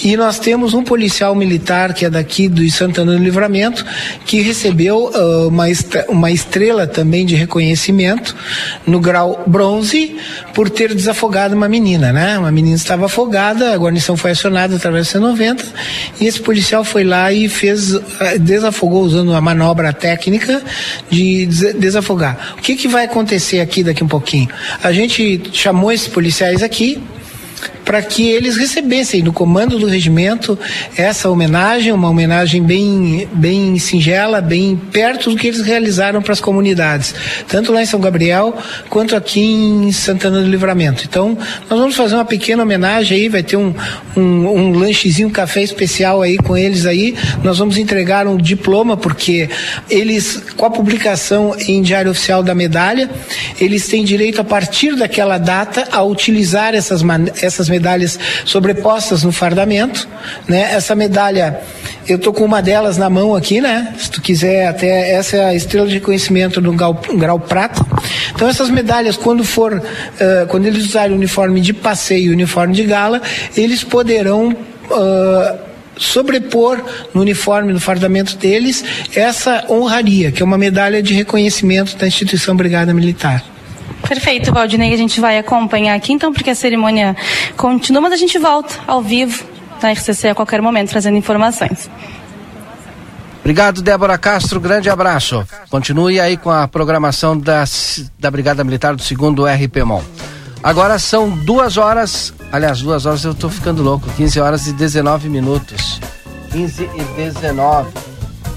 E 0.00 0.16
nós 0.16 0.38
temos 0.38 0.74
um 0.74 0.82
policial 0.82 1.34
militar 1.34 1.92
que 1.94 2.04
é 2.04 2.10
daqui 2.10 2.48
do 2.48 2.68
Santana 2.70 3.12
do 3.12 3.18
Livramento 3.18 3.84
que 4.26 4.40
recebeu 4.40 5.10
uh, 5.14 5.48
uma, 5.48 5.64
uma 6.08 6.30
estrela 6.30 6.86
também 6.86 7.26
de 7.26 7.34
reconhecimento 7.34 8.34
no 8.86 9.00
grau 9.00 9.42
bronze 9.46 10.16
por 10.54 10.70
ter 10.70 10.94
desafogado 10.94 11.54
uma 11.54 11.68
menina, 11.68 12.12
né? 12.12 12.38
Uma 12.38 12.50
menina 12.50 12.76
estava 12.76 13.06
afogada, 13.06 13.72
a 13.72 13.76
guarnição 13.76 14.16
foi 14.16 14.32
acionada 14.32 14.76
através 14.76 15.12
do 15.12 15.20
C90 15.20 15.64
e 16.20 16.26
esse 16.26 16.40
policial 16.40 16.84
foi 16.84 17.04
lá 17.04 17.32
e 17.32 17.48
fez, 17.48 17.92
desafogou 18.40 19.02
usando 19.02 19.30
uma 19.30 19.40
manobra 19.40 19.92
técnica 19.92 20.62
de 21.10 21.46
desafogar. 21.46 22.54
O 22.58 22.62
que, 22.62 22.76
que 22.76 22.88
vai 22.88 23.04
acontecer 23.04 23.60
aqui 23.60 23.82
daqui 23.82 24.02
um 24.02 24.08
pouquinho? 24.08 24.48
A 24.82 24.92
gente 24.92 25.50
chamou 25.52 25.92
esses 25.92 26.08
policiais 26.08 26.62
aqui, 26.62 27.02
para 27.92 28.00
que 28.00 28.26
eles 28.26 28.56
recebessem 28.56 29.20
no 29.20 29.34
comando 29.34 29.78
do 29.78 29.84
regimento 29.86 30.58
essa 30.96 31.28
homenagem, 31.28 31.92
uma 31.92 32.08
homenagem 32.08 32.62
bem, 32.62 33.28
bem 33.34 33.78
singela, 33.78 34.40
bem 34.40 34.80
perto 34.90 35.28
do 35.28 35.36
que 35.36 35.48
eles 35.48 35.60
realizaram 35.60 36.22
para 36.22 36.32
as 36.32 36.40
comunidades, 36.40 37.14
tanto 37.46 37.70
lá 37.70 37.82
em 37.82 37.84
São 37.84 38.00
Gabriel 38.00 38.56
quanto 38.88 39.14
aqui 39.14 39.42
em 39.42 39.92
Santana 39.92 40.40
do 40.40 40.48
Livramento. 40.48 41.04
Então, 41.06 41.36
nós 41.68 41.78
vamos 41.78 41.94
fazer 41.94 42.14
uma 42.14 42.24
pequena 42.24 42.62
homenagem 42.62 43.14
aí, 43.14 43.28
vai 43.28 43.42
ter 43.42 43.58
um, 43.58 43.74
um, 44.16 44.20
um 44.20 44.72
lanchezinho, 44.72 45.28
um 45.28 45.30
café 45.30 45.62
especial 45.62 46.22
aí 46.22 46.38
com 46.38 46.56
eles 46.56 46.86
aí. 46.86 47.14
Nós 47.44 47.58
vamos 47.58 47.76
entregar 47.76 48.26
um 48.26 48.38
diploma, 48.38 48.96
porque 48.96 49.50
eles, 49.90 50.42
com 50.56 50.64
a 50.64 50.70
publicação 50.70 51.54
em 51.58 51.82
Diário 51.82 52.10
Oficial 52.10 52.42
da 52.42 52.54
medalha, 52.54 53.10
eles 53.60 53.86
têm 53.86 54.02
direito 54.02 54.40
a 54.40 54.44
partir 54.44 54.96
daquela 54.96 55.36
data 55.36 55.88
a 55.92 56.02
utilizar 56.02 56.74
essas, 56.74 57.02
essas 57.42 57.68
medalhas 57.68 57.81
sobrepostas 58.44 59.22
no 59.22 59.32
fardamento, 59.32 60.08
né? 60.48 60.72
Essa 60.72 60.94
medalha, 60.94 61.60
eu 62.08 62.18
tô 62.18 62.32
com 62.32 62.44
uma 62.44 62.62
delas 62.62 62.96
na 62.96 63.10
mão 63.10 63.34
aqui, 63.34 63.60
né? 63.60 63.94
Se 63.98 64.10
tu 64.10 64.20
quiser, 64.20 64.68
até 64.68 65.12
essa 65.12 65.36
é 65.36 65.44
a 65.46 65.54
estrela 65.54 65.86
de 65.86 65.94
reconhecimento 65.94 66.60
no 66.60 66.72
grau, 66.72 67.00
grau 67.14 67.38
prata. 67.38 67.84
Então 68.34 68.48
essas 68.48 68.70
medalhas, 68.70 69.16
quando 69.16 69.44
for, 69.44 69.74
uh, 69.74 70.46
quando 70.48 70.66
eles 70.66 70.86
usarem 70.86 71.12
o 71.12 71.16
uniforme 71.16 71.60
de 71.60 71.72
passeio 71.72 72.30
e 72.30 72.34
uniforme 72.34 72.74
de 72.74 72.84
gala, 72.84 73.20
eles 73.56 73.84
poderão 73.84 74.48
uh, 74.50 75.58
sobrepor 75.96 76.82
no 77.14 77.20
uniforme, 77.20 77.72
no 77.72 77.80
fardamento 77.80 78.36
deles, 78.36 78.84
essa 79.14 79.64
honraria, 79.68 80.32
que 80.32 80.42
é 80.42 80.44
uma 80.44 80.58
medalha 80.58 81.02
de 81.02 81.14
reconhecimento 81.14 81.96
da 81.96 82.06
instituição 82.06 82.56
Brigada 82.56 82.92
Militar. 82.94 83.51
Perfeito, 84.08 84.52
Valdinei. 84.52 84.92
A 84.92 84.96
gente 84.96 85.20
vai 85.20 85.38
acompanhar 85.38 85.94
aqui 85.94 86.12
então, 86.12 86.32
porque 86.32 86.50
a 86.50 86.54
cerimônia 86.54 87.16
continua, 87.56 88.02
mas 88.02 88.12
a 88.12 88.16
gente 88.16 88.38
volta 88.38 88.74
ao 88.86 89.02
vivo 89.02 89.44
na 89.82 89.92
RCC 89.92 90.28
a 90.28 90.34
qualquer 90.34 90.60
momento, 90.60 90.90
trazendo 90.90 91.16
informações. 91.16 91.90
Obrigado, 93.40 93.82
Débora 93.82 94.16
Castro. 94.16 94.60
Grande 94.60 94.88
abraço. 94.88 95.44
Continue 95.68 96.20
aí 96.20 96.36
com 96.36 96.50
a 96.50 96.68
programação 96.68 97.36
da, 97.36 97.64
da 98.18 98.30
Brigada 98.30 98.62
Militar 98.62 98.94
do 98.94 99.02
segundo 99.02 99.44
RPMON. 99.44 100.02
Agora 100.62 100.96
são 100.96 101.28
duas 101.28 101.76
horas, 101.76 102.32
aliás, 102.52 102.80
duas 102.80 103.04
horas 103.04 103.24
eu 103.24 103.34
tô 103.34 103.48
ficando 103.48 103.82
louco, 103.82 104.08
15 104.16 104.40
horas 104.40 104.66
e 104.68 104.72
19 104.72 105.28
minutos. 105.28 106.00
15 106.52 106.88
e 106.94 107.02
19. 107.16 107.90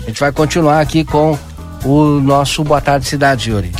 A 0.04 0.08
gente 0.08 0.20
vai 0.20 0.32
continuar 0.32 0.82
aqui 0.82 1.04
com 1.04 1.36
o 1.84 2.20
nosso 2.22 2.64
Boa 2.64 2.80
Tarde 2.80 3.08
Cidade, 3.08 3.50
Yuri. 3.50 3.72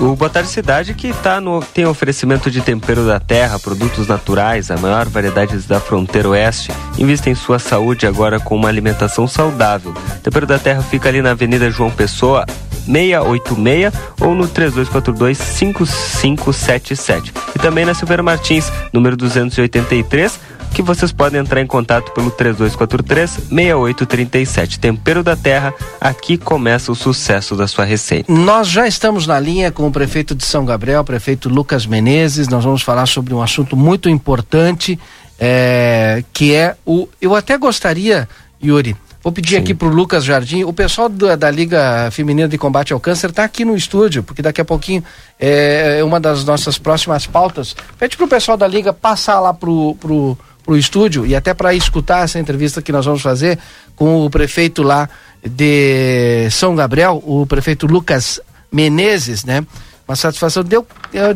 O 0.00 0.16
Boa 0.16 0.28
Tarde 0.28 0.48
Cidade 0.48 0.92
que 0.92 1.12
tá 1.12 1.40
no, 1.40 1.60
tem 1.62 1.86
oferecimento 1.86 2.50
de 2.50 2.60
tempero 2.60 3.06
da 3.06 3.20
terra, 3.20 3.58
produtos 3.58 4.06
naturais, 4.08 4.70
a 4.70 4.76
maior 4.76 5.06
variedade 5.08 5.56
da 5.58 5.80
fronteira 5.80 6.28
oeste. 6.28 6.72
Invista 6.98 7.30
em 7.30 7.34
sua 7.34 7.58
saúde 7.58 8.06
agora 8.06 8.40
com 8.40 8.56
uma 8.56 8.68
alimentação 8.68 9.26
saudável. 9.28 9.94
Tempero 10.22 10.46
da 10.46 10.58
Terra 10.58 10.82
fica 10.82 11.08
ali 11.08 11.22
na 11.22 11.30
Avenida 11.30 11.70
João 11.70 11.90
Pessoa, 11.90 12.44
686 12.86 13.92
ou 14.20 14.34
no 14.34 14.46
3242 14.48 15.38
5577. 15.38 17.32
E 17.54 17.58
também 17.58 17.84
na 17.84 17.94
Silveira 17.94 18.22
Martins, 18.22 18.70
número 18.92 19.16
283 19.16 20.53
que 20.74 20.82
vocês 20.82 21.12
podem 21.12 21.40
entrar 21.40 21.60
em 21.60 21.66
contato 21.66 22.10
pelo 22.10 22.32
3243-6837. 22.32 24.78
Tempero 24.78 25.22
da 25.22 25.36
Terra, 25.36 25.72
aqui 26.00 26.36
começa 26.36 26.90
o 26.90 26.96
sucesso 26.96 27.54
da 27.54 27.68
sua 27.68 27.84
receita. 27.84 28.32
Nós 28.32 28.66
já 28.68 28.88
estamos 28.88 29.24
na 29.24 29.38
linha 29.38 29.70
com 29.70 29.86
o 29.86 29.92
prefeito 29.92 30.34
de 30.34 30.44
São 30.44 30.64
Gabriel, 30.64 31.04
prefeito 31.04 31.48
Lucas 31.48 31.86
Menezes. 31.86 32.48
Nós 32.48 32.64
vamos 32.64 32.82
falar 32.82 33.06
sobre 33.06 33.32
um 33.32 33.40
assunto 33.40 33.76
muito 33.76 34.10
importante, 34.10 34.98
é, 35.38 36.24
que 36.32 36.52
é 36.52 36.74
o. 36.84 37.08
Eu 37.20 37.36
até 37.36 37.56
gostaria, 37.56 38.28
Yuri, 38.62 38.96
Vou 39.24 39.32
pedir 39.32 39.54
Sim. 39.54 39.62
aqui 39.62 39.72
para 39.72 39.88
o 39.88 39.90
Lucas 39.90 40.22
Jardim. 40.22 40.64
O 40.64 40.72
pessoal 40.72 41.08
da, 41.08 41.34
da, 41.34 41.50
Liga 41.50 42.10
Feminina 42.10 42.46
de 42.46 42.58
Combate 42.58 42.92
ao 42.92 43.00
Câncer 43.00 43.30
está 43.30 43.42
aqui 43.42 43.64
no 43.64 43.74
estúdio, 43.74 44.22
porque 44.22 44.42
daqui 44.42 44.60
a 44.60 44.64
pouquinho 44.66 45.02
é, 45.40 46.00
é 46.00 46.04
uma 46.04 46.20
das 46.20 46.44
nossas 46.44 46.76
próximas 46.76 47.26
pautas. 47.26 47.74
Pede 47.98 48.18
para 48.18 48.26
o 48.26 48.28
pessoal 48.28 48.58
da 48.58 48.66
Liga 48.66 48.92
passar 48.92 49.40
lá 49.40 49.54
pro, 49.54 49.96
pro, 49.98 50.36
pro 50.64 50.76
estúdio 50.76 51.26
e 51.26 51.36
até 51.36 51.52
para 51.52 51.74
escutar 51.74 52.24
essa 52.24 52.38
entrevista 52.38 52.80
que 52.80 52.90
nós 52.90 53.04
vamos 53.04 53.22
fazer 53.22 53.58
com 53.94 54.24
o 54.24 54.30
prefeito 54.30 54.82
lá 54.82 55.08
de 55.46 56.48
São 56.50 56.74
Gabriel, 56.74 57.22
o 57.24 57.46
prefeito 57.46 57.86
Lucas 57.86 58.40
Menezes, 58.72 59.44
né? 59.44 59.64
Uma 60.06 60.16
satisfação 60.16 60.62
deu, 60.62 60.86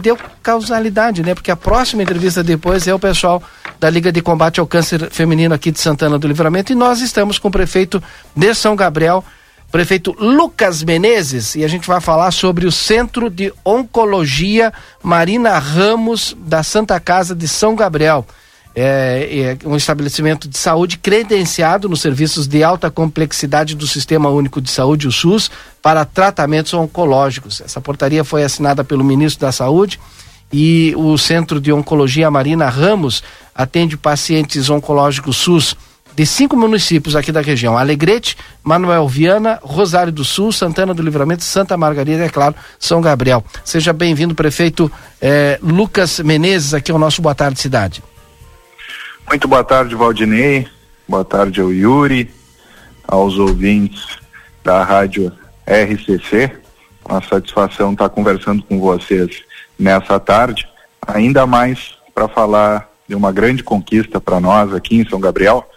deu 0.01 0.19
causalidade, 0.43 1.23
né? 1.23 1.35
Porque 1.35 1.51
a 1.51 1.57
próxima 1.57 2.03
entrevista 2.03 2.43
depois 2.43 2.87
é 2.87 2.95
o 2.95 2.99
pessoal 2.99 3.43
da 3.81 3.89
Liga 3.89 4.13
de 4.13 4.21
Combate 4.21 4.61
ao 4.61 4.67
Câncer 4.67 5.11
Feminino 5.11 5.55
aqui 5.55 5.71
de 5.71 5.81
Santana 5.81 6.19
do 6.19 6.29
Livramento. 6.29 6.73
E 6.73 6.75
nós 6.75 7.01
estamos 7.01 7.39
com 7.39 7.49
o 7.49 7.51
prefeito 7.51 8.03
de 8.37 8.55
São 8.55 8.77
Gabriel, 8.77 9.25
prefeito 9.73 10.15
Lucas 10.19 10.83
Menezes, 10.83 11.55
e 11.55 11.65
a 11.65 11.69
gente 11.69 11.87
vai 11.87 12.01
falar 12.01 12.31
sobre 12.31 12.67
o 12.67 12.73
Centro 12.73 13.31
de 13.31 13.53
Oncologia 13.65 14.73
Marina 15.03 15.59
Ramos 15.59 16.37
da 16.39 16.63
Santa 16.63 17.01
Casa 17.01 17.35
de 17.35 17.49
São 17.49 17.75
Gabriel. 17.75 18.27
É, 18.75 19.57
é, 19.63 19.69
um 19.69 19.75
estabelecimento 19.75 20.49
de 20.49 20.57
saúde 20.57 20.99
credenciado 20.99 21.89
nos 21.89 22.01
serviços 22.01 22.47
de 22.47 22.63
alta 22.63 22.91
complexidade 22.91 23.75
do 23.75 23.87
Sistema 23.87 24.29
Único 24.29 24.61
de 24.61 24.71
Saúde, 24.71 25.09
o 25.09 25.13
SUS, 25.13 25.51
para 25.83 26.05
tratamentos 26.05 26.73
oncológicos. 26.75 27.61
Essa 27.61 27.81
portaria 27.81 28.23
foi 28.23 28.45
assinada 28.45 28.85
pelo 28.85 29.03
ministro 29.03 29.41
da 29.41 29.51
Saúde 29.51 29.99
e 30.53 30.95
o 30.97 31.19
Centro 31.19 31.61
de 31.61 31.73
Oncologia 31.73 32.31
Marina 32.31 32.69
Ramos 32.69 33.23
atende 33.55 33.97
pacientes 33.97 34.71
oncológicos 34.71 35.37
SUS 35.37 35.77
de 36.19 36.27
cinco 36.27 36.57
municípios 36.57 37.15
aqui 37.15 37.31
da 37.31 37.41
região: 37.41 37.79
Alegrete, 37.79 38.37
Manuel 38.63 39.07
Viana, 39.07 39.61
Rosário 39.63 40.13
do 40.13 40.25
Sul, 40.25 40.51
Santana 40.51 40.93
do 40.93 41.01
Livramento, 41.01 41.45
Santa 41.45 41.77
Margarida 41.77 42.23
e, 42.23 42.27
é 42.27 42.29
claro, 42.29 42.57
São 42.77 43.01
Gabriel. 43.01 43.45
Seja 43.65 43.93
bem-vindo, 43.93 44.35
prefeito 44.35 44.91
eh, 45.21 45.61
Lucas 45.63 46.19
Menezes, 46.19 46.75
aqui 46.75 46.91
ao 46.91 46.99
nosso 46.99 47.23
Boa 47.23 47.37
Tarde 47.37 47.61
Cidade. 47.61 48.03
Muito 49.29 49.47
boa 49.47 49.63
tarde, 49.63 49.95
Valdinei. 49.95 50.67
Boa 51.07 51.23
tarde 51.23 51.61
ao 51.61 51.71
Yuri, 51.71 52.31
aos 53.07 53.37
ouvintes 53.39 54.19
da 54.65 54.83
Rádio 54.83 55.31
RCC. 55.67 56.51
Uma 57.07 57.23
satisfação 57.23 57.93
estar 57.93 58.09
conversando 58.09 58.63
com 58.63 58.81
vocês 58.81 59.43
nessa 59.79 60.19
tarde, 60.19 60.67
ainda 61.07 61.47
mais 61.47 61.95
para 62.15 62.27
falar 62.27 62.91
de 63.07 63.15
uma 63.15 63.31
grande 63.31 63.63
conquista 63.63 64.19
para 64.19 64.41
nós 64.41 64.73
aqui 64.73 64.97
em 64.97 65.07
São 65.07 65.21
Gabriel 65.21 65.69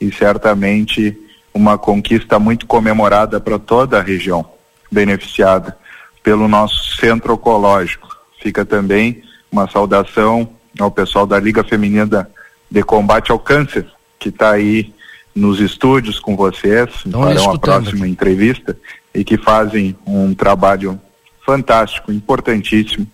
e 0.00 0.12
certamente 0.12 1.18
uma 1.52 1.76
conquista 1.76 2.38
muito 2.38 2.64
comemorada 2.64 3.40
para 3.40 3.58
toda 3.58 3.98
a 3.98 4.02
região, 4.02 4.48
beneficiada 4.88 5.76
pelo 6.22 6.46
nosso 6.46 6.96
centro 6.96 7.34
oncológico. 7.34 8.08
Fica 8.40 8.64
também 8.64 9.20
uma 9.50 9.68
saudação 9.68 10.48
ao 10.78 10.92
pessoal 10.92 11.26
da 11.26 11.40
Liga 11.40 11.64
Feminina 11.64 12.30
de 12.70 12.82
Combate 12.82 13.32
ao 13.32 13.38
Câncer, 13.38 13.86
que 14.18 14.28
está 14.28 14.52
aí 14.52 14.92
nos 15.34 15.60
estúdios 15.60 16.18
com 16.18 16.36
vocês 16.36 16.90
para 17.10 17.40
uma 17.40 17.58
próxima 17.58 18.04
aqui. 18.04 18.12
entrevista 18.12 18.76
e 19.14 19.24
que 19.24 19.36
fazem 19.36 19.96
um 20.06 20.34
trabalho 20.34 21.00
fantástico, 21.44 22.12
importantíssimo 22.12 23.06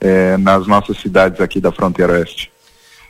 eh, 0.00 0.36
nas 0.38 0.66
nossas 0.66 0.98
cidades 0.98 1.40
aqui 1.40 1.60
da 1.60 1.72
fronteira 1.72 2.14
oeste. 2.14 2.50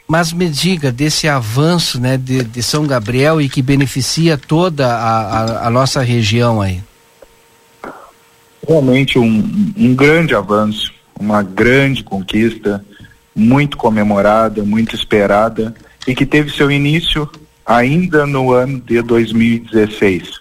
Mas 0.09 0.33
me 0.33 0.49
diga 0.49 0.91
desse 0.91 1.29
avanço 1.29 2.01
né, 2.01 2.17
de, 2.17 2.43
de 2.43 2.63
São 2.63 2.87
Gabriel 2.87 3.41
e 3.41 3.49
que 3.49 3.63
beneficia 3.63 4.37
toda 4.37 4.89
a, 4.89 5.21
a, 5.21 5.67
a 5.69 5.71
nossa 5.71 6.03
região 6.03 6.61
aí. 6.61 6.83
Realmente 8.67 9.19
um, 9.19 9.73
um 9.77 9.95
grande 9.95 10.35
avanço, 10.35 10.93
uma 11.19 11.43
grande 11.43 12.03
conquista, 12.03 12.85
muito 13.35 13.77
comemorada, 13.77 14.63
muito 14.65 14.95
esperada 14.95 15.75
e 16.07 16.15
que 16.15 16.27
teve 16.27 16.51
seu 16.51 16.71
início 16.71 17.29
ainda 17.65 18.27
no 18.27 18.53
ano 18.53 18.81
de 18.81 19.01
2016. 19.03 20.41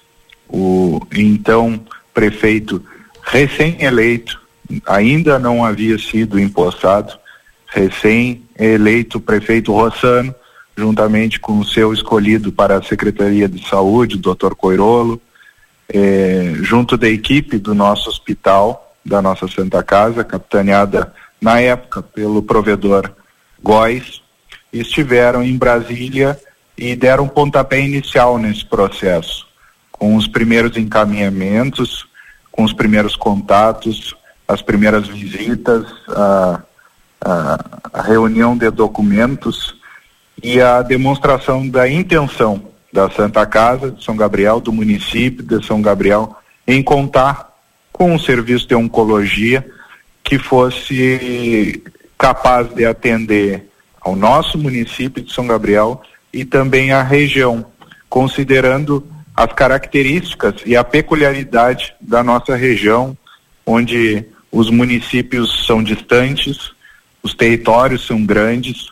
O 0.49 0.99
então 1.15 1.79
prefeito 2.13 2.83
recém-eleito 3.23 4.39
ainda 4.85 5.37
não 5.37 5.63
havia 5.63 5.97
sido 5.97 6.39
empossado, 6.39 7.13
recém-eleito 7.67 9.19
prefeito 9.19 9.71
Rossano, 9.71 10.33
juntamente 10.75 11.39
com 11.39 11.59
o 11.59 11.65
seu 11.65 11.93
escolhido 11.93 12.51
para 12.51 12.77
a 12.77 12.83
Secretaria 12.83 13.47
de 13.47 13.67
Saúde, 13.67 14.15
o 14.15 14.35
Dr. 14.35 14.55
Coirolo, 14.55 15.21
eh, 15.93 16.53
junto 16.61 16.97
da 16.97 17.09
equipe 17.09 17.57
do 17.57 17.75
nosso 17.75 18.09
hospital, 18.09 18.95
da 19.05 19.21
nossa 19.21 19.47
Santa 19.47 19.83
Casa, 19.83 20.23
capitaneada 20.23 21.13
na 21.39 21.59
época 21.59 22.01
pelo 22.01 22.41
provedor 22.41 23.11
Góis, 23.61 24.20
estiveram 24.71 25.43
em 25.43 25.57
Brasília 25.57 26.39
e 26.77 26.95
deram 26.95 27.27
pontapé 27.27 27.79
inicial 27.79 28.37
nesse 28.37 28.65
processo, 28.65 29.47
com 29.91 30.15
os 30.15 30.27
primeiros 30.27 30.77
encaminhamentos, 30.77 32.07
com 32.51 32.63
os 32.63 32.73
primeiros 32.73 33.15
contatos, 33.15 34.15
as 34.47 34.61
primeiras 34.61 35.07
visitas, 35.07 35.85
a, 36.09 36.61
a, 37.21 37.65
a 37.93 38.01
reunião 38.01 38.57
de 38.57 38.69
documentos 38.69 39.75
e 40.41 40.59
a 40.59 40.81
demonstração 40.81 41.67
da 41.67 41.87
intenção 41.89 42.71
da 42.91 43.09
Santa 43.09 43.45
Casa 43.45 43.91
de 43.91 44.03
São 44.03 44.15
Gabriel, 44.17 44.59
do 44.59 44.73
município 44.73 45.43
de 45.43 45.65
São 45.65 45.81
Gabriel, 45.81 46.35
em 46.67 46.83
contar 46.83 47.51
com 47.91 48.13
um 48.13 48.19
serviço 48.19 48.67
de 48.67 48.75
oncologia 48.75 49.65
que 50.23 50.37
fosse 50.37 51.83
capaz 52.17 52.67
de 52.73 52.85
atender 52.85 53.70
ao 54.01 54.15
nosso 54.15 54.57
município 54.57 55.23
de 55.23 55.31
São 55.31 55.45
Gabriel 55.45 56.01
e 56.33 56.43
também 56.43 56.91
à 56.91 57.03
região, 57.03 57.65
considerando 58.09 59.07
as 59.35 59.53
características 59.53 60.55
e 60.65 60.75
a 60.75 60.83
peculiaridade 60.83 61.93
da 62.01 62.23
nossa 62.23 62.55
região, 62.55 63.15
onde 63.65 64.25
os 64.51 64.69
municípios 64.69 65.65
são 65.65 65.83
distantes, 65.83 66.71
os 67.23 67.33
territórios 67.33 68.05
são 68.05 68.25
grandes, 68.25 68.91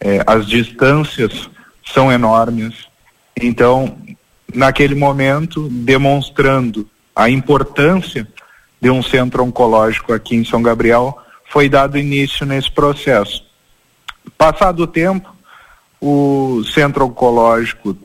eh, 0.00 0.22
as 0.26 0.46
distâncias 0.46 1.48
são 1.84 2.12
enormes. 2.12 2.86
Então, 3.36 3.98
naquele 4.54 4.94
momento, 4.94 5.68
demonstrando 5.70 6.88
a 7.16 7.28
importância 7.28 8.28
de 8.80 8.90
um 8.90 9.02
centro 9.02 9.42
oncológico 9.42 10.12
aqui 10.12 10.36
em 10.36 10.44
São 10.44 10.62
Gabriel, 10.62 11.16
foi 11.50 11.68
dado 11.68 11.98
início 11.98 12.46
nesse 12.46 12.70
processo. 12.70 13.44
Passado 14.36 14.84
o 14.84 14.86
tempo, 14.86 15.34
o 16.00 16.62
centro 16.64 17.06
oncológico 17.06 17.96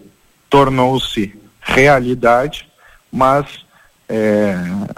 tornou-se 0.50 1.38
realidade, 1.62 2.68
mas 3.12 3.66
é, 4.08 4.56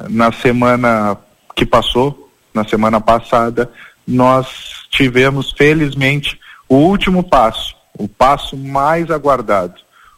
na 0.09 0.31
semana 0.31 1.17
que 1.55 1.65
passou, 1.65 2.29
na 2.53 2.63
semana 2.63 3.01
passada, 3.01 3.71
nós 4.07 4.47
tivemos, 4.89 5.51
felizmente, 5.51 6.39
o 6.67 6.75
último 6.75 7.23
passo, 7.23 7.75
o 7.97 8.07
passo 8.07 8.55
mais 8.55 9.09
aguardado, 9.09 9.75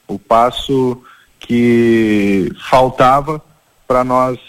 o 0.07 0.19
passo 0.19 1.01
que 1.39 2.51
faltava 2.69 3.41
para 3.87 4.03
nós 4.03 4.39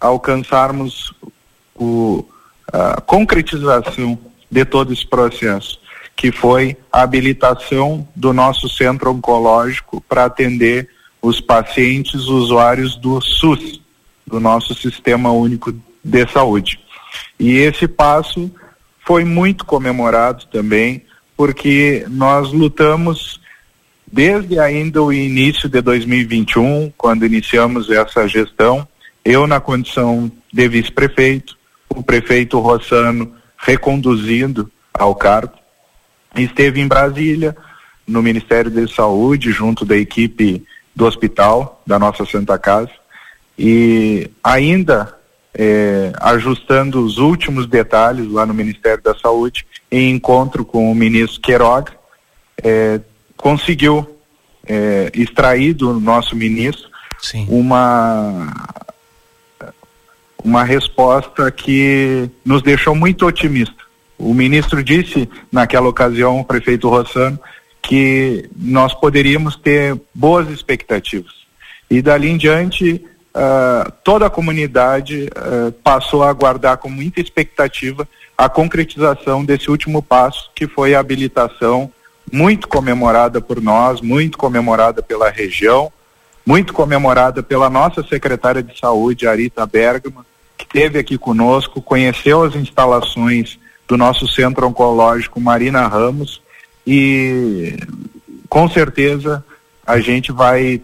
alcançarmos 0.00 1.12
o, 1.74 2.24
a 2.72 3.00
concretização 3.00 4.18
de 4.50 4.64
todo 4.64 4.92
esse 4.92 5.06
processo, 5.06 5.80
que 6.22 6.30
foi 6.30 6.76
a 6.92 7.02
habilitação 7.02 8.06
do 8.14 8.32
nosso 8.32 8.68
centro 8.68 9.10
oncológico 9.10 10.00
para 10.08 10.26
atender 10.26 10.88
os 11.20 11.40
pacientes 11.40 12.26
usuários 12.26 12.94
do 12.94 13.20
SUS, 13.20 13.80
do 14.24 14.38
nosso 14.38 14.72
Sistema 14.72 15.32
Único 15.32 15.74
de 16.04 16.26
Saúde. 16.28 16.78
E 17.40 17.56
esse 17.56 17.88
passo 17.88 18.48
foi 19.04 19.24
muito 19.24 19.64
comemorado 19.64 20.46
também, 20.46 21.02
porque 21.36 22.06
nós 22.08 22.52
lutamos 22.52 23.40
desde 24.06 24.60
ainda 24.60 25.02
o 25.02 25.12
início 25.12 25.68
de 25.68 25.80
2021, 25.80 26.92
quando 26.96 27.26
iniciamos 27.26 27.90
essa 27.90 28.28
gestão, 28.28 28.86
eu 29.24 29.48
na 29.48 29.58
condição 29.58 30.30
de 30.52 30.68
vice-prefeito, 30.68 31.58
o 31.88 32.00
prefeito 32.00 32.60
Rossano 32.60 33.34
reconduzindo 33.58 34.70
ao 34.94 35.16
cargo, 35.16 35.61
esteve 36.36 36.80
em 36.80 36.88
Brasília, 36.88 37.56
no 38.06 38.22
Ministério 38.22 38.70
da 38.70 38.86
Saúde, 38.88 39.52
junto 39.52 39.84
da 39.84 39.96
equipe 39.96 40.64
do 40.94 41.06
hospital, 41.06 41.82
da 41.86 41.98
nossa 41.98 42.24
Santa 42.24 42.58
Casa, 42.58 42.90
e 43.58 44.30
ainda 44.42 45.14
é, 45.54 46.12
ajustando 46.20 47.04
os 47.04 47.18
últimos 47.18 47.66
detalhes 47.66 48.30
lá 48.30 48.46
no 48.46 48.54
Ministério 48.54 49.02
da 49.02 49.14
Saúde, 49.14 49.66
em 49.90 50.10
encontro 50.10 50.64
com 50.64 50.90
o 50.90 50.94
ministro 50.94 51.40
Queiroga, 51.40 51.92
é, 52.62 53.00
conseguiu 53.36 54.08
é, 54.66 55.10
extrair 55.14 55.74
do 55.74 55.98
nosso 55.98 56.34
ministro 56.34 56.88
Sim. 57.20 57.46
uma 57.48 58.52
uma 60.44 60.64
resposta 60.64 61.50
que 61.52 62.28
nos 62.44 62.62
deixou 62.62 62.96
muito 62.96 63.24
otimista. 63.24 63.76
O 64.18 64.32
ministro 64.32 64.82
disse 64.82 65.28
naquela 65.50 65.88
ocasião, 65.88 66.40
o 66.40 66.44
prefeito 66.44 66.88
Rossano, 66.88 67.38
que 67.82 68.48
nós 68.56 68.94
poderíamos 68.94 69.56
ter 69.56 70.00
boas 70.14 70.48
expectativas. 70.48 71.32
E 71.90 72.00
dali 72.00 72.30
em 72.30 72.36
diante, 72.36 73.04
uh, 73.34 73.92
toda 74.04 74.26
a 74.26 74.30
comunidade 74.30 75.28
uh, 75.36 75.72
passou 75.84 76.22
a 76.22 76.30
aguardar 76.30 76.78
com 76.78 76.88
muita 76.88 77.20
expectativa 77.20 78.08
a 78.38 78.48
concretização 78.48 79.44
desse 79.44 79.70
último 79.70 80.02
passo, 80.02 80.50
que 80.54 80.66
foi 80.66 80.94
a 80.94 81.00
habilitação, 81.00 81.92
muito 82.30 82.68
comemorada 82.68 83.40
por 83.40 83.60
nós, 83.60 84.00
muito 84.00 84.38
comemorada 84.38 85.02
pela 85.02 85.28
região, 85.28 85.92
muito 86.46 86.72
comemorada 86.72 87.42
pela 87.42 87.68
nossa 87.68 88.02
secretária 88.02 88.62
de 88.62 88.78
saúde, 88.78 89.26
Arita 89.26 89.66
Bergman, 89.66 90.24
que 90.56 90.64
esteve 90.64 90.98
aqui 90.98 91.18
conosco, 91.18 91.82
conheceu 91.82 92.42
as 92.42 92.54
instalações 92.54 93.58
do 93.86 93.96
nosso 93.96 94.26
centro 94.28 94.66
oncológico 94.66 95.40
Marina 95.40 95.86
Ramos. 95.86 96.40
E 96.86 97.76
com 98.48 98.68
certeza 98.68 99.44
a 99.86 99.98
gente 100.00 100.32
vai, 100.32 100.80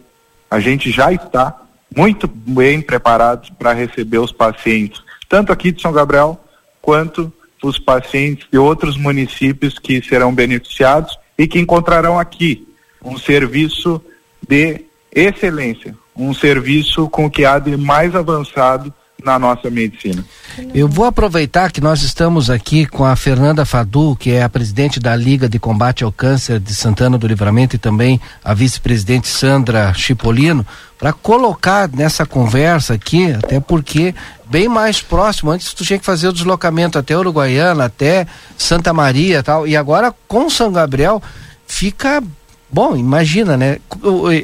a 0.50 0.60
gente 0.60 0.90
já 0.90 1.12
está 1.12 1.54
muito 1.94 2.28
bem 2.28 2.80
preparados 2.80 3.50
para 3.50 3.72
receber 3.72 4.18
os 4.18 4.32
pacientes, 4.32 5.02
tanto 5.28 5.52
aqui 5.52 5.72
de 5.72 5.80
São 5.80 5.92
Gabriel 5.92 6.38
quanto 6.80 7.32
os 7.62 7.78
pacientes 7.78 8.46
de 8.50 8.58
outros 8.58 8.96
municípios 8.96 9.78
que 9.78 10.02
serão 10.02 10.34
beneficiados 10.34 11.18
e 11.36 11.46
que 11.46 11.58
encontrarão 11.58 12.18
aqui 12.18 12.68
um 13.02 13.18
serviço 13.18 14.00
de 14.46 14.84
excelência, 15.12 15.94
um 16.14 16.32
serviço 16.34 17.08
com 17.08 17.26
o 17.26 17.30
que 17.30 17.44
há 17.44 17.58
de 17.58 17.76
mais 17.76 18.14
avançado 18.14 18.92
na 19.28 19.38
nossa 19.38 19.68
medicina. 19.68 20.24
Eu 20.74 20.88
vou 20.88 21.04
aproveitar 21.04 21.70
que 21.70 21.82
nós 21.82 22.02
estamos 22.02 22.48
aqui 22.48 22.86
com 22.86 23.04
a 23.04 23.14
Fernanda 23.14 23.66
Fadu, 23.66 24.16
que 24.16 24.30
é 24.30 24.42
a 24.42 24.48
presidente 24.48 24.98
da 24.98 25.14
Liga 25.14 25.48
de 25.48 25.58
Combate 25.58 26.02
ao 26.02 26.10
Câncer 26.10 26.58
de 26.58 26.74
Santana 26.74 27.18
do 27.18 27.26
Livramento 27.26 27.76
e 27.76 27.78
também 27.78 28.18
a 28.42 28.54
vice-presidente 28.54 29.28
Sandra 29.28 29.92
Chipolino, 29.92 30.66
para 30.98 31.12
colocar 31.12 31.88
nessa 31.88 32.24
conversa 32.24 32.94
aqui, 32.94 33.30
até 33.32 33.60
porque 33.60 34.14
bem 34.46 34.66
mais 34.66 35.02
próximo, 35.02 35.50
antes 35.50 35.74
tu 35.74 35.84
tinha 35.84 35.98
que 35.98 36.06
fazer 36.06 36.28
o 36.28 36.32
deslocamento 36.32 36.98
até 36.98 37.16
Uruguaiana, 37.16 37.84
até 37.84 38.26
Santa 38.56 38.92
Maria 38.94 39.42
tal, 39.42 39.66
e 39.66 39.76
agora 39.76 40.12
com 40.26 40.48
São 40.48 40.72
Gabriel 40.72 41.22
fica 41.66 42.22
Bom, 42.70 42.94
imagina, 42.94 43.56
né? 43.56 43.78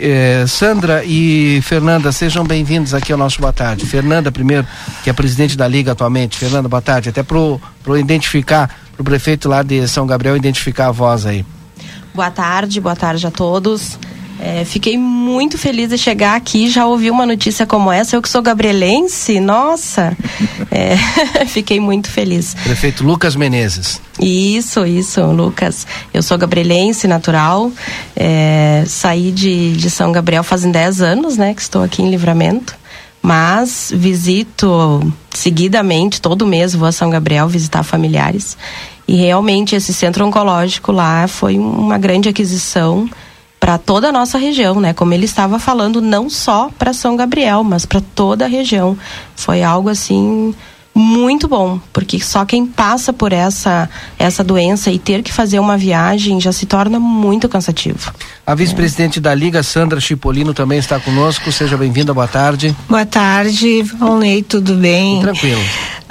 É, 0.01 0.47
Sandra 0.49 1.05
e 1.05 1.61
Fernanda, 1.63 2.11
sejam 2.11 2.43
bem-vindos 2.43 2.95
aqui 2.95 3.13
ao 3.13 3.19
nosso 3.19 3.39
Boa 3.39 3.53
Tarde. 3.53 3.85
Fernanda, 3.85 4.33
primeiro, 4.33 4.67
que 5.03 5.11
é 5.11 5.13
presidente 5.13 5.59
da 5.59 5.69
Liga 5.69 5.93
atualmente. 5.93 6.39
Fernanda, 6.39 6.67
boa 6.67 6.81
tarde. 6.81 7.11
Até 7.11 7.23
para 7.23 7.37
o 7.37 7.61
identificar, 7.99 8.75
para 8.95 9.03
o 9.03 9.05
prefeito 9.05 9.47
lá 9.47 9.63
de 9.63 9.87
São 9.87 10.07
Gabriel 10.07 10.37
identificar 10.37 10.87
a 10.87 10.91
voz 10.91 11.27
aí. 11.27 11.45
Boa 12.15 12.31
tarde, 12.31 12.81
boa 12.81 12.97
tarde 12.97 13.27
a 13.27 13.31
todos. 13.31 13.99
É, 14.45 14.63
fiquei 14.63 14.99
muito 14.99 15.57
feliz 15.57 15.89
de 15.89 15.97
chegar 15.97 16.37
aqui, 16.37 16.69
já 16.69 16.85
ouvi 16.85 17.11
uma 17.11 17.25
notícia 17.25 17.65
como 17.65 17.91
essa. 17.91 18.15
Eu 18.15 18.21
que 18.21 18.29
sou 18.29 18.43
gabrielense, 18.43 19.41
nossa, 19.41 20.15
é, 20.71 20.99
fiquei 21.49 21.81
muito 21.81 22.11
feliz. 22.11 22.53
Prefeito 22.63 23.03
Lucas 23.03 23.35
Menezes. 23.35 24.03
Isso, 24.21 24.85
isso, 24.85 25.23
Lucas. 25.23 25.87
Eu 26.13 26.23
sou 26.23 26.37
gabrielense 26.37 27.09
natural, 27.09 27.73
é, 28.15 28.85
saí 28.87 29.33
de, 29.33 29.73
de 29.79 29.89
São 29.89 30.13
Gabriel 30.13 30.45
fazem 30.45 30.71
10 30.71 31.01
anos, 31.01 31.39
né, 31.39 31.55
que 31.55 31.63
estou 31.63 31.83
aqui 31.83 32.03
em 32.03 32.11
Livramento. 32.11 32.77
Mas 33.23 33.91
visito 33.97 35.11
seguidamente, 35.33 36.21
todo 36.21 36.47
mês 36.47 36.75
vou 36.75 36.87
a 36.87 36.93
São 36.93 37.09
Gabriel 37.09 37.49
visitar 37.49 37.83
familiares. 37.83 38.59
E 39.09 39.17
realmente 39.17 39.75
esse 39.75 39.95
centro 39.95 40.27
oncológico 40.27 40.93
lá 40.93 41.27
foi 41.27 41.59
uma 41.59 41.97
grande 41.97 42.29
aquisição 42.29 43.09
para 43.65 43.79
toda 43.79 44.11
a 44.11 44.13
nossa 44.13 44.37
região, 44.37 44.79
né? 44.79 44.93
Como 44.93 45.15
ele 45.15 45.25
estava 45.25 45.59
falando, 45.59 46.03
não 46.03 46.29
só 46.29 46.69
para 46.79 46.93
São 46.93 47.17
Gabriel, 47.17 47.65
mas 47.65 47.87
para 47.87 47.99
toda 47.99 48.45
a 48.45 48.49
região. 48.49 48.95
Foi 49.35 49.63
algo 49.63 49.89
assim 49.89 50.55
muito 50.95 51.49
bom, 51.49 51.81
porque 51.91 52.21
só 52.21 52.45
quem 52.45 52.67
passa 52.67 53.11
por 53.11 53.33
essa 53.33 53.89
essa 54.19 54.45
doença 54.45 54.91
e 54.91 54.99
ter 54.99 55.23
que 55.23 55.33
fazer 55.33 55.61
uma 55.61 55.79
viagem 55.79 56.39
já 56.43 56.53
se 56.53 56.67
torna 56.67 57.01
muito 57.01 57.49
cansativo. 57.49 58.13
A 58.47 58.55
vice-presidente 58.55 59.21
da 59.21 59.35
Liga, 59.35 59.63
Sandra 59.63 59.99
Chipolino, 59.99 60.53
também 60.53 60.79
está 60.79 61.01
conosco. 61.01 61.51
Seja 61.51 61.79
bem-vinda, 61.79 62.13
boa 62.13 62.29
tarde. 62.29 62.77
Boa 62.87 63.07
tarde, 63.07 63.83
Valnei, 63.83 64.43
tudo 64.43 64.75
bem? 64.75 65.23
Tranquilo. 65.23 65.63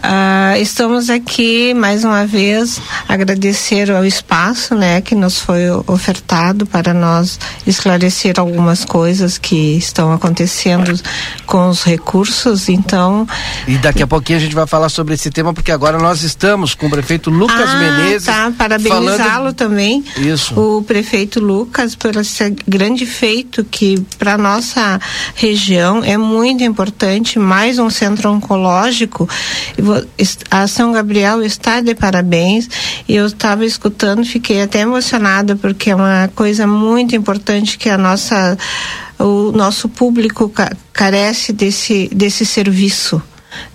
Uh, 0.03 0.59
estamos 0.61 1.09
aqui 1.09 1.73
mais 1.73 2.03
uma 2.03 2.25
vez 2.25 2.81
agradecer 3.07 3.89
ao 3.89 4.03
espaço, 4.03 4.75
né, 4.75 4.99
que 4.99 5.15
nos 5.15 5.39
foi 5.39 5.69
ofertado 5.87 6.65
para 6.65 6.93
nós 6.93 7.39
esclarecer 7.65 8.37
algumas 8.37 8.83
coisas 8.83 9.37
que 9.37 9.77
estão 9.77 10.11
acontecendo 10.11 10.99
com 11.45 11.69
os 11.69 11.83
recursos. 11.83 12.67
Então. 12.67 13.25
E 13.65 13.77
daqui 13.77 14.03
a 14.03 14.07
pouquinho 14.07 14.39
a 14.39 14.41
gente 14.41 14.53
vai 14.53 14.67
falar 14.67 14.89
sobre 14.89 15.13
esse 15.13 15.31
tema 15.31 15.53
porque 15.53 15.71
agora 15.71 15.97
nós 15.97 16.21
estamos 16.21 16.75
com 16.75 16.87
o 16.87 16.89
prefeito 16.89 17.29
Lucas 17.29 17.69
ah, 17.69 17.75
Menezes. 17.77 18.25
Tá, 18.25 18.51
parabenizá-lo 18.57 19.17
falando... 19.17 19.53
também. 19.53 20.03
Isso. 20.17 20.59
O 20.59 20.83
prefeito 20.83 21.39
Lucas 21.39 21.95
por 21.95 22.17
esse 22.23 22.49
grande 22.67 23.05
feito 23.05 23.63
que 23.63 23.99
para 24.17 24.37
nossa 24.37 24.99
região 25.35 26.03
é 26.03 26.17
muito 26.17 26.63
importante. 26.63 27.37
Mais 27.37 27.77
um 27.77 27.89
centro 27.89 28.31
oncológico 28.31 29.29
a 30.49 30.67
São 30.67 30.91
Gabriel 30.91 31.43
está 31.43 31.81
de 31.81 31.93
parabéns 31.93 32.67
e 33.07 33.15
eu 33.15 33.25
estava 33.27 33.65
escutando, 33.65 34.25
fiquei 34.25 34.61
até 34.61 34.79
emocionada 34.79 35.55
porque 35.55 35.91
é 35.91 35.95
uma 35.95 36.29
coisa 36.35 36.65
muito 36.65 37.15
importante 37.15 37.77
que 37.77 37.89
a 37.89 37.97
nossa 37.97 38.57
o 39.19 39.51
nosso 39.51 39.87
público 39.87 40.51
carece 40.91 41.53
desse 41.53 42.09
desse 42.13 42.45
serviço. 42.45 43.21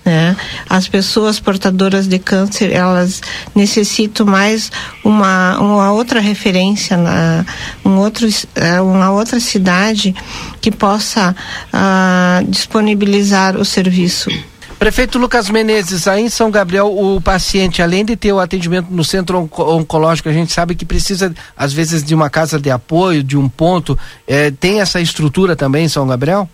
Né? 0.05 0.37
As 0.68 0.89
pessoas 0.89 1.41
portadoras 1.41 2.07
de 2.07 2.18
câncer 2.18 2.72
elas 2.72 3.20
necessitam 3.55 4.26
mais 4.26 4.70
uma, 5.05 5.59
uma 5.59 5.93
outra 5.93 6.20
referência 6.20 6.97
na 6.97 7.45
um 7.85 7.99
outro 7.99 8.29
eh, 8.55 8.81
uma 8.81 9.11
outra 9.11 9.41
cidade 9.41 10.14
que 10.61 10.70
possa 10.70 11.35
uh, 11.72 12.51
disponibilizar 12.51 13.57
o 13.57 13.64
serviço 13.64 14.31
Prefeito 14.79 15.18
Lucas 15.18 15.51
Menezes, 15.51 16.07
aí 16.07 16.22
em 16.22 16.29
São 16.29 16.53
Gabriel, 16.53 16.87
o 16.87 17.20
paciente, 17.20 17.83
além 17.83 18.05
de 18.05 18.14
ter 18.14 18.33
o 18.33 18.39
atendimento 18.39 18.87
no 18.91 19.03
centro 19.03 19.37
oncológico, 19.37 20.29
a 20.29 20.33
gente 20.33 20.53
sabe 20.53 20.76
que 20.76 20.85
precisa, 20.85 21.35
às 21.57 21.72
vezes, 21.72 22.05
de 22.05 22.14
uma 22.14 22.31
casa 22.31 22.61
de 22.61 22.70
apoio, 22.70 23.24
de 23.24 23.37
um 23.37 23.49
ponto. 23.49 23.99
É, 24.24 24.53
tem 24.53 24.81
essa 24.81 25.01
estrutura 25.01 25.57
também 25.57 25.87
em 25.87 25.89
São 25.89 26.07
Gabriel? 26.07 26.49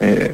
É, 0.00 0.32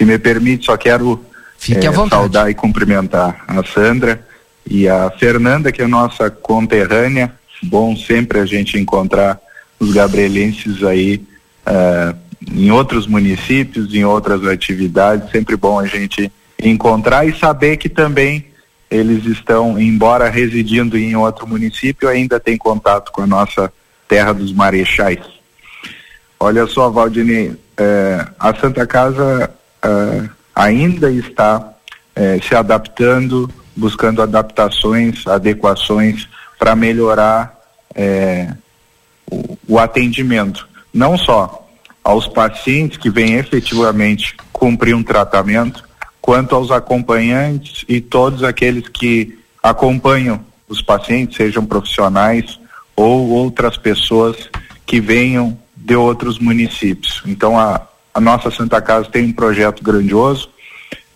se 0.00 0.06
me 0.06 0.18
permite, 0.18 0.64
só 0.64 0.78
quero 0.78 1.22
Fique 1.58 1.86
é, 1.86 1.92
saudar 1.92 2.50
e 2.50 2.54
cumprimentar 2.54 3.44
a 3.46 3.62
Sandra 3.62 4.26
e 4.66 4.88
a 4.88 5.10
Fernanda, 5.10 5.70
que 5.70 5.82
é 5.82 5.86
nossa 5.86 6.30
conterrânea. 6.30 7.30
Bom 7.62 7.94
sempre 7.94 8.38
a 8.38 8.46
gente 8.46 8.78
encontrar 8.78 9.38
os 9.78 9.92
gabrielenses 9.92 10.82
aí. 10.82 11.22
Uh, 11.66 12.16
em 12.50 12.70
outros 12.70 13.06
municípios, 13.06 13.94
em 13.94 14.02
outras 14.02 14.46
atividades, 14.46 15.30
sempre 15.30 15.54
bom 15.54 15.78
a 15.78 15.84
gente 15.84 16.32
encontrar 16.58 17.28
e 17.28 17.38
saber 17.38 17.76
que 17.76 17.90
também 17.90 18.46
eles 18.90 19.26
estão, 19.26 19.78
embora 19.78 20.30
residindo 20.30 20.96
em 20.96 21.14
outro 21.14 21.46
município, 21.46 22.08
ainda 22.08 22.40
tem 22.40 22.56
contato 22.56 23.12
com 23.12 23.20
a 23.20 23.26
nossa 23.26 23.70
terra 24.08 24.32
dos 24.32 24.50
marechais. 24.50 25.20
Olha 26.40 26.66
só, 26.66 26.88
Valdinei, 26.88 27.54
eh, 27.76 28.26
a 28.38 28.54
Santa 28.54 28.86
Casa 28.86 29.59
eh, 29.82 30.28
ainda 30.54 31.10
está 31.10 31.74
se 32.42 32.54
adaptando, 32.54 33.48
buscando 33.74 34.20
adaptações, 34.20 35.26
adequações 35.26 36.28
para 36.58 36.76
melhorar 36.76 37.58
o, 39.30 39.56
o 39.66 39.78
atendimento. 39.78 40.68
Não 40.92 41.16
só 41.16 41.66
aos 42.04 42.26
pacientes 42.26 42.98
que 42.98 43.08
vêm 43.08 43.34
efetivamente 43.34 44.36
cumprir 44.52 44.94
um 44.94 45.02
tratamento, 45.02 45.82
quanto 46.20 46.54
aos 46.54 46.70
acompanhantes 46.70 47.84
e 47.88 48.00
todos 48.00 48.42
aqueles 48.42 48.88
que 48.88 49.38
acompanham 49.62 50.44
os 50.68 50.82
pacientes, 50.82 51.36
sejam 51.36 51.64
profissionais 51.64 52.60
ou 52.94 53.30
outras 53.30 53.76
pessoas 53.76 54.50
que 54.86 55.00
venham 55.00 55.58
de 55.76 55.96
outros 55.96 56.38
municípios. 56.38 57.22
Então 57.26 57.58
a, 57.58 57.80
a 58.12 58.20
nossa 58.20 58.50
Santa 58.50 58.80
Casa 58.80 59.08
tem 59.10 59.26
um 59.26 59.32
projeto 59.32 59.82
grandioso 59.82 60.50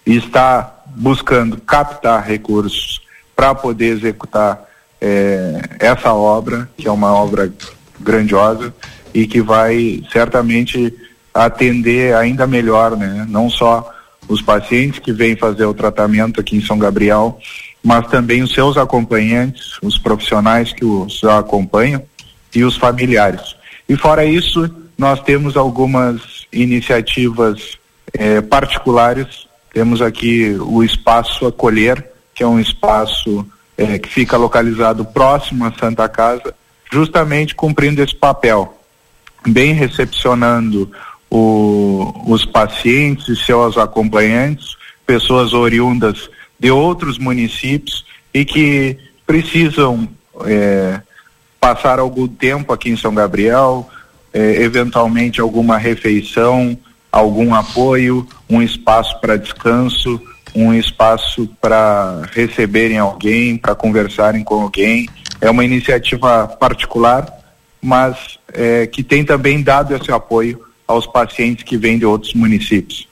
e 0.06 0.16
está 0.16 0.82
buscando 0.96 1.60
captar 1.60 2.24
recursos 2.24 3.00
para 3.34 3.54
poder 3.54 3.96
executar 3.96 4.68
eh, 5.00 5.60
essa 5.80 6.12
obra, 6.12 6.68
que 6.76 6.86
é 6.86 6.90
uma 6.90 7.12
obra 7.12 7.52
grandiosa, 8.00 8.72
e 9.12 9.26
que 9.26 9.40
vai 9.40 10.02
certamente 10.12 10.94
atender 11.32 12.14
ainda 12.14 12.46
melhor, 12.46 12.96
né? 12.96 13.26
Não 13.28 13.50
só 13.50 13.90
os 14.28 14.40
pacientes 14.40 15.00
que 15.00 15.12
vêm 15.12 15.36
fazer 15.36 15.64
o 15.64 15.74
tratamento 15.74 16.40
aqui 16.40 16.56
em 16.56 16.64
São 16.64 16.78
Gabriel, 16.78 17.38
mas 17.82 18.06
também 18.06 18.42
os 18.42 18.52
seus 18.52 18.76
acompanhantes, 18.76 19.78
os 19.82 19.98
profissionais 19.98 20.72
que 20.72 20.84
os 20.84 21.22
acompanham 21.24 22.02
e 22.54 22.64
os 22.64 22.76
familiares. 22.76 23.54
E 23.88 23.96
fora 23.96 24.24
isso, 24.24 24.70
nós 24.96 25.20
temos 25.20 25.56
algumas 25.56 26.43
iniciativas 26.54 27.78
eh, 28.12 28.40
particulares. 28.40 29.46
Temos 29.72 30.00
aqui 30.00 30.56
o 30.60 30.82
espaço 30.82 31.46
Acolher, 31.46 32.04
que 32.34 32.42
é 32.42 32.46
um 32.46 32.60
espaço 32.60 33.46
eh, 33.76 33.98
que 33.98 34.08
fica 34.08 34.36
localizado 34.36 35.04
próximo 35.04 35.64
à 35.64 35.72
Santa 35.72 36.08
Casa, 36.08 36.54
justamente 36.92 37.54
cumprindo 37.54 38.02
esse 38.02 38.14
papel 38.14 38.78
bem 39.46 39.72
recepcionando 39.72 40.90
o, 41.30 42.12
os 42.26 42.44
pacientes 42.44 43.28
e 43.28 43.36
seus 43.36 43.76
acompanhantes, 43.76 44.76
pessoas 45.06 45.52
oriundas 45.52 46.30
de 46.58 46.70
outros 46.70 47.18
municípios 47.18 48.04
e 48.32 48.44
que 48.44 48.96
precisam 49.26 50.08
é, 50.46 51.00
passar 51.60 51.98
algum 51.98 52.26
tempo 52.26 52.72
aqui 52.72 52.90
em 52.90 52.96
São 52.96 53.14
Gabriel, 53.14 53.88
é, 54.34 54.62
eventualmente 54.62 55.40
alguma 55.40 55.78
refeição, 55.78 56.76
algum 57.10 57.54
apoio, 57.54 58.26
um 58.50 58.60
espaço 58.60 59.18
para 59.20 59.36
descanso, 59.36 60.20
um 60.54 60.74
espaço 60.74 61.48
para 61.60 62.22
receberem 62.32 62.98
alguém, 62.98 63.56
para 63.56 63.74
conversarem 63.74 64.44
com 64.44 64.60
alguém. 64.60 65.08
É 65.40 65.48
uma 65.48 65.64
iniciativa 65.64 66.46
particular 66.46 67.44
mas 67.84 68.38
é, 68.50 68.86
que 68.86 69.02
tem 69.02 69.22
também 69.22 69.62
dado 69.62 69.94
esse 69.94 70.10
apoio 70.10 70.58
aos 70.88 71.06
pacientes 71.06 71.64
que 71.64 71.76
vêm 71.76 71.98
de 71.98 72.06
outros 72.06 72.32
municípios. 72.32 73.06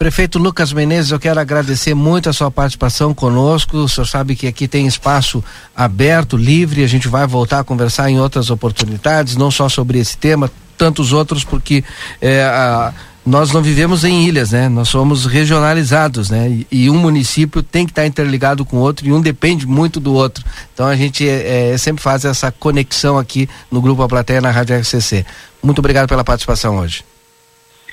Prefeito 0.00 0.38
Lucas 0.38 0.72
Menezes, 0.72 1.10
eu 1.10 1.20
quero 1.20 1.38
agradecer 1.38 1.92
muito 1.92 2.30
a 2.30 2.32
sua 2.32 2.50
participação 2.50 3.12
conosco. 3.12 3.76
O 3.76 3.86
senhor 3.86 4.06
sabe 4.06 4.34
que 4.34 4.46
aqui 4.46 4.66
tem 4.66 4.86
espaço 4.86 5.44
aberto, 5.76 6.38
livre. 6.38 6.82
A 6.82 6.86
gente 6.86 7.06
vai 7.06 7.26
voltar 7.26 7.58
a 7.58 7.64
conversar 7.64 8.08
em 8.10 8.18
outras 8.18 8.48
oportunidades, 8.48 9.36
não 9.36 9.50
só 9.50 9.68
sobre 9.68 9.98
esse 9.98 10.16
tema, 10.16 10.50
tantos 10.78 11.12
outros, 11.12 11.44
porque 11.44 11.84
é, 12.18 12.42
a, 12.42 12.94
nós 13.26 13.52
não 13.52 13.60
vivemos 13.60 14.02
em 14.02 14.26
ilhas, 14.26 14.52
né? 14.52 14.70
Nós 14.70 14.88
somos 14.88 15.26
regionalizados, 15.26 16.30
né? 16.30 16.48
E, 16.48 16.66
e 16.72 16.90
um 16.90 16.96
município 16.96 17.62
tem 17.62 17.84
que 17.84 17.92
estar 17.92 18.06
interligado 18.06 18.64
com 18.64 18.78
o 18.78 18.80
outro 18.80 19.06
e 19.06 19.12
um 19.12 19.20
depende 19.20 19.66
muito 19.66 20.00
do 20.00 20.14
outro. 20.14 20.42
Então 20.72 20.86
a 20.86 20.96
gente 20.96 21.28
é, 21.28 21.72
é, 21.72 21.76
sempre 21.76 22.02
faz 22.02 22.24
essa 22.24 22.50
conexão 22.50 23.18
aqui 23.18 23.50
no 23.70 23.82
Grupo 23.82 24.02
A 24.02 24.08
Plateia 24.08 24.40
na 24.40 24.50
Rádio 24.50 24.80
RCC. 24.80 25.26
Muito 25.62 25.80
obrigado 25.80 26.08
pela 26.08 26.24
participação 26.24 26.78
hoje. 26.78 27.04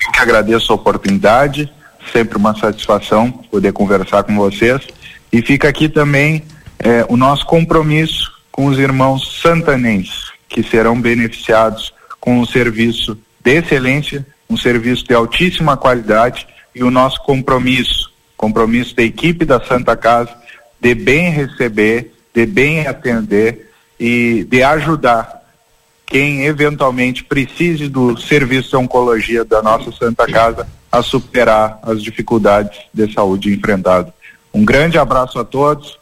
Eu 0.06 0.14
que 0.14 0.20
agradeço 0.22 0.72
a 0.72 0.76
oportunidade, 0.76 1.70
sempre 2.12 2.38
uma 2.38 2.58
satisfação 2.58 3.32
poder 3.32 3.74
conversar 3.74 4.24
com 4.24 4.36
vocês. 4.36 4.88
E 5.32 5.42
fica 5.42 5.68
aqui 5.68 5.90
também 5.90 6.44
é, 6.80 7.06
o 7.10 7.18
nosso 7.18 7.46
compromisso 7.46 8.32
com 8.52 8.66
os 8.66 8.80
irmãos 8.80 9.40
santanenses, 9.42 10.32
que 10.50 10.64
serão 10.64 11.00
beneficiados 11.00 11.94
com 12.20 12.40
um 12.40 12.46
serviço 12.46 13.18
de 13.44 13.52
excelência 13.58 14.26
um 14.50 14.58
serviço 14.58 15.06
de 15.06 15.14
altíssima 15.14 15.76
qualidade 15.76 16.48
e 16.74 16.84
o 16.84 16.92
nosso 16.92 17.22
compromisso, 17.24 18.12
compromisso 18.36 18.96
da 18.96 19.04
equipe 19.04 19.46
da 19.46 19.60
Santa 19.60 19.96
Casa, 19.96 20.34
de 20.80 20.94
bem 20.96 21.30
receber, 21.30 22.14
de 22.34 22.46
bem 22.46 22.88
atender 22.88 23.72
e 24.00 24.46
de 24.50 24.64
ajudar 24.64 25.44
quem 26.06 26.46
eventualmente 26.46 27.24
precise 27.24 27.90
do 27.90 28.18
serviço 28.18 28.70
de 28.70 28.76
oncologia 28.78 29.44
da 29.44 29.62
nossa 29.62 29.92
Santa 29.92 30.26
Casa 30.28 30.68
a 30.98 31.04
superar 31.04 31.80
as 31.84 32.02
dificuldades 32.02 32.80
de 32.94 33.12
saúde 33.14 33.54
enfrentadas. 33.54 34.12
Um 34.54 34.66
grande 34.66 34.98
abraço 34.98 35.38
a 35.40 35.46
todos, 35.46 35.98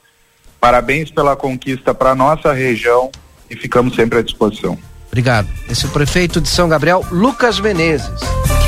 parabéns 0.60 1.12
pela 1.12 1.36
conquista 1.36 1.94
para 1.94 2.12
a 2.12 2.16
nossa 2.16 2.54
região 2.54 3.12
e 3.50 3.56
ficamos 3.56 3.96
sempre 3.96 4.20
à 4.20 4.22
disposição. 4.22 4.78
Obrigado. 5.08 5.48
Esse 5.70 5.86
é 5.86 5.88
o 5.88 5.92
prefeito 5.92 6.42
de 6.42 6.50
São 6.50 6.68
Gabriel, 6.68 7.06
Lucas 7.12 7.60
Menezes. 7.60 8.22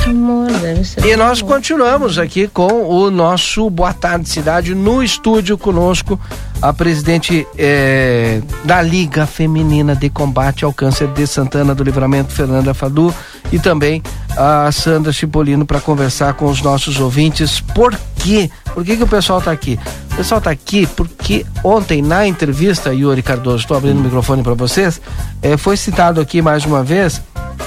Amor, 0.06 0.50
deve 0.52 0.84
ser. 0.86 1.06
E 1.06 1.16
nós 1.18 1.42
continuamos 1.42 2.18
aqui 2.18 2.48
com 2.48 2.88
o 2.88 3.12
nosso 3.12 3.70
Boa 3.70 3.94
Tarde 3.94 4.30
Cidade 4.30 4.74
no 4.74 5.04
estúdio 5.04 5.58
conosco 5.58 6.20
a 6.62 6.74
presidente 6.74 7.48
eh, 7.58 8.42
da 8.64 8.82
Liga 8.82 9.26
Feminina 9.26 9.96
de 9.96 10.10
Combate 10.10 10.66
ao 10.66 10.74
Câncer 10.74 11.08
de 11.10 11.28
Santana 11.28 11.76
do 11.76 11.84
Livramento, 11.84 12.34
Fernanda 12.34 12.74
Fadu, 12.74 13.14
e 13.52 13.60
também 13.60 14.02
a 14.36 14.72
Sandra 14.72 15.12
Chipolino 15.12 15.66
para 15.66 15.80
conversar 15.80 16.34
com 16.34 16.46
os 16.46 16.62
nossos 16.62 17.00
ouvintes. 17.00 17.60
Por 17.62 17.98
quê? 18.16 18.50
Por 18.74 18.84
que, 18.84 18.98
que 18.98 19.04
o 19.04 19.08
pessoal 19.08 19.40
está 19.40 19.52
aqui? 19.52 19.80
O 20.12 20.16
pessoal 20.16 20.40
está 20.40 20.50
aqui 20.50 20.88
porque 20.88 21.46
ontem 21.64 22.02
na 22.02 22.28
entrevista, 22.28 22.94
Yuri 22.94 23.22
Cardoso, 23.22 23.58
estou 23.58 23.78
abrindo 23.78 24.00
o 24.00 24.04
microfone 24.04 24.42
para 24.42 24.54
vocês, 24.54 25.00
eh, 25.42 25.58
foi 25.58 25.78
citado 25.78 26.20
aqui 26.20 26.42
mais 26.42 26.66
uma 26.66 26.84
vez 26.84 27.22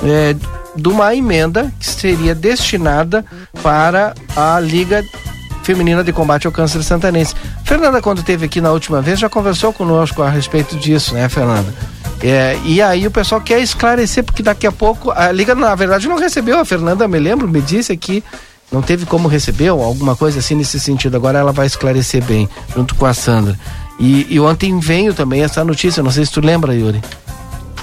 eh, 0.04 0.34
de 0.74 0.88
uma 0.88 1.14
emenda 1.14 1.72
que 1.78 1.86
seria 1.86 2.34
destinada 2.34 3.24
para 3.62 4.14
a 4.36 4.58
Liga 4.60 5.04
Feminina 5.70 6.02
de 6.02 6.12
Combate 6.12 6.48
ao 6.48 6.52
Câncer 6.52 6.82
Santanense. 6.82 7.32
Fernanda, 7.64 8.02
quando 8.02 8.18
esteve 8.18 8.46
aqui 8.46 8.60
na 8.60 8.72
última 8.72 9.00
vez, 9.00 9.20
já 9.20 9.28
conversou 9.28 9.72
conosco 9.72 10.20
a 10.20 10.28
respeito 10.28 10.74
disso, 10.74 11.14
né, 11.14 11.28
Fernanda? 11.28 11.72
É, 12.20 12.58
e 12.64 12.82
aí 12.82 13.06
o 13.06 13.10
pessoal 13.10 13.40
quer 13.40 13.60
esclarecer, 13.60 14.24
porque 14.24 14.42
daqui 14.42 14.66
a 14.66 14.72
pouco 14.72 15.12
a 15.12 15.30
Liga, 15.30 15.54
na 15.54 15.72
verdade, 15.76 16.08
não 16.08 16.18
recebeu. 16.18 16.58
A 16.58 16.64
Fernanda, 16.64 17.06
me 17.06 17.20
lembro, 17.20 17.46
me 17.46 17.60
disse 17.60 17.92
aqui, 17.92 18.24
não 18.72 18.82
teve 18.82 19.06
como 19.06 19.28
receber, 19.28 19.68
alguma 19.68 20.16
coisa 20.16 20.40
assim 20.40 20.56
nesse 20.56 20.80
sentido. 20.80 21.16
Agora 21.16 21.38
ela 21.38 21.52
vai 21.52 21.68
esclarecer 21.68 22.24
bem, 22.24 22.48
junto 22.74 22.96
com 22.96 23.06
a 23.06 23.14
Sandra. 23.14 23.56
E, 24.00 24.26
e 24.28 24.40
ontem 24.40 24.76
veio 24.80 25.14
também 25.14 25.42
essa 25.42 25.64
notícia, 25.64 26.02
não 26.02 26.10
sei 26.10 26.26
se 26.26 26.32
tu 26.32 26.40
lembra, 26.40 26.74
Yuri. 26.74 27.00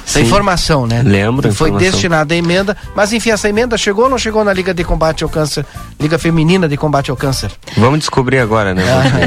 Essa 0.07 0.19
Sim. 0.19 0.25
informação, 0.25 0.87
né? 0.87 1.03
Lembro, 1.03 1.49
Que 1.49 1.53
Foi 1.53 1.69
destinada 1.71 2.33
a 2.33 2.37
emenda, 2.37 2.77
mas 2.95 3.11
enfim, 3.11 3.31
essa 3.31 3.49
emenda 3.49 3.77
chegou 3.77 4.05
ou 4.05 4.09
não 4.09 4.17
chegou 4.17 4.41
na 4.41 4.53
Liga 4.53 4.73
de 4.73 4.81
Combate 4.81 5.25
ao 5.25 5.29
Câncer, 5.29 5.65
Liga 5.99 6.17
Feminina 6.17 6.65
de 6.69 6.77
Combate 6.77 7.11
ao 7.11 7.17
Câncer? 7.17 7.51
Vamos 7.75 7.99
descobrir 7.99 8.39
agora, 8.39 8.73
né? 8.73 8.83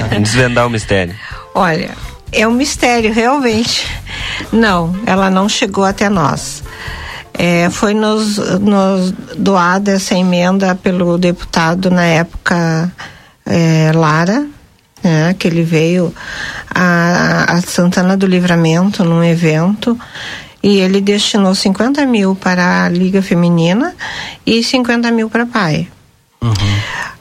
Vamos 0.09 0.25
desvendar 0.25 0.67
o 0.67 0.71
mistério. 0.71 1.15
Olha, 1.55 1.91
é 2.33 2.49
um 2.49 2.53
mistério, 2.53 3.13
realmente. 3.13 3.87
Não, 4.51 4.97
ela 5.05 5.29
não 5.29 5.51
chegou 5.51 5.85
até 5.85 6.09
nós. 6.09 6.65
É, 7.35 7.69
foi 7.69 7.93
nos, 7.93 8.39
nos 8.59 9.13
doada 9.37 9.93
essa 9.93 10.15
emenda 10.15 10.75
pelo 10.75 11.19
deputado 11.19 11.91
na 11.91 12.05
época 12.05 12.91
é, 13.45 13.93
Lara, 13.95 14.47
né, 15.05 15.35
que 15.39 15.47
ele 15.47 15.63
veio 15.63 16.15
a, 16.75 17.53
a 17.53 17.61
Santana 17.61 18.17
do 18.17 18.27
Livramento 18.27 19.05
num 19.05 19.23
evento 19.23 19.99
e 20.63 20.79
ele 20.79 21.01
destinou 21.01 21.55
50 21.55 22.05
mil 22.07 22.35
para 22.35 22.85
a 22.85 22.89
Liga 22.89 23.23
Feminina 23.23 23.95
e 24.47 24.63
50 24.63 25.11
mil 25.11 25.31
para 25.31 25.45
a 25.45 25.47
PAI. 25.47 25.89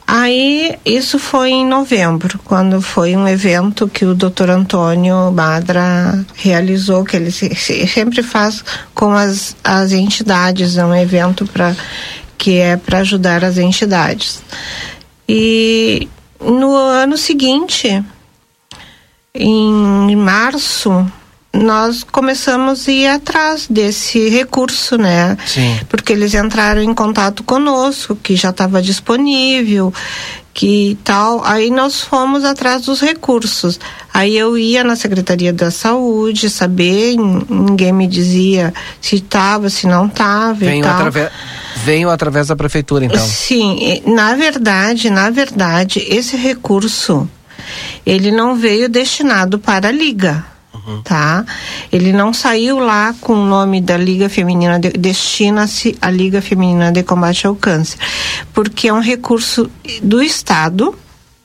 Aí, 0.06 0.76
isso 0.84 1.18
foi 1.20 1.50
em 1.50 1.64
novembro, 1.66 2.38
quando 2.44 2.82
foi 2.82 3.14
um 3.14 3.28
evento 3.28 3.86
que 3.86 4.04
o 4.04 4.12
Dr. 4.14 4.50
Antônio 4.50 5.30
Badra 5.30 6.24
realizou, 6.34 7.04
que 7.04 7.16
ele 7.16 7.30
se- 7.30 7.54
se- 7.54 7.86
sempre 7.86 8.20
faz 8.22 8.64
com 8.92 9.12
as, 9.12 9.54
as 9.62 9.92
entidades, 9.92 10.76
é 10.76 10.84
um 10.84 10.94
evento 10.94 11.46
para 11.46 11.76
que 12.36 12.56
é 12.56 12.76
para 12.76 12.98
ajudar 12.98 13.44
as 13.44 13.56
entidades. 13.56 14.42
E 15.28 16.08
no 16.40 16.74
ano 16.74 17.16
seguinte, 17.16 18.02
em 19.32 20.16
março, 20.16 21.06
nós 21.52 22.04
começamos 22.04 22.88
a 22.88 22.92
ir 22.92 23.06
atrás 23.08 23.66
desse 23.68 24.28
recurso, 24.28 24.96
né? 24.96 25.36
Sim. 25.46 25.80
Porque 25.88 26.12
eles 26.12 26.34
entraram 26.34 26.80
em 26.82 26.94
contato 26.94 27.42
conosco, 27.42 28.14
que 28.14 28.36
já 28.36 28.50
estava 28.50 28.80
disponível, 28.80 29.92
que 30.54 30.96
tal. 31.02 31.44
Aí 31.44 31.70
nós 31.70 32.00
fomos 32.00 32.44
atrás 32.44 32.82
dos 32.82 33.00
recursos. 33.00 33.80
Aí 34.14 34.36
eu 34.36 34.56
ia 34.56 34.84
na 34.84 34.94
Secretaria 34.94 35.52
da 35.52 35.70
Saúde 35.70 36.48
saber, 36.48 37.16
ninguém 37.16 37.92
me 37.92 38.06
dizia 38.06 38.72
se 39.00 39.16
estava, 39.16 39.68
se 39.68 39.86
não 39.86 40.06
estava 40.06 40.64
e 40.64 40.68
Venham 40.68 40.82
tal. 40.82 40.96
através, 40.96 41.30
venham 41.84 42.10
através 42.10 42.46
da 42.46 42.54
prefeitura, 42.56 43.04
então. 43.04 43.26
Sim, 43.26 44.02
na 44.06 44.34
verdade, 44.36 45.10
na 45.10 45.30
verdade, 45.30 46.04
esse 46.08 46.36
recurso 46.36 47.28
ele 48.04 48.30
não 48.30 48.56
veio 48.56 48.88
destinado 48.88 49.58
para 49.58 49.88
a 49.88 49.92
liga, 49.92 50.44
tá? 51.04 51.44
Ele 51.92 52.12
não 52.12 52.32
saiu 52.32 52.78
lá 52.78 53.14
com 53.20 53.34
o 53.34 53.46
nome 53.46 53.80
da 53.80 53.96
Liga 53.96 54.28
Feminina 54.28 54.78
de, 54.78 54.90
destina-se 54.90 55.96
à 56.00 56.10
Liga 56.10 56.42
Feminina 56.42 56.90
de 56.90 57.02
Combate 57.02 57.46
ao 57.46 57.54
Câncer, 57.54 57.98
porque 58.52 58.88
é 58.88 58.92
um 58.92 59.00
recurso 59.00 59.70
do 60.02 60.22
estado, 60.22 60.94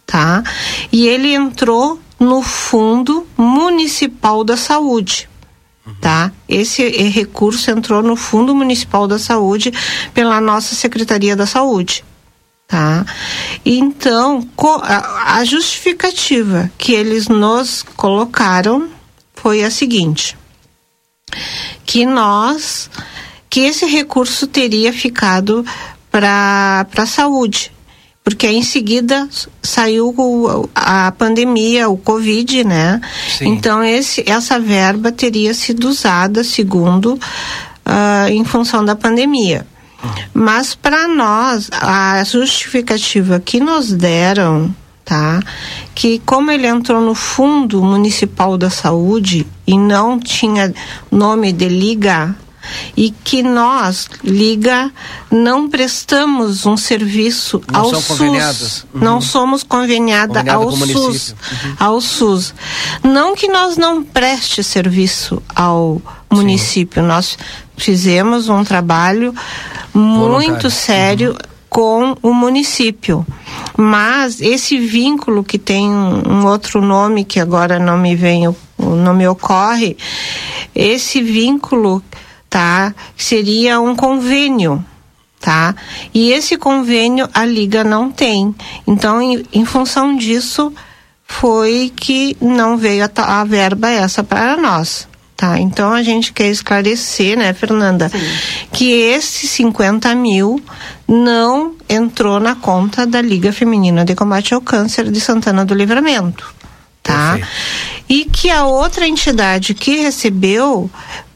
tá? 0.06 0.44
E 0.92 1.08
ele 1.08 1.34
entrou 1.34 2.00
no 2.20 2.42
Fundo 2.42 3.28
Municipal 3.38 4.44
da 4.44 4.56
Saúde 4.56 5.28
tá? 6.02 6.32
Esse 6.48 6.88
recurso 7.10 7.70
entrou 7.70 8.02
no 8.02 8.16
Fundo 8.16 8.56
Municipal 8.56 9.08
da 9.08 9.20
Saúde 9.20 9.72
pela 10.14 10.42
nossa 10.42 10.76
Secretaria 10.76 11.36
da 11.36 11.46
Saúde, 11.46 12.04
tá? 12.68 13.06
Então, 13.66 14.48
a 15.26 15.44
justificativa 15.46 16.72
que 16.78 16.94
eles 16.94 17.28
nos 17.28 17.84
colocaram 17.96 18.90
foi 19.46 19.64
a 19.64 19.70
seguinte: 19.70 20.36
que 21.86 22.04
nós, 22.04 22.90
que 23.48 23.60
esse 23.60 23.86
recurso 23.86 24.48
teria 24.48 24.92
ficado 24.92 25.64
para 26.10 26.88
a 26.98 27.06
saúde, 27.06 27.72
porque 28.24 28.48
em 28.48 28.64
seguida 28.64 29.30
saiu 29.62 30.16
a 30.74 31.12
pandemia, 31.12 31.88
o 31.88 31.96
Covid, 31.96 32.64
né? 32.64 33.00
Sim. 33.38 33.50
Então 33.50 33.84
esse, 33.84 34.28
essa 34.28 34.60
verba 34.60 35.12
teria 35.12 35.54
sido 35.54 35.90
usada 35.90 36.44
segundo 36.44 37.20
ah, 37.86 38.26
em 38.32 38.44
função 38.44 38.84
da 38.84 38.96
pandemia. 38.96 39.68
Mas 40.34 40.74
para 40.74 41.08
nós 41.08 41.70
a 41.72 42.24
justificativa 42.24 43.40
que 43.40 43.60
nos 43.60 43.94
deram, 43.94 44.74
tá? 45.06 45.40
Que 45.94 46.20
como 46.26 46.52
ele 46.52 46.68
entrou 46.68 47.00
no 47.00 47.14
Fundo 47.14 47.82
Municipal 47.82 48.58
da 48.58 48.70
Saúde 48.70 49.46
e 49.66 49.78
não 49.78 50.20
tinha 50.20 50.74
nome 51.12 51.54
de 51.54 51.70
liga 51.70 52.36
e 52.96 53.12
que 53.12 53.44
nós, 53.44 54.10
Liga, 54.24 54.92
não 55.30 55.70
prestamos 55.70 56.66
um 56.66 56.76
serviço 56.76 57.62
Não 57.72 57.80
ao 57.82 57.96
SUS. 57.96 58.86
Uhum. 58.94 59.02
Não 59.02 59.22
somos 59.22 59.64
conveniada 59.64 60.44
ao 60.52 60.72
SUS. 60.72 61.30
Uhum. 61.30 61.76
Ao 61.80 62.02
SUS. 62.02 62.54
Não 63.04 63.36
que 63.36 63.48
nós 63.48 63.78
não 63.78 64.04
preste 64.04 64.64
serviço 64.64 65.42
ao 65.56 66.02
município, 66.32 67.04
nós 67.04 67.38
fizemos 67.78 68.50
um 68.50 68.64
trabalho 68.64 69.34
muito 69.94 70.20
Voluntário. 70.20 70.72
sério 70.72 71.38
com 71.76 72.16
o 72.24 72.34
município. 72.34 73.28
Mas 73.78 74.40
esse 74.40 74.80
vínculo 74.80 75.44
que 75.44 75.60
tem 75.60 75.90
um, 75.90 76.46
outro 76.46 76.82
nome 76.82 77.26
que 77.26 77.38
agora 77.38 77.78
não 77.78 77.98
me 77.98 78.16
vem, 78.16 78.44
não 78.80 79.14
me 79.14 79.28
ocorre, 79.28 79.98
esse 80.74 81.22
vínculo, 81.22 82.02
tá, 82.50 82.96
seria 83.18 83.82
um 83.82 83.94
convênio, 83.94 84.82
tá? 85.42 85.76
E 86.14 86.32
esse 86.32 86.56
convênio 86.56 87.28
a 87.34 87.44
liga 87.44 87.84
não 87.84 88.10
tem. 88.10 88.56
Então, 88.88 89.22
em, 89.22 89.46
em 89.52 89.66
função 89.66 90.16
disso, 90.16 90.72
foi 91.28 91.92
que 91.94 92.38
não 92.40 92.78
veio 92.78 93.04
a, 93.04 93.42
a 93.42 93.44
verba 93.44 93.90
essa 93.90 94.24
para 94.24 94.56
nós. 94.56 95.10
Tá, 95.38 95.60
então 95.60 95.92
a 95.92 96.02
gente 96.02 96.32
quer 96.32 96.48
esclarecer, 96.48 97.38
né, 97.38 97.54
Fernanda, 97.54 98.10
que 98.72 98.90
esse 98.90 99.46
50 99.48 100.16
mil 100.16 100.64
não 101.06 101.76
entrou 101.90 102.40
na 102.40 102.56
conta 102.56 103.06
da 103.06 103.22
Liga 103.22 103.52
Feminina 103.52 104.06
de 104.06 104.16
Combate 104.16 104.54
ao 104.54 104.62
Câncer 104.62 105.12
de 105.12 105.20
Santana 105.20 105.66
do 105.66 105.74
Livramento, 105.74 106.56
tá? 107.04 107.38
E 108.08 108.24
que 108.24 108.50
a 108.50 108.64
outra 108.64 109.06
entidade 109.06 109.74
que 109.74 109.98
recebeu, 109.98 110.90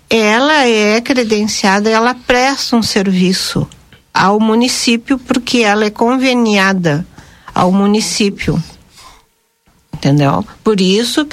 ela 0.10 0.66
é 0.66 1.02
credenciada, 1.02 1.90
ela 1.90 2.16
presta 2.16 2.78
um 2.78 2.84
serviço 2.84 3.68
ao 4.14 4.40
município 4.40 5.20
porque 5.20 5.58
ela 5.58 5.84
é 5.84 5.90
conveniada 5.90 7.06
ao 7.54 7.70
município. 7.70 8.62
Entendeu? 10.00 10.46
Por 10.64 10.80
isso 10.80 11.28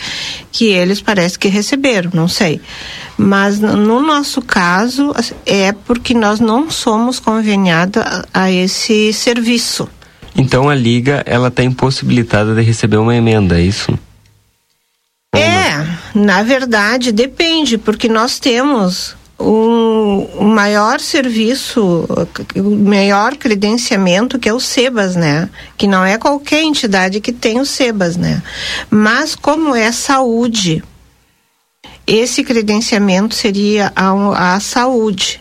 que 0.50 0.66
eles 0.66 1.00
parece 1.00 1.38
que 1.38 1.46
receberam, 1.46 2.10
não 2.12 2.26
sei. 2.26 2.60
Mas 3.16 3.60
no 3.60 3.76
no 3.76 4.00
nosso 4.00 4.42
caso 4.42 5.14
é 5.46 5.72
porque 5.72 6.12
nós 6.12 6.40
não 6.40 6.68
somos 6.68 7.20
conveniados 7.20 8.02
a, 8.02 8.24
a 8.34 8.50
esse 8.50 9.12
serviço. 9.12 9.88
Então 10.36 10.68
a 10.68 10.74
liga 10.74 11.22
ela 11.24 11.46
está 11.46 11.62
impossibilitada 11.62 12.54
de 12.56 12.62
receber 12.62 12.96
uma 12.96 13.14
emenda, 13.14 13.58
é 13.58 13.62
isso? 13.62 13.96
É, 15.32 15.86
na 16.12 16.42
verdade 16.42 17.12
depende, 17.12 17.78
porque 17.78 18.08
nós 18.08 18.40
temos 18.40 19.14
um, 19.38 19.65
o 20.38 20.44
maior 20.44 21.00
serviço, 21.00 22.06
o 22.56 22.70
maior 22.76 23.36
credenciamento 23.36 24.38
que 24.38 24.48
é 24.48 24.54
o 24.54 24.60
SEBAS, 24.60 25.16
né? 25.16 25.48
Que 25.76 25.86
não 25.86 26.04
é 26.04 26.18
qualquer 26.18 26.62
entidade 26.62 27.20
que 27.20 27.32
tem 27.32 27.60
o 27.60 27.66
SEBAS, 27.66 28.16
né? 28.16 28.42
Mas 28.90 29.34
como 29.34 29.74
é 29.74 29.90
saúde, 29.92 30.82
esse 32.06 32.44
credenciamento 32.44 33.34
seria 33.34 33.92
a, 33.96 34.54
a 34.54 34.60
saúde 34.60 35.40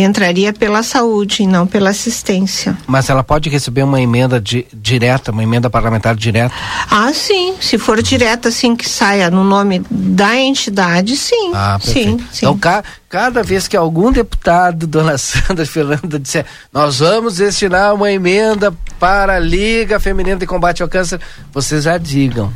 entraria 0.00 0.52
pela 0.52 0.82
saúde 0.82 1.42
e 1.42 1.46
não 1.46 1.66
pela 1.66 1.90
assistência. 1.90 2.76
Mas 2.86 3.08
ela 3.08 3.22
pode 3.22 3.48
receber 3.48 3.82
uma 3.82 4.00
emenda 4.00 4.40
di, 4.40 4.66
direta, 4.72 5.30
uma 5.30 5.42
emenda 5.42 5.70
parlamentar 5.70 6.16
direta? 6.16 6.54
Ah, 6.90 7.12
sim. 7.12 7.54
Se 7.60 7.78
for 7.78 8.02
direta, 8.02 8.48
assim, 8.48 8.74
que 8.74 8.88
saia 8.88 9.30
no 9.30 9.44
nome 9.44 9.84
da 9.90 10.36
entidade, 10.36 11.16
sim. 11.16 11.52
Ah, 11.54 11.78
sim, 11.80 12.18
sim. 12.32 12.46
Então, 12.46 12.58
ca, 12.58 12.82
cada 13.08 13.42
vez 13.42 13.68
que 13.68 13.76
algum 13.76 14.10
deputado, 14.10 14.86
dona 14.88 15.16
Sandra 15.16 15.64
Fernanda, 15.64 16.18
disser 16.18 16.44
nós 16.72 16.98
vamos 16.98 17.36
destinar 17.36 17.94
uma 17.94 18.10
emenda 18.10 18.74
para 18.98 19.36
a 19.36 19.38
Liga 19.38 20.00
Feminina 20.00 20.36
de 20.36 20.46
Combate 20.46 20.82
ao 20.82 20.88
Câncer, 20.88 21.20
vocês 21.52 21.84
já 21.84 21.96
digam 21.98 22.52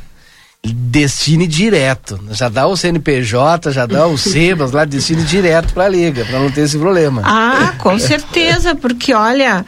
destine 0.65 1.47
direto. 1.47 2.19
Já 2.31 2.49
dá 2.49 2.67
o 2.67 2.77
CNPJ, 2.77 3.73
já 3.73 3.87
dá 3.87 4.07
o 4.07 4.19
SEBAS 4.19 4.73
lá, 4.73 4.85
destine 4.85 5.23
direto 5.23 5.73
para 5.73 5.85
a 5.85 5.89
liga, 5.89 6.25
para 6.25 6.39
não 6.39 6.51
ter 6.51 6.63
esse 6.63 6.79
problema. 6.79 7.23
Ah, 7.25 7.75
com 7.79 7.99
certeza, 7.99 8.75
porque 8.75 9.15
olha, 9.15 9.65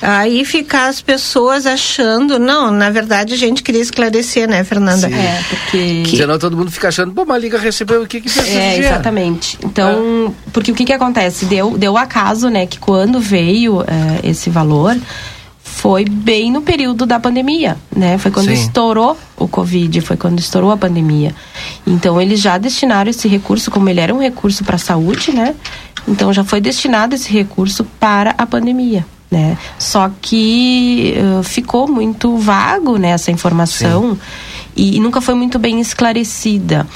aí 0.00 0.44
ficar 0.44 0.88
as 0.88 1.00
pessoas 1.00 1.66
achando, 1.66 2.38
não, 2.38 2.70
na 2.70 2.90
verdade 2.90 3.34
a 3.34 3.36
gente 3.36 3.62
queria 3.62 3.82
esclarecer, 3.82 4.48
né, 4.48 4.64
Fernanda? 4.64 5.08
Sim. 5.08 5.14
É, 5.14 5.44
porque 5.48 6.02
que... 6.06 6.16
senão 6.16 6.38
todo 6.38 6.56
mundo 6.56 6.70
fica 6.70 6.88
achando, 6.88 7.12
pô, 7.12 7.22
uma 7.22 7.38
liga 7.38 7.58
recebeu 7.58 8.02
o 8.02 8.06
que 8.06 8.20
que 8.20 8.30
precisa 8.30 8.58
É, 8.58 8.78
exatamente. 8.78 9.58
Então, 9.62 10.28
é. 10.28 10.50
porque 10.52 10.72
o 10.72 10.74
que 10.74 10.84
que 10.84 10.92
acontece? 10.92 11.44
Deu 11.44 11.76
deu 11.76 11.96
acaso, 11.96 12.48
né, 12.48 12.66
que 12.66 12.78
quando 12.78 13.20
veio 13.20 13.82
é, 13.82 14.28
esse 14.28 14.48
valor, 14.48 14.96
foi 15.80 16.04
bem 16.04 16.52
no 16.52 16.60
período 16.60 17.06
da 17.06 17.18
pandemia, 17.18 17.74
né? 17.96 18.18
Foi 18.18 18.30
quando 18.30 18.48
Sim. 18.48 18.52
estourou 18.52 19.16
o 19.34 19.48
Covid, 19.48 20.02
foi 20.02 20.14
quando 20.14 20.38
estourou 20.38 20.70
a 20.70 20.76
pandemia. 20.76 21.34
Então 21.86 22.20
eles 22.20 22.38
já 22.38 22.58
destinaram 22.58 23.08
esse 23.08 23.26
recurso, 23.26 23.70
como 23.70 23.88
ele 23.88 23.98
era 23.98 24.14
um 24.14 24.20
recurso 24.20 24.62
para 24.62 24.76
a 24.76 24.78
saúde, 24.78 25.32
né? 25.32 25.54
Então 26.06 26.34
já 26.34 26.44
foi 26.44 26.60
destinado 26.60 27.14
esse 27.14 27.32
recurso 27.32 27.82
para 27.98 28.34
a 28.36 28.44
pandemia. 28.44 29.06
Né? 29.30 29.56
Só 29.78 30.10
que 30.20 31.14
uh, 31.16 31.42
ficou 31.42 31.88
muito 31.88 32.36
vago 32.36 32.98
né, 32.98 33.10
essa 33.10 33.30
informação 33.30 34.18
e, 34.76 34.96
e 34.96 35.00
nunca 35.00 35.20
foi 35.20 35.34
muito 35.34 35.58
bem 35.58 35.80
esclarecida. 35.80 36.86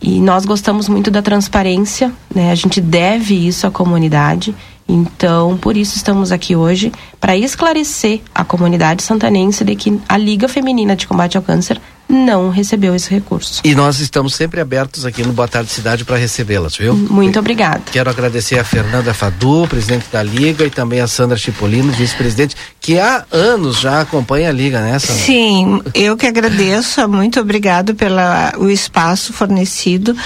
E 0.00 0.20
nós 0.20 0.44
gostamos 0.44 0.88
muito 0.88 1.10
da 1.10 1.22
transparência, 1.22 2.12
né? 2.32 2.52
A 2.52 2.54
gente 2.54 2.80
deve 2.80 3.34
isso 3.34 3.66
à 3.66 3.70
comunidade. 3.70 4.54
Então, 4.88 5.58
por 5.58 5.76
isso 5.76 5.96
estamos 5.96 6.32
aqui 6.32 6.56
hoje 6.56 6.90
para 7.20 7.36
esclarecer 7.36 8.20
a 8.34 8.44
comunidade 8.44 9.02
santanense 9.02 9.64
de 9.64 9.76
que 9.76 10.00
a 10.08 10.16
Liga 10.16 10.48
Feminina 10.48 10.96
de 10.96 11.06
Combate 11.06 11.36
ao 11.36 11.42
Câncer 11.42 11.80
não 12.08 12.48
recebeu 12.48 12.94
esse 12.94 13.10
recurso. 13.10 13.60
E 13.62 13.74
nós 13.74 14.00
estamos 14.00 14.34
sempre 14.34 14.60
abertos 14.60 15.04
aqui 15.04 15.22
no 15.22 15.32
Boa 15.32 15.46
Tarde 15.46 15.70
Cidade 15.70 16.04
para 16.04 16.16
recebê-las, 16.16 16.74
viu? 16.74 16.94
Muito 16.94 17.38
obrigada. 17.38 17.82
Quero 17.92 18.08
agradecer 18.08 18.58
a 18.58 18.64
Fernanda 18.64 19.12
Fadu, 19.12 19.66
presidente 19.68 20.06
da 20.10 20.22
Liga, 20.22 20.64
e 20.64 20.70
também 20.70 21.00
a 21.00 21.06
Sandra 21.06 21.36
Chipolino, 21.36 21.92
vice-presidente, 21.92 22.56
que 22.80 22.98
há 22.98 23.26
anos 23.30 23.78
já 23.78 24.00
acompanha 24.00 24.48
a 24.48 24.52
Liga, 24.52 24.80
né, 24.80 24.98
Sandra? 24.98 25.22
Sim, 25.22 25.82
eu 25.94 26.16
que 26.16 26.26
agradeço, 26.26 27.06
muito 27.06 27.38
obrigado 27.40 27.94
pelo 27.94 28.16
o 28.58 28.70
espaço 28.70 29.32
fornecido. 29.32 30.16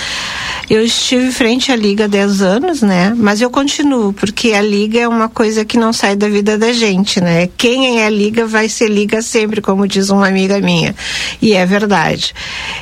Eu 0.71 0.85
estive 0.85 1.33
frente 1.33 1.73
à 1.73 1.77
Liga 1.77 2.05
há 2.05 2.09
10 2.09 2.43
anos, 2.43 2.83
né? 2.83 3.13
Mas 3.17 3.41
eu 3.41 3.51
continuo, 3.51 4.13
porque 4.13 4.52
a 4.55 4.63
Liga 4.63 5.01
é 5.01 5.09
uma 5.09 5.29
coisa 5.29 5.65
que 5.65 5.77
não 5.77 5.93
sai 5.93 6.17
da 6.17 6.29
vida 6.29 6.59
da 6.59 6.73
gente, 6.73 7.21
né? 7.21 7.49
Quem 7.57 8.01
é 8.01 8.11
Liga 8.11 8.47
vai 8.47 8.69
ser 8.69 8.89
Liga 8.89 9.23
sempre, 9.23 9.61
como 9.61 9.87
diz 9.87 10.11
uma 10.11 10.29
amiga 10.29 10.61
minha. 10.61 10.95
E 11.41 11.53
é 11.55 11.65
verdade. 11.65 12.35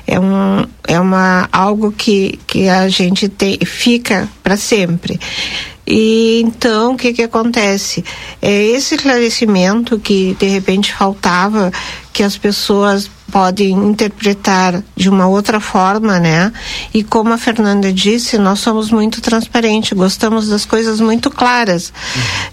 É, 0.07 0.19
um, 0.19 0.67
é 0.87 0.99
uma, 0.99 1.49
algo 1.53 1.93
que, 1.93 2.39
que 2.47 2.69
a 2.69 2.89
gente 2.89 3.29
tem, 3.29 3.59
fica 3.65 4.29
para 4.43 4.57
sempre. 4.57 5.19
E 5.93 6.41
então, 6.43 6.93
o 6.93 6.97
que 6.97 7.13
que 7.13 7.23
acontece? 7.25 8.05
É 8.41 8.67
esse 8.67 8.95
esclarecimento 8.95 9.99
que 9.99 10.37
de 10.39 10.47
repente 10.47 10.95
faltava, 10.95 11.73
que 12.13 12.23
as 12.23 12.39
pessoas 12.39 13.11
podem 13.33 13.73
interpretar 13.73 14.85
de 14.95 15.09
uma 15.09 15.27
outra 15.27 15.59
forma, 15.59 16.21
né? 16.21 16.53
E 16.95 17.03
como 17.03 17.33
a 17.33 17.39
Fernanda 17.39 17.93
disse, 17.93 18.39
nós 18.39 18.61
somos 18.61 18.93
muito 18.93 19.21
transparentes, 19.21 19.93
gostamos 19.93 20.49
das 20.49 20.65
coisas 20.65 21.01
muito 21.01 21.29
claras. 21.29 21.93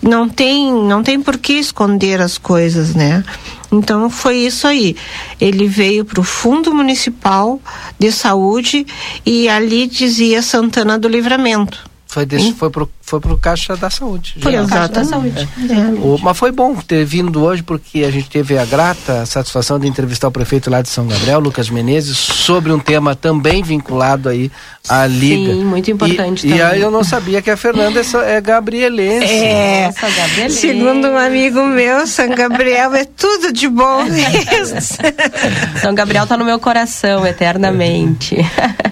Uhum. 0.02 0.10
Não 0.10 0.30
tem, 0.30 0.74
não 0.74 1.04
tem 1.04 1.22
por 1.22 1.38
que 1.38 1.54
esconder 1.54 2.20
as 2.20 2.40
coisas, 2.40 2.96
né? 2.96 3.24
Então 3.72 4.10
foi 4.10 4.38
isso 4.38 4.66
aí. 4.66 4.96
Ele 5.40 5.68
veio 5.68 6.04
para 6.04 6.20
o 6.20 6.24
Fundo 6.24 6.74
Municipal 6.74 7.62
de 8.00 8.12
Saúde 8.12 8.88
e 9.24 9.48
ali 9.48 9.86
dizia 9.86 10.42
Santana 10.42 10.98
do 10.98 11.08
Livramento. 11.08 11.86
Foi, 12.08 12.26
desse, 12.26 12.54
foi, 12.54 12.70
pro, 12.70 12.90
foi 13.08 13.22
pro 13.22 13.38
Caixa 13.38 13.78
da 13.78 13.90
Saúde. 13.90 14.36
Foi 14.42 14.60
o 14.60 14.68
Caixa 14.68 14.90
da 14.90 15.04
Saúde. 15.06 15.48
É. 15.58 16.00
O, 16.02 16.18
mas 16.22 16.38
foi 16.38 16.52
bom 16.52 16.76
ter 16.76 17.06
vindo 17.06 17.42
hoje, 17.42 17.64
porque 17.64 18.04
a 18.04 18.12
gente 18.12 18.30
teve 18.30 18.58
a 18.58 18.66
grata 18.66 19.26
satisfação 19.26 19.80
de 19.80 19.88
entrevistar 19.88 20.28
o 20.28 20.32
prefeito 20.32 20.70
lá 20.70 20.82
de 20.82 20.90
São 20.90 21.08
Gabriel, 21.08 21.40
Lucas 21.40 21.70
Menezes, 21.70 22.18
sobre 22.18 22.72
um 22.72 22.80
tema 22.80 23.16
também 23.16 23.64
vinculado 23.64 24.28
aí 24.28 24.52
à 24.90 25.08
Liga. 25.08 25.54
Sim, 25.54 25.64
muito 25.64 25.90
importante 25.90 26.46
e, 26.48 26.56
e 26.56 26.62
aí 26.62 26.82
eu 26.82 26.92
não 26.92 27.02
sabia 27.02 27.42
que 27.42 27.50
a 27.50 27.56
Fernanda 27.56 28.02
é, 28.02 28.36
é 28.36 28.42
gabrielense. 28.42 29.34
É, 29.34 29.86
Nossa, 29.86 30.10
gabrielense. 30.10 30.60
segundo 30.60 31.08
um 31.08 31.18
amigo 31.18 31.64
meu, 31.64 32.06
São 32.06 32.30
Gabriel 32.36 32.94
é 32.94 33.06
tudo 33.06 33.54
de 33.54 33.70
bom. 33.70 34.04
São 35.82 35.96
Gabriel 35.96 36.24
está 36.24 36.36
no 36.36 36.44
meu 36.44 36.60
coração 36.60 37.26
eternamente. 37.26 38.36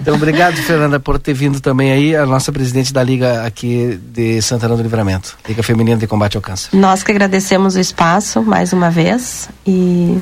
Então, 0.00 0.14
obrigado, 0.14 0.56
Fernanda, 0.56 0.98
por 0.98 1.18
ter 1.18 1.34
vindo 1.34 1.60
também 1.60 1.92
aí, 1.92 2.16
a 2.16 2.24
nossa 2.24 2.50
presidente 2.50 2.94
da 2.94 3.02
Liga 3.02 3.42
aqui 3.42 4.00
de 4.06 4.40
Santana 4.40 4.76
do 4.76 4.82
Livramento, 4.82 5.36
Liga 5.46 5.62
Feminina 5.62 5.98
de 5.98 6.06
Combate 6.06 6.36
ao 6.36 6.42
Câncer. 6.42 6.70
Nós 6.72 7.02
que 7.02 7.10
agradecemos 7.10 7.76
o 7.76 7.80
espaço 7.80 8.42
mais 8.42 8.72
uma 8.72 8.90
vez 8.90 9.48
e 9.66 10.18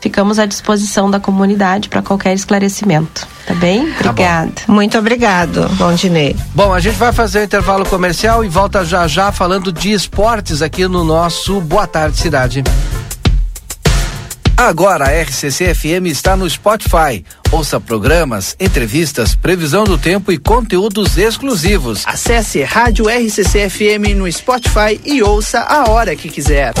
ficamos 0.00 0.38
à 0.38 0.46
disposição 0.46 1.10
da 1.10 1.20
comunidade 1.20 1.88
para 1.88 2.02
qualquer 2.02 2.34
esclarecimento. 2.34 3.26
Tá 3.46 3.54
bem? 3.54 3.92
Obrigada. 4.00 4.52
Tá 4.66 4.72
Muito 4.72 4.98
obrigado, 4.98 5.68
Bondinei. 5.76 6.36
Bom, 6.54 6.74
a 6.74 6.80
gente 6.80 6.96
vai 6.96 7.12
fazer 7.12 7.38
o 7.38 7.40
um 7.42 7.44
intervalo 7.44 7.86
comercial 7.86 8.44
e 8.44 8.48
volta 8.48 8.84
já 8.84 9.06
já 9.06 9.30
falando 9.30 9.72
de 9.72 9.92
esportes 9.92 10.60
aqui 10.60 10.88
no 10.88 11.04
nosso 11.04 11.60
Boa 11.60 11.86
Tarde 11.86 12.18
Cidade. 12.18 12.64
Agora 14.56 15.06
a 15.06 15.22
RCC 15.22 15.74
FM 15.74 16.06
está 16.06 16.36
no 16.36 16.48
Spotify. 16.48 17.24
Ouça 17.52 17.78
programas, 17.78 18.56
entrevistas, 18.58 19.34
previsão 19.34 19.84
do 19.84 19.98
tempo 19.98 20.32
e 20.32 20.38
conteúdos 20.38 21.18
exclusivos. 21.18 22.02
Acesse 22.06 22.62
Rádio 22.62 23.10
RCC 23.10 23.68
FM 23.68 24.16
no 24.16 24.32
Spotify 24.32 24.98
e 25.04 25.22
ouça 25.22 25.60
a 25.60 25.90
hora 25.90 26.16
que 26.16 26.30
quiser. 26.30 26.72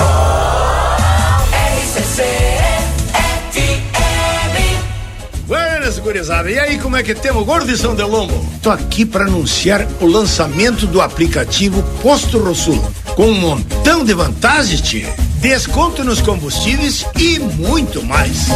Buenas, 5.46 5.98
gurizada. 5.98 6.50
E 6.50 6.58
aí, 6.58 6.78
como 6.78 6.96
é 6.96 7.02
que 7.02 7.14
temos, 7.14 7.44
gordo 7.44 7.66
de 7.66 7.76
São 7.76 7.94
Delombo? 7.94 8.42
Tô 8.62 8.70
aqui 8.70 9.04
para 9.04 9.26
anunciar 9.26 9.86
o 10.00 10.06
lançamento 10.06 10.86
do 10.86 11.02
aplicativo 11.02 11.82
Posto 12.00 12.38
Rosul, 12.38 12.82
com 13.14 13.26
um 13.26 13.34
montão 13.34 14.02
de 14.06 14.14
vantagens, 14.14 14.80
tia 14.80 15.14
desconto 15.42 16.04
nos 16.04 16.20
combustíveis 16.20 17.04
e 17.18 17.40
muito 17.40 18.00
mais. 18.04 18.46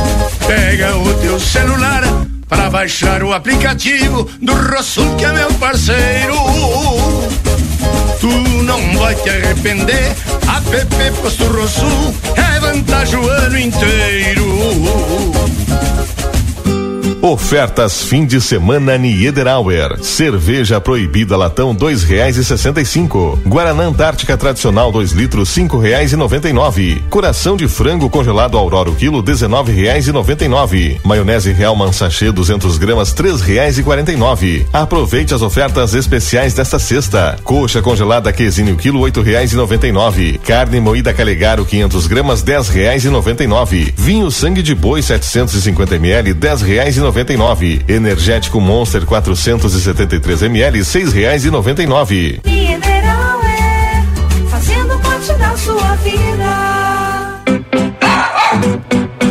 Pega 0.46 0.96
o 0.96 1.14
teu 1.14 1.38
celular 1.40 2.02
para 2.48 2.70
baixar 2.70 3.24
o 3.24 3.32
aplicativo 3.32 4.30
do 4.40 4.54
Rosul 4.54 5.16
que 5.16 5.24
é 5.24 5.32
meu 5.32 5.52
parceiro. 5.54 6.36
Tu 8.20 8.30
não 8.62 8.98
vai 8.98 9.16
te 9.16 9.28
arrepender. 9.28 10.14
App 10.48 11.20
Posto 11.22 11.44
Rosul 11.46 12.14
é 12.36 12.60
vantagem 12.60 13.18
o 13.18 13.28
ano 13.28 13.58
inteiro. 13.58 14.44
Ofertas 17.22 18.04
fim 18.04 18.26
de 18.26 18.40
semana 18.40 18.96
Niederauer. 18.98 19.98
Cerveja 20.02 20.80
proibida 20.80 21.36
latão 21.36 21.74
dois 21.74 22.04
reais 22.04 22.36
e 22.36 22.44
sessenta 22.44 22.80
e 22.80 22.84
cinco. 22.84 23.38
Guaraná 23.44 23.84
Antártica 23.84 24.36
tradicional 24.36 24.92
dois 24.92 25.12
litros 25.12 25.48
cinco 25.48 25.78
reais 25.78 26.12
e 26.12 26.16
noventa 26.16 26.48
e 26.48 26.52
nove. 26.52 27.02
Coração 27.08 27.56
de 27.56 27.66
frango 27.66 28.08
congelado 28.10 28.56
Aurora 28.56 28.92
quilo 28.92 29.22
dezenove 29.22 29.72
reais 29.72 30.06
e 30.06 30.12
noventa 30.12 30.44
e 30.44 30.48
nove. 30.48 31.00
Maionese 31.02 31.52
Real 31.52 31.74
Mansachê 31.74 32.30
200 32.30 32.78
gramas 32.78 33.12
três 33.12 33.40
reais 33.40 33.78
e 33.78 33.82
quarenta 33.82 34.12
e 34.12 34.16
nove. 34.16 34.66
Aproveite 34.72 35.34
as 35.34 35.42
ofertas 35.42 35.94
especiais 35.94 36.54
desta 36.54 36.78
sexta. 36.78 37.38
Coxa 37.42 37.80
congelada 37.80 38.32
Quesinho 38.32 38.76
quilo 38.76 39.00
oito 39.00 39.22
reais 39.22 39.52
e 39.52 39.56
noventa 39.56 39.88
e 39.88 39.92
nove. 39.92 40.38
Carne 40.44 40.78
moída 40.80 41.14
Calegaro 41.14 41.64
500 41.64 42.06
gramas 42.06 42.42
dez 42.42 42.68
reais 42.68 43.04
e 43.04 43.08
noventa 43.08 43.42
e 43.42 43.46
nove. 43.46 43.92
Vinho 43.96 44.30
sangue 44.30 44.62
de 44.62 44.74
boi 44.74 45.02
750 45.02 45.96
ml 45.96 46.34
dez 46.34 46.60
reais 46.60 46.96
e 46.96 47.00
noventa 47.00 47.15
99. 47.16 47.84
Energético 47.88 48.60
Monster 48.60 49.06
473 49.06 50.42
ml, 50.42 50.84
seis 50.84 51.14
reais 51.14 51.46
e 51.46 51.50
noventa 51.50 51.82
e 51.82 51.86
nove. 51.86 52.40
É 52.44 52.76
fazendo 54.50 54.98
parte 54.98 55.32
da 55.34 55.56
sua 55.56 55.96
vida. 55.96 56.65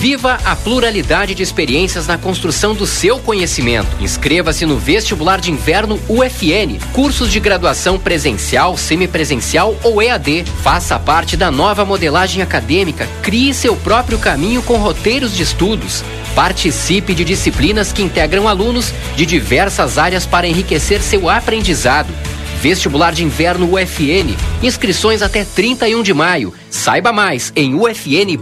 Viva 0.00 0.38
a 0.46 0.56
pluralidade 0.56 1.34
de 1.34 1.42
experiências 1.42 2.06
na 2.06 2.16
construção 2.16 2.74
do 2.74 2.86
seu 2.86 3.18
conhecimento. 3.18 3.86
Inscreva-se 4.00 4.64
no 4.64 4.78
Vestibular 4.78 5.38
de 5.38 5.50
Inverno 5.50 6.00
UFN. 6.08 6.78
Cursos 6.94 7.30
de 7.30 7.38
graduação 7.38 7.98
presencial, 7.98 8.78
semipresencial 8.78 9.76
ou 9.84 10.00
EAD. 10.00 10.46
Faça 10.62 10.98
parte 10.98 11.36
da 11.36 11.50
nova 11.50 11.84
modelagem 11.84 12.40
acadêmica. 12.40 13.06
Crie 13.20 13.52
seu 13.52 13.76
próprio 13.76 14.18
caminho 14.18 14.62
com 14.62 14.78
roteiros 14.78 15.36
de 15.36 15.42
estudos. 15.42 16.02
Participe 16.34 17.12
de 17.12 17.22
disciplinas 17.22 17.92
que 17.92 18.02
integram 18.02 18.48
alunos 18.48 18.94
de 19.14 19.26
diversas 19.26 19.98
áreas 19.98 20.24
para 20.24 20.48
enriquecer 20.48 21.02
seu 21.02 21.28
aprendizado. 21.28 22.08
Vestibular 22.60 23.12
de 23.12 23.24
Inverno 23.24 23.74
UFN. 23.74 24.36
Inscrições 24.62 25.22
até 25.22 25.44
31 25.44 26.02
de 26.02 26.12
maio. 26.12 26.52
Saiba 26.70 27.12
mais 27.12 27.52
em 27.56 27.74
ufn.edu.br. 27.74 28.40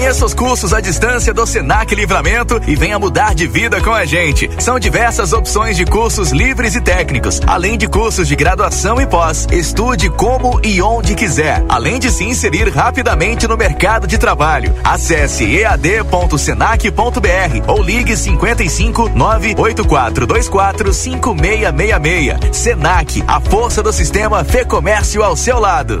Conheça 0.00 0.24
os 0.24 0.32
cursos 0.32 0.72
à 0.72 0.80
distância 0.80 1.34
do 1.34 1.46
Senac 1.46 1.94
Livramento 1.94 2.58
e 2.66 2.74
venha 2.74 2.98
mudar 2.98 3.34
de 3.34 3.46
vida 3.46 3.82
com 3.82 3.92
a 3.92 4.06
gente. 4.06 4.48
São 4.58 4.80
diversas 4.80 5.34
opções 5.34 5.76
de 5.76 5.84
cursos 5.84 6.30
livres 6.30 6.74
e 6.74 6.80
técnicos, 6.80 7.38
além 7.46 7.76
de 7.76 7.86
cursos 7.86 8.26
de 8.26 8.34
graduação 8.34 8.98
e 8.98 9.06
pós. 9.06 9.46
Estude 9.52 10.08
como 10.08 10.58
e 10.64 10.80
onde 10.80 11.14
quiser, 11.14 11.62
além 11.68 11.98
de 11.98 12.10
se 12.10 12.24
inserir 12.24 12.70
rapidamente 12.70 13.46
no 13.46 13.58
mercado 13.58 14.06
de 14.06 14.16
trabalho. 14.16 14.74
Acesse 14.82 15.44
ead.senac.br 15.44 16.90
ou 17.68 17.82
ligue 17.82 18.16
55 18.16 19.10
98424 19.10 20.94
5666. 20.94 22.56
Senac, 22.56 23.22
a 23.28 23.38
força 23.38 23.82
do 23.82 23.92
sistema 23.92 24.44
Fê 24.44 24.64
Comércio 24.64 25.22
ao 25.22 25.36
seu 25.36 25.60
lado. 25.60 26.00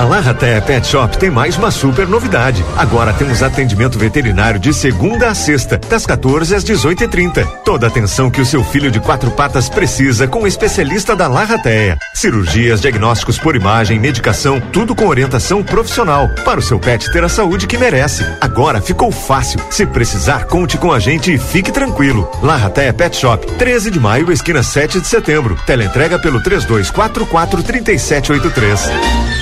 A 0.00 0.04
Larraté 0.04 0.58
Pet 0.62 0.86
Shop 0.86 1.18
tem 1.18 1.28
mais 1.28 1.58
uma 1.58 1.70
super 1.70 2.08
novidade. 2.08 2.64
Agora 2.74 3.12
temos 3.12 3.42
atendimento 3.42 3.98
veterinário 3.98 4.58
de 4.58 4.72
segunda 4.72 5.28
a 5.28 5.34
sexta, 5.34 5.76
das 5.76 6.06
14 6.06 6.54
às 6.54 6.64
18h30. 6.64 7.46
Toda 7.66 7.86
atenção 7.86 8.30
que 8.30 8.40
o 8.40 8.46
seu 8.46 8.64
filho 8.64 8.90
de 8.90 8.98
quatro 8.98 9.30
patas 9.30 9.68
precisa 9.68 10.26
com 10.26 10.44
o 10.44 10.46
especialista 10.46 11.14
da 11.14 11.28
Larrateia. 11.28 11.98
Cirurgias, 12.14 12.80
diagnósticos 12.80 13.38
por 13.38 13.54
imagem, 13.54 13.98
medicação, 13.98 14.58
tudo 14.58 14.94
com 14.94 15.06
orientação 15.06 15.62
profissional 15.62 16.30
para 16.46 16.60
o 16.60 16.62
seu 16.62 16.78
pet 16.78 17.12
ter 17.12 17.22
a 17.22 17.28
saúde 17.28 17.66
que 17.66 17.76
merece. 17.76 18.24
Agora 18.40 18.80
ficou 18.80 19.12
fácil. 19.12 19.60
Se 19.70 19.84
precisar, 19.84 20.46
conte 20.46 20.78
com 20.78 20.92
a 20.92 20.98
gente 20.98 21.34
e 21.34 21.38
fique 21.38 21.70
tranquilo. 21.70 22.30
Larrateia 22.42 22.94
Pet 22.94 23.14
Shop, 23.14 23.46
13 23.58 23.90
de 23.90 24.00
maio, 24.00 24.32
esquina 24.32 24.62
7 24.62 24.98
de 24.98 25.06
setembro. 25.06 25.56
Teleentrega 25.66 26.18
pelo 26.18 26.42
3244 26.42 27.62
3783. 27.62 29.39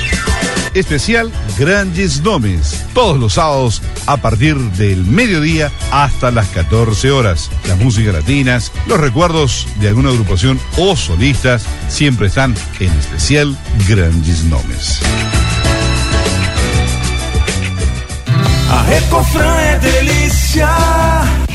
Especial 0.74 1.32
Grandes 1.58 2.22
Nomes. 2.22 2.84
Todos 2.94 3.18
los 3.18 3.34
sábados 3.34 3.82
a 4.06 4.16
partir 4.16 4.56
del 4.56 5.04
mediodía 5.04 5.70
hasta 5.90 6.30
las 6.30 6.48
14 6.48 7.10
horas. 7.10 7.50
Las 7.66 7.78
músicas 7.78 8.14
latinas, 8.14 8.72
los 8.86 9.00
recuerdos 9.00 9.66
de 9.80 9.88
alguna 9.88 10.10
agrupación 10.10 10.58
o 10.76 10.96
solistas 10.96 11.64
siempre 11.88 12.28
están 12.28 12.54
en 12.80 12.92
especial 12.92 13.56
Grandes 13.88 14.44
Nomes. 14.44 15.00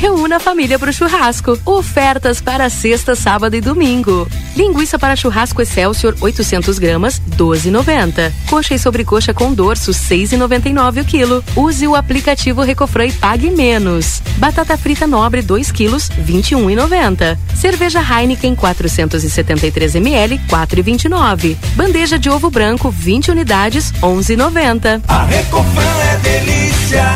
Reúna 0.03 0.35
a 0.35 0.39
família 0.39 0.77
para 0.77 0.89
o 0.89 0.93
churrasco. 0.93 1.57
Ofertas 1.63 2.41
para 2.41 2.69
sexta, 2.69 3.15
sábado 3.15 3.55
e 3.55 3.61
domingo. 3.61 4.27
Linguiça 4.53 4.99
para 4.99 5.15
churrasco 5.15 5.61
Excelsior 5.61 6.13
800 6.19 6.77
gramas, 6.77 7.21
12,90. 7.37 8.29
Coxa 8.49 8.75
e 8.75 8.79
sobrecoxa 8.79 9.33
com 9.33 9.53
dorso, 9.53 9.91
6,99 9.91 11.03
o 11.03 11.05
quilo. 11.05 11.43
Use 11.55 11.87
o 11.87 11.95
aplicativo 11.95 12.61
Recofran 12.63 13.05
e 13.05 13.13
pague 13.13 13.49
menos. 13.49 14.21
Batata 14.39 14.77
frita 14.77 15.07
nobre 15.07 15.41
2 15.41 15.71
quilos, 15.71 16.09
21,90. 16.09 17.37
Cerveja 17.55 18.01
Heineken 18.01 18.55
473 18.55 19.95
ml, 19.95 20.37
4,29. 20.49 21.55
Bandeja 21.77 22.19
de 22.19 22.29
ovo 22.29 22.49
branco 22.49 22.91
20 22.91 23.31
unidades, 23.31 23.93
11,90. 24.01 25.01
A 25.07 25.23
Recofran 25.23 25.97
é 26.11 26.17
delícia. 26.17 27.15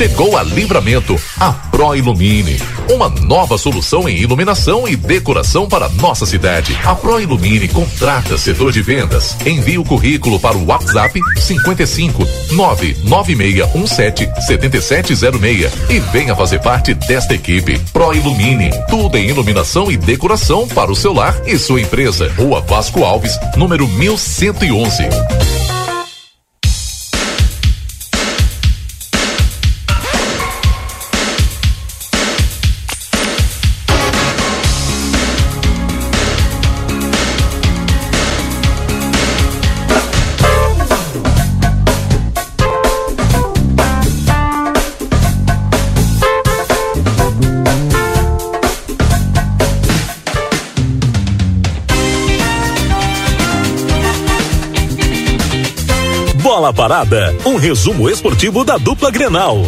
Chegou 0.00 0.34
a 0.34 0.42
Livramento, 0.42 1.20
a 1.38 1.52
Pro 1.52 1.94
Ilumine. 1.94 2.58
Uma 2.88 3.10
nova 3.10 3.58
solução 3.58 4.08
em 4.08 4.16
iluminação 4.16 4.88
e 4.88 4.96
decoração 4.96 5.68
para 5.68 5.90
nossa 5.90 6.24
cidade. 6.24 6.74
A 6.86 6.94
Pro 6.94 7.20
Ilumine 7.20 7.68
contrata 7.68 8.38
setor 8.38 8.72
de 8.72 8.80
vendas. 8.80 9.36
Envie 9.44 9.76
o 9.76 9.84
currículo 9.84 10.40
para 10.40 10.56
o 10.56 10.64
WhatsApp 10.64 11.20
55 11.36 12.26
99617 12.52 14.30
7706 14.46 15.70
e 15.90 16.00
venha 16.10 16.34
fazer 16.34 16.60
parte 16.60 16.94
desta 16.94 17.34
equipe. 17.34 17.78
Pro 17.92 18.14
Ilumine, 18.14 18.70
tudo 18.88 19.18
em 19.18 19.28
iluminação 19.28 19.92
e 19.92 19.98
decoração 19.98 20.66
para 20.66 20.90
o 20.90 20.96
seu 20.96 21.12
lar 21.12 21.38
e 21.46 21.58
sua 21.58 21.82
empresa. 21.82 22.32
Rua 22.38 22.62
Vasco 22.62 23.04
Alves, 23.04 23.38
número 23.54 23.86
1111. 23.86 25.59
Parada, 56.80 57.36
um 57.44 57.56
resumo 57.56 58.08
esportivo 58.08 58.64
da 58.64 58.78
dupla 58.78 59.10
Grenal. 59.10 59.58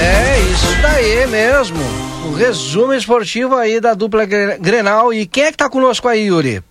É 0.00 0.40
isso 0.40 0.82
daí 0.82 1.24
mesmo. 1.28 1.78
O 2.28 2.34
resumo 2.34 2.92
esportivo 2.92 3.54
aí 3.54 3.78
da 3.78 3.94
dupla 3.94 4.24
Gre- 4.24 4.58
Grenal. 4.58 5.14
E 5.14 5.24
quem 5.24 5.44
é 5.44 5.52
que 5.52 5.56
tá 5.56 5.70
conosco 5.70 6.08
aí, 6.08 6.22
Yuri? 6.26 6.64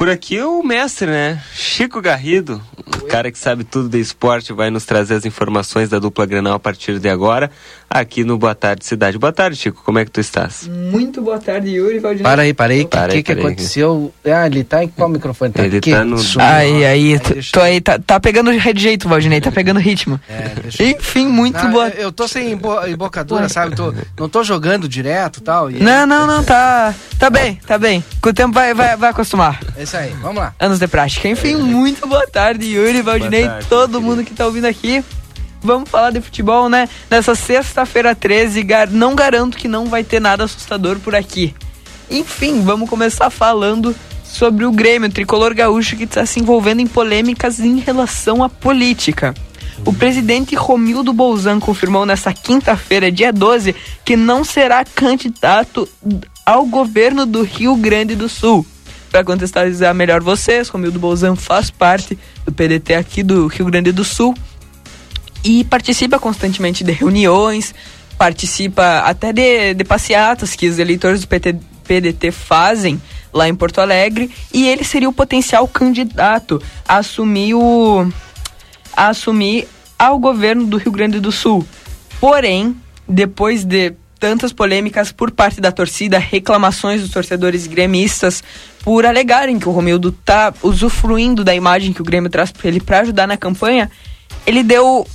Por 0.00 0.08
aqui 0.08 0.40
o 0.40 0.62
mestre, 0.62 1.08
né? 1.08 1.38
Chico 1.52 2.00
Garrido, 2.00 2.58
o 3.02 3.06
cara 3.06 3.30
que 3.30 3.38
sabe 3.38 3.64
tudo 3.64 3.86
de 3.86 4.00
esporte, 4.00 4.50
vai 4.50 4.70
nos 4.70 4.86
trazer 4.86 5.12
as 5.12 5.26
informações 5.26 5.90
da 5.90 5.98
dupla 5.98 6.24
Grenal 6.24 6.54
a 6.54 6.58
partir 6.58 6.98
de 6.98 7.06
agora, 7.06 7.50
aqui 7.88 8.24
no 8.24 8.38
Boa 8.38 8.54
Tarde 8.54 8.82
Cidade. 8.86 9.18
Boa 9.18 9.30
tarde, 9.30 9.58
Chico, 9.58 9.82
como 9.84 9.98
é 9.98 10.04
que 10.06 10.10
tu 10.10 10.18
estás? 10.18 10.66
Muito 10.66 11.20
boa 11.20 11.38
tarde, 11.38 11.68
Yuri 11.72 11.98
Valdinei. 11.98 12.22
Para 12.24 12.40
aí, 12.42 12.54
para 12.54 12.72
aí. 12.72 12.80
O 12.80 12.88
que, 12.88 13.08
que, 13.08 13.22
que 13.24 13.32
aconteceu? 13.32 14.10
Ah, 14.24 14.46
ele 14.46 14.64
tá 14.64 14.82
em 14.82 14.88
qual 14.88 15.06
microfone? 15.10 15.52
Tá 15.52 15.66
Ele 15.66 15.76
aqui? 15.76 15.90
tá 15.90 16.02
no-. 16.02 16.16
Aí, 16.38 16.82
aí, 16.86 17.18
tô, 17.20 17.34
tô 17.52 17.60
aí, 17.60 17.78
tá, 17.82 17.98
tá 17.98 18.18
pegando 18.18 18.50
de 18.58 18.80
jeito, 18.80 19.06
Valdinei, 19.06 19.42
tá 19.42 19.52
pegando 19.52 19.78
ritmo. 19.80 20.18
Enfim, 20.80 21.26
muito 21.26 21.58
Ah, 21.58 21.66
boa. 21.68 21.88
eu- 21.90 22.10
tô 22.10 22.26
sem 22.26 22.52
embo- 22.52 22.86
embocadura, 22.86 23.50
sabe? 23.50 23.76
Tô, 23.76 23.92
não 24.18 24.30
tô 24.30 24.42
jogando 24.42 24.88
direto 24.88 25.40
e 25.40 25.42
tal. 25.42 25.70
E 25.70 25.74
Não, 25.82 26.06
não, 26.06 26.26
não, 26.26 26.42
tá, 26.42 26.94
tá 27.18 27.28
bem, 27.28 27.56
tá 27.66 27.76
bem. 27.76 28.02
Com 28.22 28.30
o 28.30 28.32
tempo 28.32 28.54
vai, 28.54 28.72
vai, 28.72 28.96
vai 28.96 29.10
acostumar. 29.10 29.60
É 29.76 29.89
isso 29.90 29.96
aí, 29.96 30.10
vamos 30.22 30.36
lá. 30.36 30.54
Anos 30.58 30.78
de 30.78 30.86
prática. 30.86 31.28
Enfim, 31.28 31.56
muito 31.56 32.06
boa 32.06 32.26
tarde, 32.26 32.64
Yuri, 32.66 33.02
Valdinei, 33.02 33.46
tarde, 33.46 33.66
todo 33.68 34.00
mundo 34.00 34.22
que 34.24 34.32
tá 34.34 34.46
ouvindo 34.46 34.66
aqui. 34.66 35.04
Vamos 35.62 35.90
falar 35.90 36.10
de 36.10 36.20
futebol, 36.20 36.68
né? 36.68 36.88
Nessa 37.10 37.34
sexta-feira 37.34 38.14
13, 38.14 38.62
gar- 38.62 38.88
não 38.90 39.14
garanto 39.14 39.58
que 39.58 39.68
não 39.68 39.86
vai 39.86 40.02
ter 40.04 40.20
nada 40.20 40.44
assustador 40.44 40.98
por 41.00 41.14
aqui. 41.14 41.54
Enfim, 42.08 42.62
vamos 42.62 42.88
começar 42.88 43.28
falando 43.30 43.94
sobre 44.24 44.64
o 44.64 44.70
Grêmio, 44.72 45.08
o 45.08 45.12
tricolor 45.12 45.52
gaúcho 45.54 45.96
que 45.96 46.04
está 46.04 46.24
se 46.24 46.40
envolvendo 46.40 46.80
em 46.80 46.86
polêmicas 46.86 47.58
em 47.60 47.78
relação 47.78 48.42
à 48.42 48.48
política. 48.48 49.34
O 49.84 49.92
presidente 49.92 50.54
Romildo 50.54 51.12
Bolzan 51.12 51.58
confirmou 51.58 52.06
nesta 52.06 52.32
quinta-feira, 52.32 53.10
dia 53.10 53.32
12, 53.32 53.74
que 54.04 54.16
não 54.16 54.44
será 54.44 54.84
candidato 54.84 55.88
ao 56.46 56.64
governo 56.66 57.26
do 57.26 57.42
Rio 57.42 57.74
Grande 57.76 58.14
do 58.14 58.28
Sul. 58.28 58.64
Para 59.10 59.24
contextualizar 59.24 59.92
melhor 59.92 60.20
vocês, 60.20 60.68
Romildo 60.68 60.98
Bolzan 60.98 61.34
faz 61.34 61.70
parte 61.70 62.16
do 62.44 62.52
PDT 62.52 62.94
aqui 62.94 63.22
do 63.22 63.48
Rio 63.48 63.66
Grande 63.66 63.90
do 63.90 64.04
Sul 64.04 64.34
e 65.44 65.64
participa 65.64 66.18
constantemente 66.18 66.84
de 66.84 66.92
reuniões, 66.92 67.74
participa 68.16 69.00
até 69.00 69.32
de, 69.32 69.74
de 69.74 69.84
passeatas 69.84 70.54
que 70.54 70.68
os 70.68 70.78
eleitores 70.78 71.22
do 71.22 71.26
PT, 71.26 71.56
PDT 71.84 72.30
fazem 72.30 73.02
lá 73.32 73.48
em 73.48 73.54
Porto 73.54 73.80
Alegre 73.80 74.30
e 74.52 74.68
ele 74.68 74.84
seria 74.84 75.08
o 75.08 75.12
potencial 75.12 75.66
candidato 75.66 76.62
a 76.86 76.98
assumir 76.98 77.54
o 77.54 78.08
a 78.96 79.08
assumir 79.08 79.66
ao 79.98 80.18
governo 80.18 80.66
do 80.66 80.76
Rio 80.76 80.92
Grande 80.92 81.18
do 81.18 81.32
Sul. 81.32 81.66
Porém, 82.20 82.76
depois 83.08 83.64
de 83.64 83.94
tantas 84.20 84.52
polêmicas 84.52 85.10
por 85.10 85.30
parte 85.30 85.60
da 85.60 85.72
torcida, 85.72 86.18
reclamações 86.18 87.00
dos 87.00 87.10
torcedores 87.10 87.66
gremistas 87.66 88.44
por 88.84 89.06
alegarem 89.06 89.58
que 89.58 89.68
o 89.68 89.72
Romildo 89.72 90.12
tá 90.12 90.52
usufruindo 90.62 91.42
da 91.42 91.54
imagem 91.54 91.94
que 91.94 92.02
o 92.02 92.04
Grêmio 92.04 92.28
traz 92.28 92.52
para 92.52 92.68
ele 92.68 92.80
para 92.80 93.00
ajudar 93.00 93.26
na 93.26 93.38
campanha, 93.38 93.90
ele 94.46 94.62
deu 94.62 95.06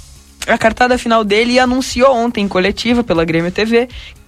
a 0.48 0.57
cartada 0.57 0.98
final 0.98 1.23
dele 1.23 1.53
e 1.53 1.60
anunciou 1.60 2.14
ontem 2.15 2.44
em 2.44 2.48
coletiva 2.48 3.03
pela 3.03 3.23
Grêmio 3.23 3.52
TV 3.52 3.88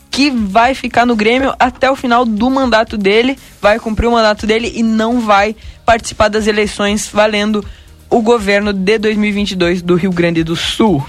que 0.09 0.31
vai 0.31 0.73
ficar 0.73 1.05
no 1.05 1.15
Grêmio 1.15 1.53
até 1.59 1.91
o 1.91 1.95
final 1.95 2.25
do 2.25 2.49
mandato 2.49 2.97
dele, 2.97 3.37
vai 3.61 3.79
cumprir 3.79 4.07
o 4.07 4.11
mandato 4.11 4.47
dele 4.47 4.71
e 4.75 4.81
não 4.81 5.19
vai 5.19 5.55
participar 5.85 6.27
das 6.27 6.47
eleições 6.47 7.07
valendo 7.11 7.63
o 8.09 8.21
governo 8.21 8.73
de 8.73 8.97
2022 8.97 9.81
do 9.81 9.95
Rio 9.95 10.11
Grande 10.11 10.43
do 10.43 10.55
Sul. 10.55 11.05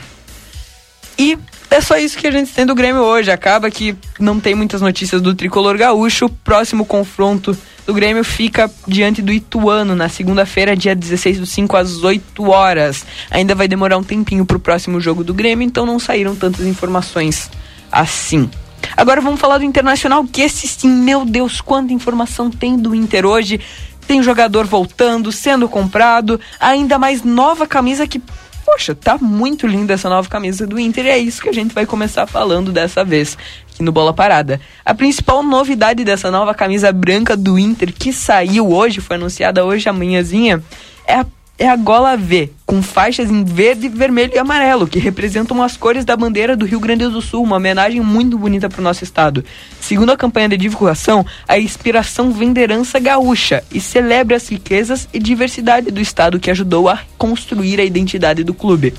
E 1.19 1.37
é 1.71 1.81
só 1.81 1.97
isso 1.99 2.17
que 2.17 2.27
a 2.27 2.31
gente 2.31 2.53
tem 2.53 2.65
do 2.65 2.75
Grêmio 2.75 3.03
hoje. 3.03 3.31
Acaba 3.31 3.71
que 3.71 3.97
não 4.19 4.39
tem 4.39 4.55
muitas 4.55 4.81
notícias 4.81 5.21
do 5.21 5.35
tricolor 5.35 5.77
gaúcho. 5.77 6.27
O 6.27 6.31
próximo 6.31 6.85
confronto 6.87 7.57
do 7.87 7.93
Grêmio 7.93 8.23
fica 8.23 8.71
diante 8.87 9.21
do 9.21 9.33
Ituano 9.33 9.95
na 9.95 10.09
segunda-feira, 10.09 10.77
dia 10.77 10.95
16 10.95 11.41
do 11.41 11.47
5 11.47 11.77
às 11.77 12.03
8 12.05 12.49
horas. 12.49 13.05
Ainda 13.31 13.55
vai 13.55 13.67
demorar 13.67 13.99
um 13.99 14.05
tempinho 14.05 14.47
pro 14.47 14.61
próximo 14.61 15.01
jogo 15.01 15.25
do 15.25 15.35
Grêmio, 15.35 15.67
então 15.67 15.85
não 15.85 15.99
saíram 15.99 16.37
tantas 16.37 16.67
informações 16.67 17.51
assim. 17.91 18.49
Agora 18.97 19.21
vamos 19.21 19.41
falar 19.41 19.59
do 19.59 19.65
Internacional, 19.65 20.25
que 20.25 20.43
esse 20.43 20.69
sim, 20.69 20.89
meu 20.89 21.25
Deus, 21.25 21.61
quanta 21.61 21.93
informação 21.93 22.51
tem 22.51 22.77
do 22.77 22.95
Inter 22.95 23.27
hoje. 23.27 23.61
Tem 24.07 24.23
jogador 24.23 24.65
voltando, 24.67 25.31
sendo 25.31 25.69
comprado, 25.69 26.41
ainda 26.59 26.99
mais 26.99 27.23
nova 27.23 27.67
camisa 27.67 28.07
que 28.07 28.23
poxa, 28.69 28.95
tá 28.95 29.17
muito 29.17 29.67
linda 29.67 29.95
essa 29.95 30.11
nova 30.11 30.29
camisa 30.29 30.67
do 30.67 30.79
Inter 30.79 31.07
e 31.07 31.09
é 31.09 31.17
isso 31.17 31.41
que 31.41 31.49
a 31.49 31.53
gente 31.55 31.75
vai 31.75 31.87
começar 31.87 32.27
falando 32.27 32.71
dessa 32.71 33.03
vez 33.03 33.39
aqui 33.73 33.83
no 33.83 33.91
Bola 33.91 34.13
Parada. 34.13 34.61
A 34.85 34.95
principal 34.95 35.43
novidade 35.43 36.05
dessa 36.05 36.31
nova 36.31 36.53
camisa 36.53 36.93
branca 36.93 37.35
do 37.35 37.59
Inter 37.59 37.95
que 37.95 38.13
saiu 38.13 38.71
hoje, 38.71 39.01
foi 39.01 39.17
anunciada 39.17 39.65
hoje 39.65 39.89
amanhãzinha, 39.89 40.63
é 41.07 41.15
a 41.15 41.27
é 41.59 41.69
a 41.69 41.75
gola 41.75 42.17
V, 42.17 42.53
com 42.65 42.81
faixas 42.81 43.29
em 43.29 43.43
verde, 43.43 43.89
vermelho 43.89 44.33
e 44.33 44.39
amarelo, 44.39 44.87
que 44.87 45.01
representam 45.01 45.61
as 45.61 45.77
cores 45.77 46.05
da 46.05 46.17
bandeira 46.17 46.57
do 46.57 46.65
Rio 46.65 46.79
Grande 46.79 47.09
do 47.09 47.21
Sul, 47.21 47.43
uma 47.43 47.57
homenagem 47.57 48.01
muito 48.01 48.39
bonita 48.39 48.69
para 48.69 48.81
o 48.81 48.85
nosso 48.85 49.03
estado. 49.03 49.45
Segundo 49.81 50.13
a 50.13 50.17
campanha 50.17 50.51
de 50.51 50.57
divulgação, 50.57 51.27
a 51.49 51.59
inspiração 51.59 52.31
vem 52.31 52.53
da 52.53 52.61
herança 52.61 53.01
gaúcha 53.01 53.65
e 53.73 53.81
celebra 53.81 54.37
as 54.37 54.49
riquezas 54.49 55.09
e 55.13 55.19
diversidade 55.19 55.91
do 55.91 56.01
estado 56.01 56.39
que 56.39 56.51
ajudou 56.51 56.89
a 56.89 57.01
construir 57.19 57.81
a 57.81 57.85
identidade 57.85 58.45
do 58.45 58.55
clube. 58.55 58.95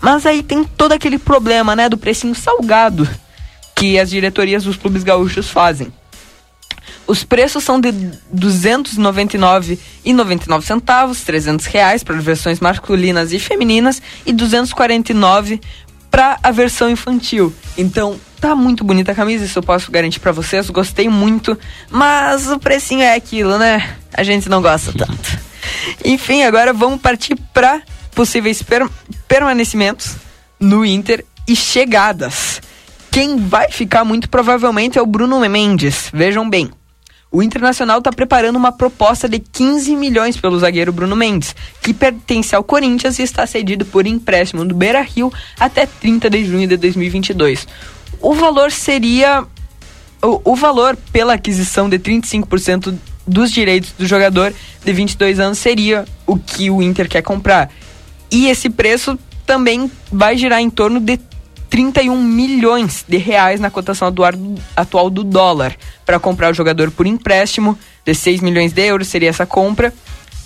Mas 0.00 0.24
aí 0.24 0.42
tem 0.42 0.64
todo 0.64 0.92
aquele 0.92 1.18
problema, 1.18 1.76
né, 1.76 1.86
do 1.86 1.98
precinho 1.98 2.34
salgado 2.34 3.06
que 3.76 3.98
as 3.98 4.08
diretorias 4.08 4.64
dos 4.64 4.76
clubes 4.76 5.02
gaúchos 5.02 5.50
fazem. 5.50 5.92
Os 7.06 7.24
preços 7.24 7.64
são 7.64 7.80
de 7.80 7.90
R$ 7.90 8.10
299,99 8.34 10.62
centavos, 10.62 11.22
300 11.22 11.66
reais 11.66 12.02
para 12.02 12.16
versões 12.16 12.60
masculinas 12.60 13.32
e 13.32 13.38
femininas 13.38 14.00
e 14.24 14.32
249 14.32 15.60
para 16.10 16.38
a 16.42 16.50
versão 16.50 16.90
infantil. 16.90 17.54
Então, 17.78 18.18
tá 18.40 18.56
muito 18.56 18.82
bonita 18.82 19.12
a 19.12 19.14
camisa, 19.14 19.44
isso 19.44 19.58
eu 19.58 19.62
posso 19.62 19.90
garantir 19.90 20.20
para 20.20 20.32
vocês. 20.32 20.68
Gostei 20.70 21.08
muito, 21.08 21.58
mas 21.90 22.50
o 22.50 22.58
precinho 22.58 23.02
é 23.02 23.14
aquilo, 23.14 23.58
né? 23.58 23.96
A 24.12 24.22
gente 24.22 24.48
não 24.48 24.60
gosta 24.60 24.92
tanto. 24.92 25.38
Enfim, 26.04 26.42
agora 26.42 26.72
vamos 26.72 27.00
partir 27.00 27.36
para 27.52 27.82
possíveis 28.14 28.62
per 28.62 28.88
permanecimentos 29.28 30.16
no 30.58 30.84
Inter 30.84 31.24
e 31.46 31.54
chegadas. 31.54 32.60
Quem 33.10 33.36
vai 33.36 33.70
ficar 33.70 34.04
muito 34.04 34.28
provavelmente 34.28 34.98
é 34.98 35.02
o 35.02 35.06
Bruno 35.06 35.40
Mendes. 35.48 36.10
Vejam 36.12 36.48
bem. 36.48 36.70
O 37.32 37.44
Internacional 37.44 37.98
está 37.98 38.10
preparando 38.10 38.56
uma 38.56 38.72
proposta 38.72 39.28
de 39.28 39.38
15 39.38 39.94
milhões 39.94 40.36
pelo 40.36 40.58
zagueiro 40.58 40.92
Bruno 40.92 41.14
Mendes, 41.14 41.54
que 41.80 41.94
pertence 41.94 42.56
ao 42.56 42.64
Corinthians 42.64 43.20
e 43.20 43.22
está 43.22 43.46
cedido 43.46 43.84
por 43.84 44.04
empréstimo 44.04 44.64
do 44.64 44.74
Beira 44.74 45.00
Rio 45.00 45.32
até 45.58 45.86
30 45.86 46.28
de 46.28 46.44
junho 46.44 46.66
de 46.66 46.76
2022. 46.76 47.68
O 48.20 48.34
valor 48.34 48.72
seria. 48.72 49.44
O, 50.20 50.52
o 50.52 50.56
valor 50.56 50.98
pela 51.12 51.34
aquisição 51.34 51.88
de 51.88 51.98
35% 52.00 52.98
dos 53.24 53.52
direitos 53.52 53.92
do 53.92 54.06
jogador 54.06 54.52
de 54.84 54.92
22 54.92 55.38
anos 55.38 55.58
seria 55.58 56.04
o 56.26 56.36
que 56.36 56.68
o 56.68 56.82
Inter 56.82 57.08
quer 57.08 57.22
comprar. 57.22 57.70
E 58.28 58.48
esse 58.48 58.68
preço 58.68 59.16
também 59.46 59.90
vai 60.10 60.36
girar 60.36 60.60
em 60.60 60.68
torno 60.68 60.98
de 60.98 61.18
31 61.70 62.20
milhões 62.20 63.04
de 63.08 63.16
reais 63.16 63.60
na 63.60 63.70
cotação 63.70 64.12
atual 64.76 65.08
do 65.08 65.24
dólar 65.24 65.76
para 66.04 66.18
comprar 66.18 66.50
o 66.50 66.54
jogador 66.54 66.90
por 66.90 67.06
empréstimo 67.06 67.78
de 68.04 68.14
6 68.14 68.40
milhões 68.40 68.72
de 68.72 68.84
euros 68.84 69.08
seria 69.08 69.30
essa 69.30 69.46
compra 69.46 69.94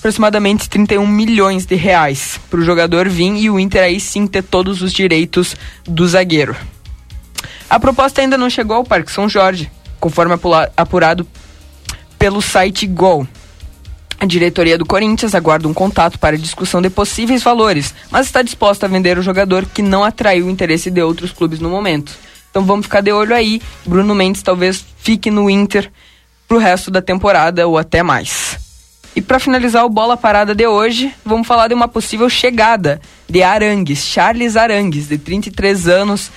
aproximadamente 0.04 0.68
31 0.68 1.06
milhões 1.06 1.64
de 1.64 1.74
reais 1.74 2.38
para 2.50 2.60
o 2.60 2.62
jogador 2.62 3.08
vir 3.08 3.36
e 3.36 3.48
o 3.48 3.58
Inter 3.58 3.84
aí 3.84 3.98
sim 3.98 4.26
ter 4.26 4.42
todos 4.42 4.82
os 4.82 4.92
direitos 4.92 5.56
do 5.82 6.06
zagueiro. 6.06 6.54
A 7.70 7.80
proposta 7.80 8.20
ainda 8.20 8.36
não 8.36 8.50
chegou 8.50 8.76
ao 8.76 8.84
Parque 8.84 9.10
São 9.10 9.30
Jorge, 9.30 9.70
conforme 9.98 10.34
apurado 10.76 11.26
pelo 12.18 12.42
site 12.42 12.86
Gol. 12.86 13.26
A 14.24 14.26
diretoria 14.26 14.78
do 14.78 14.86
Corinthians 14.86 15.34
aguarda 15.34 15.68
um 15.68 15.74
contato 15.74 16.18
para 16.18 16.38
discussão 16.38 16.80
de 16.80 16.88
possíveis 16.88 17.42
valores, 17.42 17.94
mas 18.10 18.24
está 18.24 18.40
disposta 18.40 18.86
a 18.86 18.88
vender 18.88 19.18
o 19.18 19.22
jogador 19.22 19.66
que 19.66 19.82
não 19.82 20.02
atraiu 20.02 20.46
o 20.46 20.50
interesse 20.50 20.90
de 20.90 21.02
outros 21.02 21.30
clubes 21.30 21.60
no 21.60 21.68
momento. 21.68 22.16
Então 22.48 22.64
vamos 22.64 22.86
ficar 22.86 23.02
de 23.02 23.12
olho 23.12 23.34
aí. 23.34 23.60
Bruno 23.84 24.14
Mendes 24.14 24.42
talvez 24.42 24.82
fique 24.96 25.30
no 25.30 25.50
Inter 25.50 25.92
pro 26.48 26.56
resto 26.56 26.90
da 26.90 27.02
temporada 27.02 27.68
ou 27.68 27.76
até 27.76 28.02
mais. 28.02 28.58
E 29.14 29.20
para 29.20 29.38
finalizar 29.38 29.84
o 29.84 29.90
bola 29.90 30.16
parada 30.16 30.54
de 30.54 30.66
hoje, 30.66 31.12
vamos 31.22 31.46
falar 31.46 31.68
de 31.68 31.74
uma 31.74 31.86
possível 31.86 32.30
chegada 32.30 33.02
de 33.28 33.42
Arangues, 33.42 34.06
Charles 34.06 34.56
Arangues, 34.56 35.06
de 35.06 35.18
33 35.18 35.86
anos, 35.86 36.30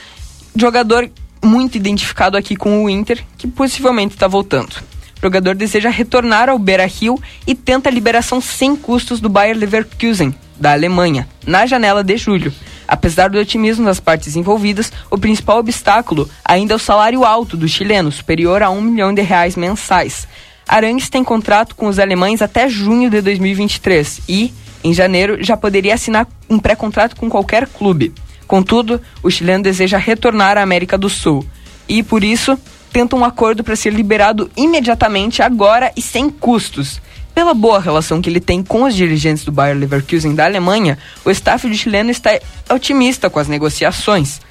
jogador 0.54 1.10
muito 1.42 1.78
identificado 1.78 2.36
aqui 2.36 2.58
com 2.58 2.84
o 2.84 2.90
Inter, 2.90 3.24
que 3.38 3.48
possivelmente 3.48 4.14
está 4.14 4.28
voltando. 4.28 4.76
O 5.18 5.22
jogador 5.26 5.56
deseja 5.56 5.90
retornar 5.90 6.50
ao 6.50 6.60
Beira-Rio 6.60 7.20
e 7.46 7.56
tenta 7.56 7.90
a 7.90 7.92
liberação 7.92 8.40
sem 8.40 8.76
custos 8.76 9.20
do 9.20 9.30
Bayer 9.30 9.58
Leverkusen, 9.58 10.34
da 10.60 10.74
Alemanha, 10.74 11.28
na 11.46 11.66
janela 11.66 12.04
de 12.04 12.18
julho. 12.18 12.54
Apesar 12.88 13.30
do 13.30 13.38
otimismo 13.38 13.86
das 13.86 14.00
partes 14.00 14.36
envolvidas, 14.36 14.92
o 15.12 15.18
principal 15.18 15.58
obstáculo 15.58 16.30
ainda 16.46 16.74
é 16.74 16.76
o 16.76 16.80
salário 16.80 17.26
alto 17.26 17.58
do 17.58 17.68
chileno, 17.68 18.12
superior 18.12 18.64
a 18.64 18.70
um 18.70 18.82
milhão 18.82 19.14
de 19.14 19.22
reais 19.22 19.56
mensais. 19.56 20.28
Arangues 20.68 21.10
tem 21.10 21.24
contrato 21.24 21.76
com 21.76 21.88
os 21.88 22.00
alemães 22.00 22.42
até 22.42 22.70
junho 22.70 23.10
de 23.10 23.22
2023 23.22 24.22
e, 24.30 24.54
em 24.84 24.94
janeiro, 24.94 25.44
já 25.44 25.58
poderia 25.58 25.96
assinar 25.96 26.28
um 26.50 26.60
pré-contrato 26.60 27.16
com 27.16 27.30
qualquer 27.30 27.68
clube. 27.68 28.14
Contudo, 28.46 29.02
o 29.22 29.30
chileno 29.30 29.64
deseja 29.64 29.98
retornar 29.98 30.58
à 30.58 30.62
América 30.62 30.98
do 30.98 31.10
Sul 31.10 31.46
e, 31.90 32.04
por 32.04 32.24
isso, 32.24 32.58
tenta 32.92 33.16
um 33.16 33.24
acordo 33.24 33.64
para 33.64 33.76
ser 33.76 33.94
liberado 33.94 34.50
imediatamente, 34.56 35.42
agora 35.42 35.92
e 35.96 36.02
sem 36.02 36.30
custos. 36.30 37.02
Pela 37.34 37.54
boa 37.54 37.80
relação 37.80 38.22
que 38.22 38.30
ele 38.30 38.40
tem 38.40 38.64
com 38.64 38.84
os 38.84 38.96
dirigentes 38.96 39.46
do 39.46 39.52
Bayer 39.52 39.78
Leverkusen 39.78 40.34
da 40.34 40.46
Alemanha, 40.46 40.98
o 41.24 41.30
staff 41.30 41.70
de 41.70 41.78
chileno 41.78 42.10
está 42.10 42.32
otimista 42.70 43.30
com 43.30 43.38
as 43.40 43.48
negociações. 43.48 44.42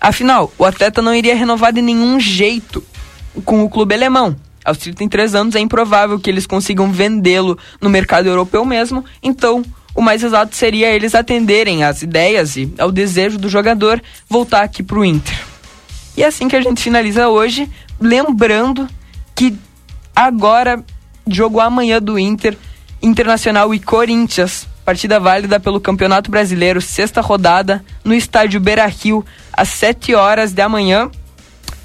Afinal, 0.00 0.50
o 0.56 0.64
atleta 0.64 1.02
não 1.02 1.14
iria 1.14 1.34
renovar 1.34 1.72
de 1.72 1.82
nenhum 1.82 2.18
jeito 2.18 2.82
com 3.44 3.62
o 3.62 3.68
clube 3.68 3.94
alemão. 3.94 4.34
Aos 4.64 4.78
33 4.78 5.34
anos 5.34 5.54
é 5.54 5.60
improvável 5.60 6.18
que 6.18 6.30
eles 6.30 6.46
consigam 6.46 6.90
vendê-lo 6.90 7.58
no 7.80 7.90
mercado 7.90 8.28
europeu 8.28 8.64
mesmo, 8.64 9.04
então 9.22 9.62
o 9.94 10.00
mais 10.00 10.22
exato 10.22 10.54
seria 10.54 10.88
eles 10.88 11.14
atenderem 11.14 11.84
às 11.84 12.02
ideias 12.02 12.56
e 12.56 12.72
ao 12.78 12.90
desejo 12.90 13.38
do 13.38 13.48
jogador 13.48 14.02
voltar 14.28 14.62
aqui 14.62 14.82
para 14.82 14.98
o 14.98 15.04
Inter. 15.04 15.49
E 16.20 16.22
é 16.22 16.26
assim 16.26 16.48
que 16.48 16.56
a 16.56 16.60
gente 16.60 16.82
finaliza 16.82 17.28
hoje, 17.28 17.66
lembrando 17.98 18.86
que 19.34 19.56
agora, 20.14 20.84
jogo 21.26 21.58
amanhã 21.58 21.98
do 21.98 22.18
Inter, 22.18 22.58
Internacional 23.00 23.72
e 23.72 23.80
Corinthians, 23.80 24.68
partida 24.84 25.18
válida 25.18 25.58
pelo 25.58 25.80
Campeonato 25.80 26.30
Brasileiro, 26.30 26.78
sexta 26.82 27.22
rodada, 27.22 27.82
no 28.04 28.12
estádio 28.12 28.60
Beira 28.60 28.84
Rio, 28.84 29.24
às 29.50 29.70
7 29.70 30.14
horas 30.14 30.52
da 30.52 30.68
manhã. 30.68 31.10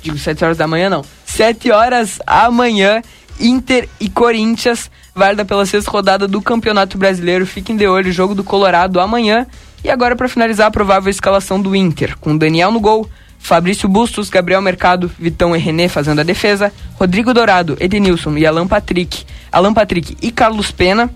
Digo 0.02 0.18
7 0.18 0.44
horas 0.44 0.58
da 0.58 0.68
manhã, 0.68 0.90
não. 0.90 1.06
7 1.26 1.72
horas 1.72 2.20
amanhã, 2.28 3.02
Inter 3.40 3.88
e 4.02 4.10
Corinthians, 4.10 4.92
válida 5.16 5.46
pela 5.46 5.66
sexta 5.66 5.90
rodada 5.90 6.28
do 6.28 6.42
Campeonato 6.42 6.98
Brasileiro. 6.98 7.48
Fiquem 7.48 7.78
de 7.78 7.88
olho, 7.88 8.12
jogo 8.12 8.36
do 8.36 8.44
Colorado 8.44 9.00
amanhã. 9.00 9.48
E 9.82 9.90
agora, 9.90 10.14
para 10.14 10.28
finalizar, 10.28 10.68
a 10.68 10.72
provável 10.72 11.10
escalação 11.10 11.62
do 11.62 11.74
Inter, 11.74 12.18
com 12.20 12.36
Daniel 12.36 12.70
no 12.70 12.82
gol, 12.82 13.10
Fabrício 13.46 13.88
Bustos, 13.88 14.28
Gabriel 14.28 14.60
Mercado, 14.60 15.12
Vitão 15.20 15.56
e 15.56 15.60
René 15.60 15.88
fazendo 15.88 16.20
a 16.20 16.24
defesa, 16.24 16.74
Rodrigo 16.96 17.32
Dourado, 17.32 17.78
Edenilson 17.80 18.36
e 18.38 18.44
Alan 18.44 18.68
Patrick, 18.68 19.24
Alan 19.52 19.72
Patrick 19.72 20.18
e 20.20 20.32
Carlos 20.32 20.72
Pena 20.72 21.12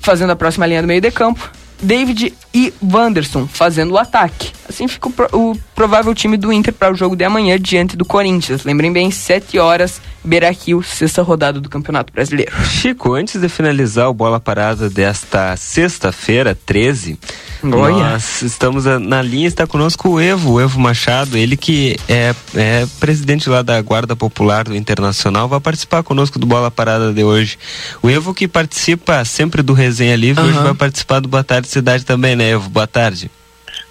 fazendo 0.00 0.32
a 0.32 0.36
próxima 0.36 0.66
linha 0.66 0.82
do 0.82 0.88
meio 0.88 1.00
de 1.00 1.08
campo, 1.12 1.48
David 1.80 2.34
e 2.52 2.72
Wanderson 2.82 3.46
fazendo 3.46 3.92
o 3.92 3.98
ataque. 3.98 4.52
Assim 4.68 4.88
fica 4.88 5.08
o, 5.08 5.12
pro, 5.12 5.28
o 5.32 5.56
provável 5.74 6.14
time 6.14 6.36
do 6.36 6.52
Inter 6.52 6.72
para 6.72 6.92
o 6.92 6.96
jogo 6.96 7.14
de 7.14 7.24
amanhã 7.24 7.58
diante 7.58 7.96
do 7.96 8.04
Corinthians. 8.04 8.64
Lembrem 8.64 8.92
bem, 8.92 9.10
7 9.10 9.58
horas, 9.58 10.00
Beira-Rio, 10.26 10.82
sexta 10.82 11.22
rodada 11.22 11.60
do 11.60 11.68
Campeonato 11.68 12.12
Brasileiro. 12.12 12.52
Chico, 12.64 13.14
antes 13.14 13.40
de 13.40 13.48
finalizar 13.48 14.08
o 14.08 14.14
bola 14.14 14.40
parada 14.40 14.90
desta 14.90 15.56
sexta-feira, 15.56 16.58
13, 16.66 17.18
Olha. 17.62 18.10
nós 18.10 18.42
estamos 18.42 18.84
na 18.84 19.22
linha, 19.22 19.46
está 19.46 19.66
conosco 19.66 20.08
o 20.08 20.20
Evo, 20.20 20.54
o 20.54 20.60
Evo 20.60 20.80
Machado, 20.80 21.38
ele 21.38 21.56
que 21.56 21.96
é, 22.08 22.34
é 22.54 22.86
presidente 22.98 23.48
lá 23.48 23.62
da 23.62 23.80
Guarda 23.80 24.16
Popular 24.16 24.64
do 24.64 24.74
Internacional, 24.74 25.48
vai 25.48 25.60
participar 25.60 26.02
conosco 26.02 26.38
do 26.38 26.46
bola 26.46 26.70
parada 26.70 27.12
de 27.12 27.22
hoje. 27.22 27.56
O 28.02 28.10
Evo 28.10 28.34
que 28.34 28.48
participa 28.48 29.24
sempre 29.24 29.62
do 29.62 29.72
Resenha 29.72 30.16
Livre, 30.16 30.42
hoje 30.42 30.54
Aham. 30.54 30.64
vai 30.64 30.74
participar 30.74 31.20
do 31.20 31.28
Boa 31.28 31.44
Tarde 31.44 31.68
Cidade 31.68 32.04
também, 32.04 32.34
né, 32.34 32.45
Evo? 32.46 32.68
Boa 32.68 32.86
tarde. 32.86 33.30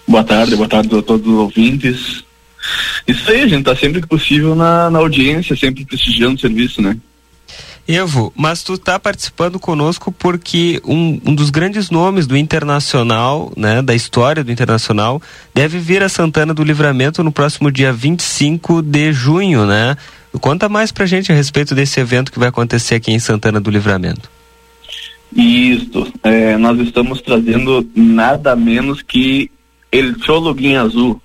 Boa 0.06 0.24
tarde, 0.24 0.56
boa 0.56 0.68
tarde 0.68 0.96
a 0.96 1.02
todos 1.02 1.26
os 1.26 1.38
ouvintes. 1.38 2.24
Isso 3.06 3.30
aí, 3.30 3.42
a 3.42 3.48
gente 3.48 3.64
tá 3.64 3.76
sempre 3.76 4.00
que 4.00 4.08
possível 4.08 4.54
na, 4.54 4.90
na 4.90 4.98
audiência, 4.98 5.56
sempre 5.56 5.84
prestigiando 5.84 6.36
o 6.36 6.40
serviço, 6.40 6.82
né? 6.82 6.96
Evo, 7.88 8.32
mas 8.34 8.64
tu 8.64 8.76
tá 8.76 8.98
participando 8.98 9.60
conosco 9.60 10.10
porque 10.10 10.80
um, 10.84 11.20
um 11.24 11.34
dos 11.34 11.50
grandes 11.50 11.88
nomes 11.88 12.26
do 12.26 12.36
Internacional, 12.36 13.52
né, 13.56 13.80
da 13.80 13.94
história 13.94 14.42
do 14.42 14.50
Internacional, 14.50 15.22
deve 15.54 15.78
vir 15.78 16.02
a 16.02 16.08
Santana 16.08 16.52
do 16.52 16.64
Livramento 16.64 17.22
no 17.22 17.30
próximo 17.30 17.70
dia 17.70 17.92
25 17.92 18.82
de 18.82 19.12
junho, 19.12 19.66
né? 19.66 19.96
Conta 20.40 20.68
mais 20.68 20.90
pra 20.90 21.06
gente 21.06 21.30
a 21.30 21.34
respeito 21.34 21.76
desse 21.76 22.00
evento 22.00 22.32
que 22.32 22.40
vai 22.40 22.48
acontecer 22.48 22.96
aqui 22.96 23.12
em 23.12 23.20
Santana 23.20 23.60
do 23.60 23.70
Livramento. 23.70 24.28
Isso, 25.36 26.10
é, 26.22 26.56
nós 26.56 26.80
estamos 26.80 27.20
trazendo 27.20 27.86
nada 27.94 28.56
menos 28.56 29.02
que 29.02 29.50
El 29.92 30.18
Cholo 30.24 30.54
Guinha 30.54 30.80
Azul. 30.80 31.20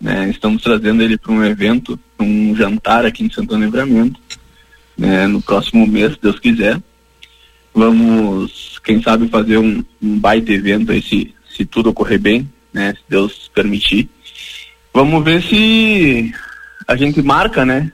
né? 0.00 0.30
Estamos 0.30 0.62
trazendo 0.62 1.02
ele 1.02 1.18
para 1.18 1.32
um 1.32 1.44
evento, 1.44 1.98
um 2.20 2.54
jantar 2.54 3.04
aqui 3.04 3.24
em 3.24 3.30
Santana 3.30 3.58
do 3.58 3.64
Livramento, 3.64 4.20
né? 4.96 5.26
no 5.26 5.42
próximo 5.42 5.84
mês, 5.88 6.12
se 6.12 6.22
Deus 6.22 6.38
quiser. 6.38 6.80
Vamos, 7.74 8.78
quem 8.84 9.02
sabe, 9.02 9.26
fazer 9.26 9.58
um, 9.58 9.84
um 10.00 10.18
baita 10.20 10.52
evento 10.52 10.92
aí, 10.92 11.02
se, 11.02 11.34
se 11.50 11.64
tudo 11.64 11.90
ocorrer 11.90 12.20
bem, 12.20 12.48
né? 12.72 12.94
se 12.94 13.02
Deus 13.08 13.50
permitir. 13.52 14.08
Vamos 14.94 15.24
ver 15.24 15.42
se 15.42 16.32
a 16.86 16.94
gente 16.94 17.20
marca, 17.22 17.66
né? 17.66 17.90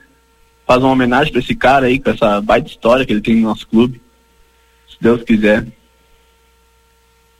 Faz 0.67 0.79
uma 0.83 0.91
homenagem 0.91 1.33
para 1.33 1.41
esse 1.41 1.55
cara 1.55 1.87
aí, 1.87 1.97
com 1.97 2.11
essa 2.11 2.39
baita 2.39 2.69
história 2.69 3.03
que 3.03 3.11
ele 3.11 3.19
tem 3.19 3.35
no 3.37 3.49
nosso 3.49 3.67
clube. 3.67 4.02
Deus 5.03 5.21
quiser. 5.23 5.67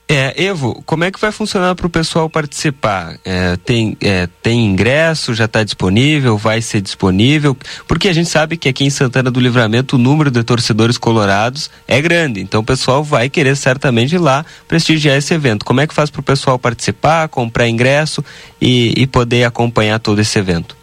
É, 0.07 0.43
Evo, 0.43 0.83
como 0.85 1.05
é 1.05 1.09
que 1.09 1.19
vai 1.19 1.31
funcionar 1.31 1.73
para 1.75 1.87
o 1.87 1.89
pessoal 1.89 2.29
participar? 2.29 3.17
É, 3.23 3.55
tem, 3.55 3.97
é, 4.01 4.27
tem 4.43 4.65
ingresso, 4.65 5.33
já 5.33 5.45
está 5.45 5.63
disponível, 5.63 6.37
vai 6.37 6.61
ser 6.61 6.81
disponível? 6.81 7.57
Porque 7.87 8.09
a 8.09 8.13
gente 8.13 8.29
sabe 8.29 8.57
que 8.57 8.67
aqui 8.67 8.83
em 8.83 8.89
Santana 8.89 9.31
do 9.31 9.39
Livramento 9.39 9.95
o 9.95 9.99
número 9.99 10.29
de 10.29 10.43
torcedores 10.43 10.97
colorados 10.97 11.71
é 11.87 12.01
grande, 12.01 12.41
então 12.41 12.61
o 12.61 12.65
pessoal 12.65 13.01
vai 13.01 13.29
querer 13.29 13.55
certamente 13.55 14.13
ir 14.13 14.19
lá 14.19 14.45
prestigiar 14.67 15.17
esse 15.17 15.33
evento. 15.33 15.65
Como 15.65 15.79
é 15.79 15.87
que 15.87 15.95
faz 15.95 16.09
para 16.09 16.19
o 16.19 16.23
pessoal 16.23 16.59
participar, 16.59 17.29
comprar 17.29 17.69
ingresso 17.69 18.23
e, 18.61 18.93
e 18.97 19.07
poder 19.07 19.45
acompanhar 19.45 19.99
todo 19.99 20.19
esse 20.19 20.37
evento? 20.37 20.75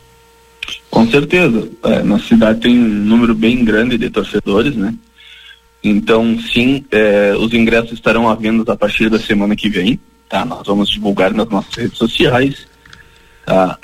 Com 0.90 1.09
certeza. 1.09 1.69
É, 1.85 2.02
nossa 2.02 2.27
cidade 2.27 2.61
tem 2.61 2.77
um 2.77 2.89
número 2.89 3.35
bem 3.35 3.65
grande 3.65 3.98
de 3.98 4.09
torcedores, 4.09 4.74
né? 4.74 4.94
Então, 5.82 6.39
sim, 6.52 6.85
é, 6.90 7.35
os 7.39 7.55
ingressos 7.55 7.93
estarão 7.93 8.28
à 8.28 8.35
venda 8.35 8.73
a 8.73 8.77
partir 8.77 9.09
da 9.09 9.19
semana 9.19 9.57
que 9.57 9.69
vem, 9.69 9.98
tá? 10.28 10.44
Nós 10.44 10.66
vamos 10.66 10.90
divulgar 10.90 11.32
nas 11.32 11.48
nossas 11.48 11.74
redes 11.74 11.97
sociais, 11.97 12.66
tá? 13.47 13.78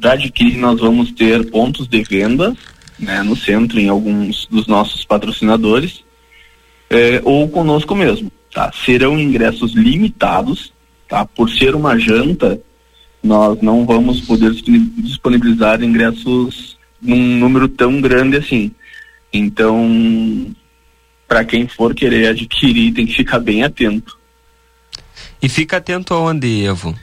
Para 0.00 0.12
adquirir, 0.12 0.58
nós 0.58 0.80
vamos 0.80 1.12
ter 1.12 1.48
pontos 1.50 1.86
de 1.86 2.02
venda, 2.02 2.56
né? 2.98 3.22
No 3.22 3.36
centro, 3.36 3.78
em 3.78 3.88
alguns 3.88 4.46
dos 4.46 4.66
nossos 4.66 5.04
patrocinadores, 5.04 6.04
é, 6.90 7.20
ou 7.24 7.48
conosco 7.48 7.94
mesmo, 7.94 8.30
tá? 8.52 8.72
Serão 8.84 9.18
ingressos 9.18 9.72
limitados, 9.72 10.72
tá? 11.08 11.24
Por 11.24 11.48
ser 11.48 11.76
uma 11.76 11.96
janta, 11.96 12.60
nós 13.22 13.60
não 13.62 13.86
vamos 13.86 14.20
poder 14.20 14.50
disponi- 14.50 14.92
disponibilizar 14.98 15.82
ingressos 15.82 16.76
num 17.00 17.38
número 17.38 17.68
tão 17.68 18.00
grande 18.00 18.36
assim. 18.36 18.72
Então, 19.32 20.54
para 21.26 21.44
quem 21.44 21.66
for 21.66 21.94
querer 21.94 22.28
adquirir, 22.28 22.92
tem 22.92 23.06
que 23.06 23.14
ficar 23.14 23.38
bem 23.38 23.62
atento. 23.62 24.16
E 25.42 25.48
fica 25.48 25.76
atento 25.78 26.14
aonde, 26.14 26.64
Evo? 26.64 26.94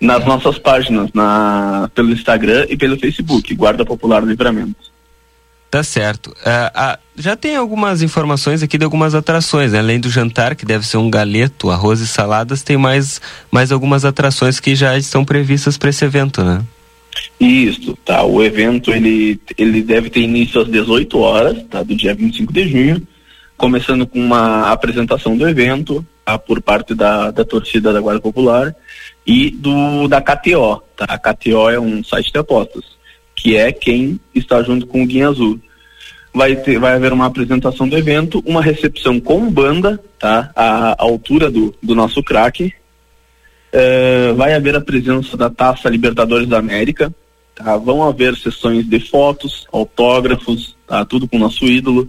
Nas 0.00 0.24
nossas 0.24 0.58
páginas, 0.58 1.10
na, 1.14 1.88
pelo 1.94 2.10
Instagram 2.10 2.66
e 2.68 2.76
pelo 2.76 2.98
Facebook, 2.98 3.54
Guarda 3.54 3.84
Popular 3.84 4.24
Livramento. 4.24 4.92
Tá 5.70 5.82
certo. 5.82 6.36
Ah, 6.44 6.72
ah, 6.74 6.98
já 7.16 7.34
tem 7.34 7.56
algumas 7.56 8.02
informações 8.02 8.62
aqui 8.62 8.76
de 8.76 8.84
algumas 8.84 9.14
atrações, 9.14 9.72
né? 9.72 9.78
além 9.78 9.98
do 9.98 10.10
jantar, 10.10 10.54
que 10.54 10.66
deve 10.66 10.86
ser 10.86 10.98
um 10.98 11.08
galeto, 11.08 11.70
arroz 11.70 12.00
e 12.00 12.06
saladas, 12.06 12.62
tem 12.62 12.76
mais, 12.76 13.22
mais 13.50 13.72
algumas 13.72 14.04
atrações 14.04 14.60
que 14.60 14.74
já 14.74 14.98
estão 14.98 15.24
previstas 15.24 15.78
para 15.78 15.88
esse 15.88 16.04
evento, 16.04 16.44
né? 16.44 16.62
Isso, 17.40 17.96
tá. 18.04 18.22
O 18.22 18.42
evento 18.42 18.92
ele, 18.92 19.40
ele 19.56 19.82
deve 19.82 20.10
ter 20.10 20.20
início 20.20 20.60
às 20.60 20.68
18 20.68 21.18
horas, 21.18 21.62
tá? 21.70 21.82
Do 21.82 21.96
dia 21.96 22.14
25 22.14 22.52
de 22.52 22.68
junho, 22.68 23.02
começando 23.62 24.08
com 24.08 24.18
uma 24.18 24.72
apresentação 24.72 25.36
do 25.36 25.48
evento, 25.48 26.04
tá? 26.24 26.36
Por 26.36 26.60
parte 26.60 26.96
da, 26.96 27.30
da 27.30 27.44
torcida 27.44 27.92
da 27.92 28.00
Guarda 28.00 28.20
Popular 28.20 28.74
e 29.24 29.50
do 29.50 30.08
da 30.08 30.20
KTO, 30.20 30.82
tá? 30.96 31.04
A 31.08 31.16
KTO 31.16 31.70
é 31.70 31.78
um 31.78 32.02
site 32.02 32.32
de 32.32 32.40
apostas, 32.40 32.84
que 33.36 33.56
é 33.56 33.70
quem 33.70 34.18
está 34.34 34.64
junto 34.64 34.84
com 34.84 35.04
o 35.04 35.06
Guinha 35.06 35.28
Azul. 35.28 35.60
Vai, 36.34 36.56
ter, 36.56 36.80
vai 36.80 36.94
haver 36.94 37.12
uma 37.12 37.26
apresentação 37.26 37.88
do 37.88 37.96
evento, 37.96 38.42
uma 38.44 38.60
recepção 38.60 39.20
com 39.20 39.48
banda, 39.48 40.02
tá? 40.18 40.50
A, 40.56 41.00
a 41.00 41.04
altura 41.04 41.48
do, 41.48 41.72
do 41.80 41.94
nosso 41.94 42.20
craque, 42.20 42.74
eh, 43.72 44.32
vai 44.32 44.54
haver 44.54 44.74
a 44.74 44.80
presença 44.80 45.36
da 45.36 45.48
Taça 45.48 45.88
Libertadores 45.88 46.48
da 46.48 46.58
América, 46.58 47.14
tá? 47.54 47.76
Vão 47.76 48.02
haver 48.02 48.34
sessões 48.34 48.84
de 48.84 48.98
fotos, 48.98 49.68
autógrafos, 49.70 50.76
tá? 50.84 51.04
Tudo 51.04 51.28
com 51.28 51.36
o 51.36 51.40
nosso 51.40 51.64
ídolo. 51.66 52.08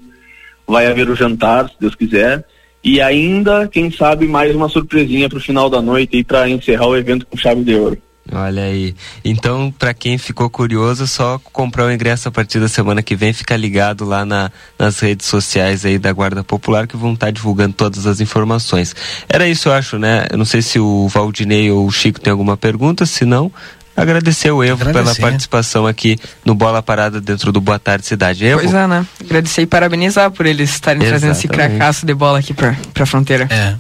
Vai 0.68 0.88
haver 0.88 1.10
o 1.10 1.16
jantar, 1.16 1.70
se 1.70 1.76
Deus 1.80 1.96
quiser. 1.96 2.46
E 2.84 3.00
ainda, 3.00 3.68
quem 3.68 3.90
sabe, 3.92 4.28
mais 4.28 4.54
uma 4.56 4.68
surpresinha 4.68 5.30
pro 5.30 5.40
final 5.40 5.70
da 5.70 5.82
noite 5.82 6.18
e 6.18 6.24
para 6.24 6.50
encerrar 6.50 6.88
o 6.88 6.98
evento 6.98 7.26
com 7.26 7.38
chave 7.38 7.64
de 7.64 7.76
ouro. 7.76 7.98
Olha 8.32 8.64
aí. 8.64 8.96
Então, 9.24 9.70
para 9.78 9.94
quem 9.94 10.18
ficou 10.18 10.50
curioso, 10.50 11.06
só 11.08 11.38
comprar 11.52 11.86
o 11.86 11.92
ingresso 11.92 12.30
a 12.30 12.32
partir 12.32 12.60
da 12.60 12.70
semana 12.70 13.04
que 13.04 13.16
vem, 13.18 13.34
fica 13.34 13.56
ligado 13.56 14.06
lá 14.06 14.26
na- 14.26 14.50
nas 14.80 15.00
redes 15.00 15.28
sociais 15.28 15.86
aí 15.86 16.00
da 16.00 16.12
Guarda 16.14 16.42
Popular 16.44 16.88
que 16.88 16.96
vão 16.96 17.14
estar 17.14 17.32
divulgando 17.32 17.74
todas 17.74 18.08
as 18.08 18.22
informações. 18.22 18.96
Era 19.28 19.46
isso, 19.48 19.68
eu 19.68 19.74
acho, 19.74 20.00
né? 20.00 20.26
Eu 20.32 20.38
não 20.38 20.46
sei 20.46 20.62
se 20.62 20.80
o 20.80 21.08
Valdinei 21.10 21.70
ou 21.70 21.86
o 21.86 21.92
Chico 21.92 22.20
tem 22.20 22.32
alguma 22.32 22.56
pergunta, 22.56 23.06
se 23.06 23.26
não, 23.26 23.52
agradecer 23.96 24.52
o 24.52 24.64
Evo 24.64 24.80
pela 24.80 24.92
Agradecer. 24.92 25.22
participação 25.22 25.86
aqui 25.88 26.18
no 26.46 26.56
Bola 26.56 26.82
Parada 26.82 27.22
dentro 27.22 27.52
do 27.52 27.62
Boa 27.62 27.80
Tarde 27.80 28.06
Cidade. 28.06 28.46
Evo? 28.46 28.62
Pois 28.62 28.74
é, 28.74 28.88
né? 28.88 29.06
Agradecer 29.24 29.62
e 29.62 29.66
parabenizar 29.66 30.32
por 30.32 30.46
eles 30.46 30.72
estarem 30.72 31.02
trazendo 31.02 31.32
esse 31.32 31.48
Exatamente. 31.48 31.78
cracaço 31.78 32.06
de 32.06 32.14
bola 32.14 32.40
aqui 32.40 32.54
pra, 32.54 32.76
pra 32.94 33.06
fronteira. 33.06 33.48
É. 33.50 33.76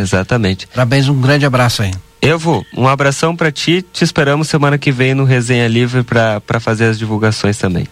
Exatamente. 0.00 0.66
Parabéns, 0.68 1.08
um 1.08 1.20
grande 1.20 1.44
abraço 1.44 1.82
aí. 1.82 1.90
Evo, 2.22 2.64
um 2.76 2.86
abração 2.86 3.34
pra 3.34 3.50
ti. 3.50 3.82
Te 3.92 4.04
esperamos 4.04 4.48
semana 4.48 4.78
que 4.78 4.92
vem 4.92 5.14
no 5.14 5.24
Resenha 5.24 5.66
Livre 5.66 6.02
pra 6.02 6.40
pra 6.40 6.60
fazer 6.60 6.84
as 6.84 6.98
divulgações 6.98 7.56
também. 7.58 7.86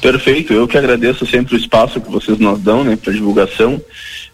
Perfeito, 0.00 0.52
eu 0.52 0.66
que 0.66 0.76
agradeço 0.76 1.24
sempre 1.24 1.54
o 1.54 1.58
espaço 1.58 2.00
que 2.00 2.10
vocês 2.10 2.36
nos 2.38 2.60
dão, 2.60 2.82
né, 2.84 2.96
para 2.96 3.12
divulgação. 3.12 3.80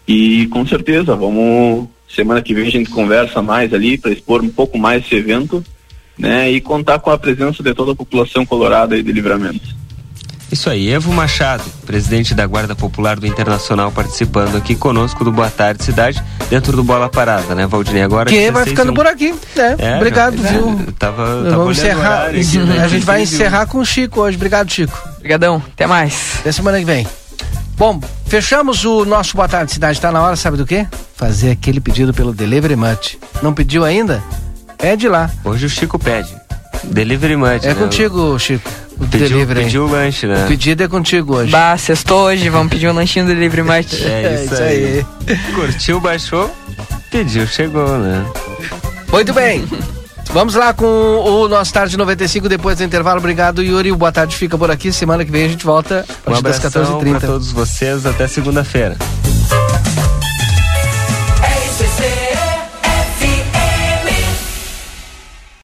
E 0.07 0.47
com 0.47 0.65
certeza, 0.65 1.15
vamos 1.15 1.87
semana 2.13 2.41
que 2.41 2.53
vem 2.53 2.67
a 2.67 2.71
gente 2.71 2.89
conversa 2.89 3.41
mais 3.41 3.73
ali 3.73 3.97
para 3.97 4.11
expor 4.11 4.41
um 4.43 4.49
pouco 4.49 4.77
mais 4.77 5.05
esse 5.05 5.15
evento, 5.15 5.63
né, 6.21 6.49
e 6.51 6.61
contar 6.61 6.99
com 6.99 7.09
a 7.09 7.17
presença 7.17 7.63
de 7.63 7.73
toda 7.73 7.91
a 7.93 7.95
população 7.95 8.45
colorada 8.45 8.93
aí 8.95 9.01
de 9.03 9.11
Livramento. 9.11 9.81
Isso 10.51 10.69
aí, 10.69 10.89
Evo 10.89 11.13
Machado, 11.13 11.63
presidente 11.85 12.33
da 12.35 12.45
Guarda 12.45 12.75
Popular 12.75 13.17
do 13.17 13.25
Internacional, 13.25 13.89
participando 13.89 14.57
aqui 14.57 14.75
conosco 14.75 15.23
do 15.23 15.31
Boa 15.31 15.49
Tarde 15.49 15.81
Cidade, 15.81 16.21
dentro 16.49 16.75
do 16.75 16.83
Bola 16.83 17.07
Parada, 17.07 17.55
né, 17.55 17.65
Valdinei? 17.65 18.03
Agora 18.03 18.25
Que 18.29 18.35
16 18.35 18.53
vai 18.53 18.65
ficando 18.65 18.91
um. 18.91 18.93
por 18.93 19.07
aqui. 19.07 19.33
né? 19.55 19.75
É, 19.79 19.95
Obrigado, 19.95 20.35
já- 20.37 20.49
viu? 20.49 20.69
é, 20.87 20.91
Tava, 20.99 21.25
tava 21.45 21.55
Vamos 21.55 21.77
encerrar. 21.77 22.25
aqui, 22.27 22.57
né? 22.57 22.83
a 22.83 22.87
gente 22.89 23.05
vai 23.05 23.19
16 23.19 23.33
encerrar 23.33 23.65
com 23.67 23.77
o 23.79 23.85
Chico 23.85 24.19
hoje. 24.21 24.35
Obrigado, 24.35 24.69
Chico. 24.69 25.01
Obrigadão. 25.17 25.63
Até 25.73 25.87
mais. 25.87 26.33
Até 26.41 26.51
semana 26.51 26.77
que 26.79 26.85
vem. 26.85 27.07
Bom, 27.77 28.01
fechamos 28.27 28.83
o 28.83 29.05
nosso 29.05 29.35
Boa 29.37 29.47
Tarde 29.47 29.71
Cidade. 29.71 30.01
Tá 30.01 30.11
na 30.11 30.21
hora, 30.21 30.35
sabe 30.35 30.57
do 30.57 30.65
quê? 30.65 30.85
Fazer 31.15 31.51
aquele 31.51 31.79
pedido 31.79 32.13
pelo 32.13 32.33
Delivery 32.33 32.75
Much. 32.75 33.17
Não 33.41 33.53
pediu 33.53 33.85
ainda? 33.85 34.21
Pede 34.81 35.07
lá. 35.07 35.29
Hoje 35.45 35.65
o 35.65 35.69
Chico 35.69 35.97
pede. 35.99 36.35
Delivery 36.83 37.35
Mud. 37.35 37.63
É 37.65 37.69
né? 37.69 37.75
contigo, 37.75 38.37
Chico. 38.39 38.69
O 38.99 39.07
Pediu- 39.07 39.29
delivery. 39.29 39.59
aí. 39.59 39.65
pediu 39.65 39.85
o 39.85 39.89
lanche, 39.91 40.27
né? 40.27 40.45
O 40.45 40.47
pedido 40.47 40.83
é 40.83 40.87
contigo 40.87 41.35
hoje. 41.35 41.51
Bah, 41.51 41.75
sextou 41.77 42.25
hoje, 42.25 42.49
vamos 42.49 42.71
pedir 42.71 42.87
um 42.87 42.93
lanchinho 42.93 43.25
do 43.25 43.33
Livre 43.33 43.63
Mate. 43.63 44.03
É 44.03 44.43
isso, 44.45 44.61
aí. 44.61 45.05
Curtiu, 45.55 45.99
baixou, 45.99 46.53
pediu, 47.09 47.47
chegou, 47.47 47.97
né? 47.97 48.23
Muito 49.11 49.33
bem. 49.33 49.63
Vamos 50.33 50.55
lá 50.55 50.73
com 50.73 50.85
o 50.85 51.47
nosso 51.49 51.73
Tarde 51.73 51.97
95 51.97 52.47
depois 52.47 52.77
do 52.77 52.85
intervalo. 52.85 53.19
Obrigado, 53.19 53.61
Yuri. 53.61 53.91
O 53.91 53.97
Boa 53.97 54.13
Tarde 54.13 54.33
fica 54.37 54.57
por 54.57 54.71
aqui. 54.71 54.89
Semana 54.93 55.25
que 55.25 55.31
vem 55.31 55.43
a 55.43 55.49
gente 55.49 55.65
volta 55.65 56.05
a 56.07 56.29
Um 56.29 56.41
partir 56.41 56.43
das 56.43 56.65
abração 56.65 57.01
14h30. 57.01 57.19
para 57.19 57.27
todos 57.27 57.51
vocês. 57.51 58.05
Até 58.05 58.27
segunda-feira. 58.29 58.95